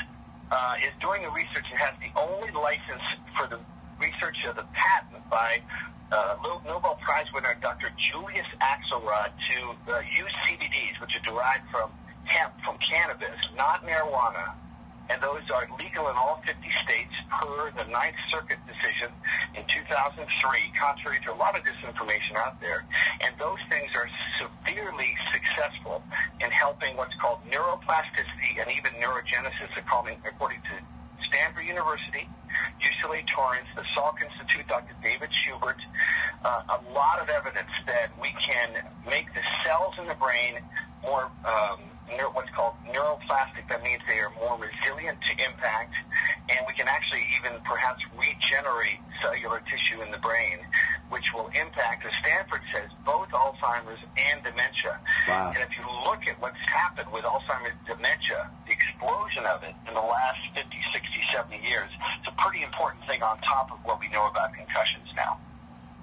uh, 0.51 0.75
is 0.81 0.93
doing 1.01 1.23
the 1.23 1.31
research. 1.31 1.69
It 1.71 1.77
has 1.77 1.95
the 2.01 2.09
only 2.19 2.51
license 2.53 3.05
for 3.37 3.47
the 3.47 3.61
research 4.01 4.37
of 4.49 4.57
the 4.57 4.65
patent 4.73 5.29
by 5.29 5.61
uh, 6.13 6.37
Nobel 6.65 6.99
Prize 7.03 7.27
winner 7.35 7.55
Dr. 7.61 7.91
Julius 7.99 8.47
Axelrod 8.61 9.33
to 9.53 9.59
uh, 9.93 10.01
use 10.01 10.33
CBDs, 10.49 11.01
which 11.01 11.13
are 11.17 11.25
derived 11.25 11.69
from 11.71 11.91
hemp, 12.25 12.53
from 12.65 12.79
cannabis, 12.79 13.37
not 13.57 13.85
marijuana, 13.85 14.55
and 15.09 15.23
those 15.23 15.43
are 15.55 15.69
legal 15.79 16.09
in 16.11 16.17
all 16.17 16.43
50 16.47 16.59
states 16.85 17.15
per 17.31 17.71
the 17.77 17.85
Ninth 17.91 18.17
Circuit 18.31 18.59
decision 18.67 19.13
2003, 19.89 20.27
contrary 20.79 21.19
to 21.25 21.33
a 21.33 21.39
lot 21.39 21.57
of 21.57 21.63
disinformation 21.63 22.35
out 22.37 22.61
there. 22.61 22.85
And 23.23 23.35
those 23.39 23.59
things 23.71 23.91
are 23.95 24.09
severely 24.39 25.15
successful 25.33 26.03
in 26.41 26.51
helping 26.51 26.97
what's 26.97 27.15
called 27.21 27.39
neuroplasticity 27.51 28.59
and 28.59 28.71
even 28.71 28.93
neurogenesis, 28.99 29.71
according, 29.79 30.19
to 30.23 30.75
Stanford 31.29 31.67
University, 31.67 32.29
UCLA 32.83 33.23
Torrance, 33.35 33.69
the 33.75 33.85
Salk 33.97 34.23
Institute, 34.23 34.67
Dr. 34.69 34.95
David 35.03 35.31
Schubert, 35.45 35.79
uh, 36.45 36.79
a 36.79 36.81
lot 36.93 37.21
of 37.21 37.29
evidence 37.29 37.71
that 37.87 38.11
we 38.21 38.33
can 38.43 38.71
make 39.09 39.27
the 39.35 39.43
cells 39.65 39.95
in 39.99 40.07
the 40.07 40.15
brain 40.15 40.59
more 41.03 41.31
um, 41.45 41.81
neuro, 42.09 42.31
what's 42.33 42.51
called 42.51 42.75
neuroplastic. 42.87 43.69
That 43.69 43.83
means 43.83 44.01
they 44.09 44.19
are 44.19 44.33
more 44.41 44.59
resilient 44.59 45.19
to 45.23 45.33
impact, 45.45 45.95
and 46.49 46.61
we 46.67 46.75
can 46.75 46.87
actually 46.87 47.27
even 47.35 47.59
perhaps 47.65 48.03
regenerate 48.15 49.03
cellular 49.23 49.63
tissue 49.67 50.03
in 50.03 50.11
the 50.11 50.19
brain, 50.19 50.59
which 51.11 51.25
will 51.35 51.49
impact, 51.59 52.07
as 52.07 52.13
Stanford 52.23 52.63
says, 52.73 52.91
both 53.05 53.29
Alzheimer's 53.31 53.99
and 54.17 54.43
dementia. 54.45 54.99
Wow. 55.29 55.53
And 55.55 55.63
if 55.63 55.71
you 55.75 55.85
look 56.07 56.27
at 56.27 56.41
what's 56.41 56.61
happened 56.67 57.11
with 57.13 57.25
Alzheimer's 57.25 57.75
dementia, 57.87 58.51
the 58.67 58.73
explosion 58.73 59.45
of 59.47 59.63
it 59.63 59.75
in 59.89 59.95
the 59.95 60.07
last 60.07 60.39
50, 60.55 60.71
60, 60.93 61.09
70 61.35 61.59
years, 61.67 61.91
it's 62.19 62.29
a 62.29 62.37
pretty 62.43 62.63
important 62.63 63.03
thing 63.07 63.23
on 63.23 63.39
top 63.43 63.73
of 63.73 63.79
what 63.85 63.99
we 64.01 64.09
know 64.09 64.27
about 64.27 64.55
concussions 64.55 65.11
now. 65.17 65.39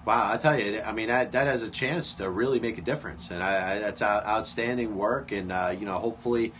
Wow, 0.06 0.34
I 0.34 0.36
tell 0.36 0.60
you, 0.60 0.82
I 0.82 0.92
mean 0.92 1.08
that 1.08 1.32
that 1.32 1.48
has 1.48 1.64
a 1.64 1.70
chance 1.70 2.16
to 2.16 2.30
really 2.30 2.60
make 2.60 2.78
a 2.78 2.82
difference, 2.82 3.32
and 3.32 3.42
I, 3.42 3.76
I, 3.76 3.80
that's 3.80 4.02
outstanding 4.02 4.98
work. 4.98 5.32
And 5.32 5.50
uh, 5.50 5.74
you 5.80 5.86
know, 5.86 5.98
hopefully, 5.98 6.52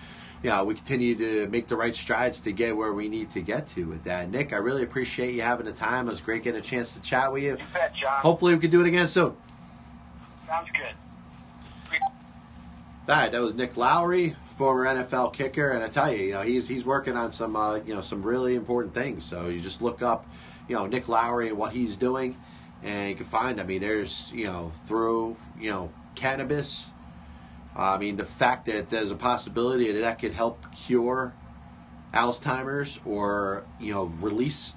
you 0.44 0.50
know, 0.50 0.64
we 0.66 0.76
continue 0.76 1.16
to 1.16 1.48
make 1.48 1.68
the 1.68 1.76
right 1.76 1.96
strides 1.96 2.42
to 2.42 2.52
get 2.52 2.76
where 2.76 2.94
we 2.94 3.08
need 3.08 3.32
to 3.32 3.42
get 3.42 3.68
to 3.68 3.86
with 3.86 4.04
that. 4.04 4.30
Nick, 4.30 4.54
I 4.54 4.58
really 4.58 4.84
appreciate 4.84 5.34
you 5.34 5.42
having 5.42 5.66
the 5.66 5.74
time. 5.74 6.08
It 6.08 6.12
was 6.12 6.22
great 6.22 6.44
getting 6.44 6.60
a 6.60 6.64
chance 6.64 6.94
to 6.94 7.02
chat 7.02 7.32
with 7.32 7.44
you. 7.44 7.52
You 7.52 7.58
bet, 7.74 7.96
John. 7.96 8.22
Hopefully, 8.22 8.54
we 8.54 8.60
can 8.60 8.70
do 8.70 8.82
it 8.82 8.88
again 8.88 9.08
soon. 9.08 9.36
Sounds 10.46 10.68
good. 10.72 10.94
All 13.10 13.16
right, 13.16 13.32
that 13.32 13.42
was 13.42 13.54
Nick 13.54 13.76
Lowery, 13.76 14.36
former 14.58 14.86
NFL 14.86 15.34
kicker, 15.34 15.72
and 15.72 15.84
I 15.84 15.90
tell 15.90 16.12
you, 16.12 16.24
you 16.24 16.32
know, 16.32 16.42
he's 16.42 16.68
he's 16.68 16.86
working 16.86 17.18
on 17.18 17.32
some 17.32 17.56
uh, 17.56 17.76
you 17.78 17.94
know 17.94 18.02
some 18.02 18.22
really 18.24 18.56
important 18.56 18.94
things. 18.94 19.26
So 19.26 19.48
you 19.48 19.60
just 19.60 19.82
look 19.82 20.02
up, 20.02 20.26
you 20.68 20.76
know, 20.76 20.86
Nick 20.86 21.10
Lowery 21.10 21.50
and 21.50 21.58
what 21.58 21.74
he's 21.74 21.98
doing 21.98 22.38
and 22.84 23.10
you 23.10 23.16
can 23.16 23.26
find. 23.26 23.60
I 23.60 23.64
mean, 23.64 23.82
there's 23.82 24.32
you 24.34 24.46
know 24.46 24.72
through 24.86 25.38
you 25.60 25.72
know 25.72 25.92
cannabis. 26.16 26.92
I 27.76 27.98
mean, 27.98 28.18
the 28.18 28.26
fact 28.26 28.66
that 28.68 28.90
there's 28.90 29.12
a 29.12 29.16
possibility 29.16 29.92
that 29.92 30.00
that 30.00 30.20
could 30.20 30.34
help 30.34 30.66
cure 30.76 31.34
Alzheimer's 32.14 33.00
or 33.06 33.66
you 33.80 33.92
know 33.92 34.06
release 34.22 34.76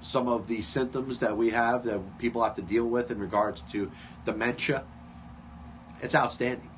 some 0.00 0.28
of 0.28 0.46
the 0.48 0.60
symptoms 0.60 1.20
that 1.20 1.36
we 1.36 1.50
have 1.50 1.84
that 1.84 2.18
people 2.18 2.44
have 2.44 2.54
to 2.56 2.62
deal 2.62 2.86
with 2.86 3.10
in 3.10 3.18
regards 3.18 3.62
to 3.72 3.90
dementia. 4.26 4.84
It's 6.02 6.14
outstanding. 6.14 6.70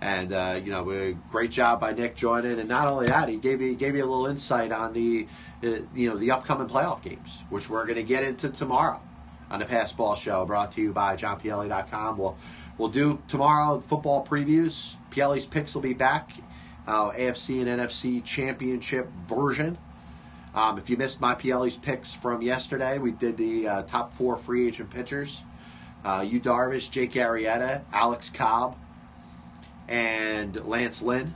And 0.00 0.32
uh, 0.32 0.60
you 0.64 0.70
know, 0.70 1.14
great 1.30 1.50
job 1.50 1.80
by 1.80 1.92
Nick 1.92 2.14
joining. 2.14 2.60
And 2.60 2.68
not 2.68 2.86
only 2.86 3.08
that, 3.08 3.28
he 3.28 3.36
gave 3.36 3.60
you 3.60 3.74
gave 3.74 3.96
you 3.96 4.04
a 4.04 4.06
little 4.06 4.26
insight 4.26 4.70
on 4.70 4.92
the 4.92 5.26
uh, 5.64 5.80
you 5.94 6.08
know 6.08 6.16
the 6.16 6.30
upcoming 6.30 6.68
playoff 6.68 7.02
games, 7.02 7.42
which 7.50 7.68
we're 7.68 7.84
going 7.84 7.96
to 7.96 8.04
get 8.04 8.22
into 8.22 8.48
tomorrow 8.48 9.02
on 9.50 9.58
the 9.58 9.66
Pass 9.66 9.92
Ball 9.92 10.14
Show, 10.14 10.44
brought 10.44 10.72
to 10.72 10.80
you 10.80 10.92
by 10.92 11.16
JohnPielli.com. 11.16 12.16
We'll 12.16 12.36
we'll 12.78 12.88
do 12.88 13.20
tomorrow 13.28 13.80
football 13.80 14.24
previews. 14.24 14.96
Pielli's 15.10 15.46
picks 15.46 15.74
will 15.74 15.82
be 15.82 15.94
back, 15.94 16.30
uh, 16.86 17.10
AFC 17.10 17.60
and 17.60 17.80
NFC 17.80 18.24
championship 18.24 19.10
version. 19.26 19.76
Um, 20.54 20.78
if 20.78 20.88
you 20.88 20.96
missed 20.96 21.20
my 21.20 21.34
Pielli's 21.34 21.76
picks 21.76 22.12
from 22.12 22.42
yesterday, 22.42 22.98
we 22.98 23.10
did 23.10 23.36
the 23.36 23.68
uh, 23.68 23.82
top 23.82 24.14
four 24.14 24.36
free 24.36 24.68
agent 24.68 24.90
pitchers: 24.90 25.42
uh, 26.04 26.24
Yu 26.26 26.40
Darvish, 26.40 26.90
Jake 26.90 27.12
Arrieta, 27.14 27.82
Alex 27.92 28.30
Cobb, 28.30 28.76
and 29.88 30.64
Lance 30.64 31.02
Lynn. 31.02 31.34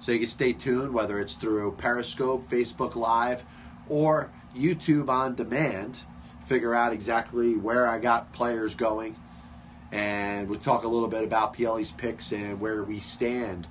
So 0.00 0.12
you 0.12 0.18
can 0.18 0.28
stay 0.28 0.54
tuned, 0.54 0.94
whether 0.94 1.18
it's 1.18 1.34
through 1.34 1.72
Periscope, 1.72 2.46
Facebook 2.46 2.96
Live, 2.96 3.44
or 3.86 4.32
YouTube 4.56 5.10
on 5.10 5.34
demand 5.34 6.00
figure 6.50 6.74
out 6.74 6.92
exactly 6.92 7.54
where 7.54 7.86
I 7.86 8.00
got 8.00 8.32
players 8.32 8.74
going. 8.74 9.14
And 9.92 10.48
we'll 10.48 10.58
talk 10.58 10.82
a 10.82 10.88
little 10.88 11.06
bit 11.06 11.22
about 11.22 11.54
Pielli's 11.54 11.92
picks 11.92 12.32
and 12.32 12.60
where 12.60 12.82
we 12.82 12.98
stand 12.98 13.68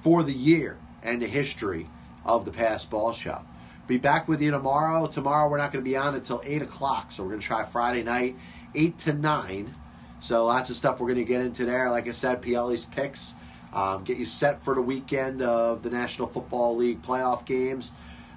for 0.00 0.22
the 0.22 0.32
year 0.32 0.78
and 1.02 1.20
the 1.20 1.26
history 1.26 1.90
of 2.24 2.46
the 2.46 2.50
past 2.50 2.88
Ball 2.88 3.12
Show. 3.12 3.42
Be 3.86 3.98
back 3.98 4.28
with 4.28 4.40
you 4.40 4.50
tomorrow. 4.50 5.06
Tomorrow 5.08 5.50
we're 5.50 5.58
not 5.58 5.72
going 5.72 5.84
to 5.84 5.90
be 5.90 5.94
on 5.94 6.14
until 6.14 6.40
8 6.42 6.62
o'clock, 6.62 7.12
so 7.12 7.22
we're 7.22 7.30
going 7.30 7.42
to 7.42 7.46
try 7.46 7.64
Friday 7.64 8.02
night, 8.02 8.34
8 8.74 8.98
to 9.00 9.12
9. 9.12 9.74
So 10.20 10.46
lots 10.46 10.70
of 10.70 10.76
stuff 10.76 11.00
we're 11.00 11.08
going 11.08 11.18
to 11.18 11.24
get 11.24 11.42
into 11.42 11.66
there. 11.66 11.90
Like 11.90 12.08
I 12.08 12.12
said, 12.12 12.40
Pielli's 12.40 12.86
picks. 12.86 13.34
Um, 13.74 14.04
get 14.04 14.16
you 14.16 14.24
set 14.24 14.64
for 14.64 14.74
the 14.74 14.80
weekend 14.80 15.42
of 15.42 15.82
the 15.82 15.90
National 15.90 16.28
Football 16.28 16.76
League 16.76 17.02
playoff 17.02 17.44
games. 17.44 17.92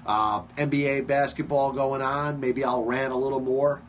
Uh, 0.05 0.43
NBA 0.57 1.07
basketball 1.07 1.71
going 1.71 2.01
on. 2.01 2.39
Maybe 2.39 2.63
I'll 2.63 2.83
rant 2.83 3.11
a 3.11 3.17
little 3.17 3.39
more 3.39 3.81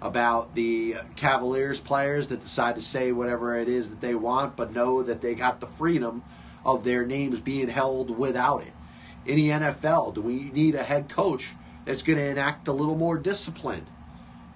about 0.00 0.54
the 0.54 0.96
Cavaliers 1.16 1.80
players 1.80 2.26
that 2.28 2.42
decide 2.42 2.74
to 2.76 2.82
say 2.82 3.12
whatever 3.12 3.58
it 3.58 3.68
is 3.68 3.90
that 3.90 4.00
they 4.00 4.14
want, 4.14 4.56
but 4.56 4.72
know 4.72 5.02
that 5.02 5.22
they 5.22 5.34
got 5.34 5.60
the 5.60 5.66
freedom 5.66 6.22
of 6.64 6.84
their 6.84 7.06
names 7.06 7.40
being 7.40 7.68
held 7.68 8.16
without 8.16 8.62
it. 8.62 8.72
In 9.24 9.36
the 9.36 9.48
NFL, 9.48 10.14
do 10.14 10.20
we 10.20 10.50
need 10.50 10.74
a 10.74 10.82
head 10.82 11.08
coach 11.08 11.54
that's 11.84 12.02
going 12.02 12.18
to 12.18 12.24
enact 12.28 12.68
a 12.68 12.72
little 12.72 12.96
more 12.96 13.16
discipline 13.16 13.86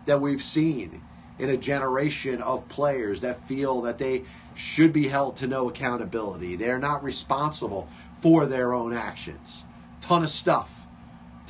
that 0.06 0.20
we've 0.20 0.42
seen 0.42 1.02
in 1.38 1.48
a 1.48 1.56
generation 1.56 2.42
of 2.42 2.68
players 2.68 3.20
that 3.20 3.46
feel 3.48 3.80
that 3.82 3.98
they 3.98 4.24
should 4.54 4.92
be 4.92 5.08
held 5.08 5.36
to 5.38 5.46
no 5.46 5.68
accountability? 5.68 6.56
They're 6.56 6.78
not 6.78 7.02
responsible 7.02 7.88
for 8.20 8.46
their 8.46 8.74
own 8.74 8.92
actions. 8.92 9.64
Ton 10.02 10.22
of 10.22 10.30
stuff 10.30 10.79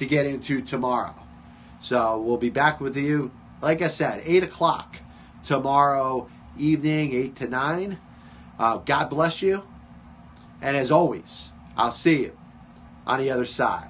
to 0.00 0.06
get 0.06 0.24
into 0.24 0.62
tomorrow. 0.62 1.14
So 1.78 2.18
we'll 2.18 2.38
be 2.38 2.48
back 2.48 2.80
with 2.80 2.96
you, 2.96 3.30
like 3.60 3.82
I 3.82 3.88
said, 3.88 4.22
8 4.24 4.44
o'clock 4.44 4.96
tomorrow 5.44 6.26
evening, 6.56 7.12
8 7.12 7.36
to 7.36 7.48
9. 7.48 7.98
Uh, 8.58 8.76
God 8.78 9.10
bless 9.10 9.42
you. 9.42 9.62
And 10.62 10.74
as 10.74 10.90
always, 10.90 11.52
I'll 11.76 11.92
see 11.92 12.22
you 12.22 12.38
on 13.06 13.20
the 13.20 13.30
other 13.30 13.44
side. 13.44 13.89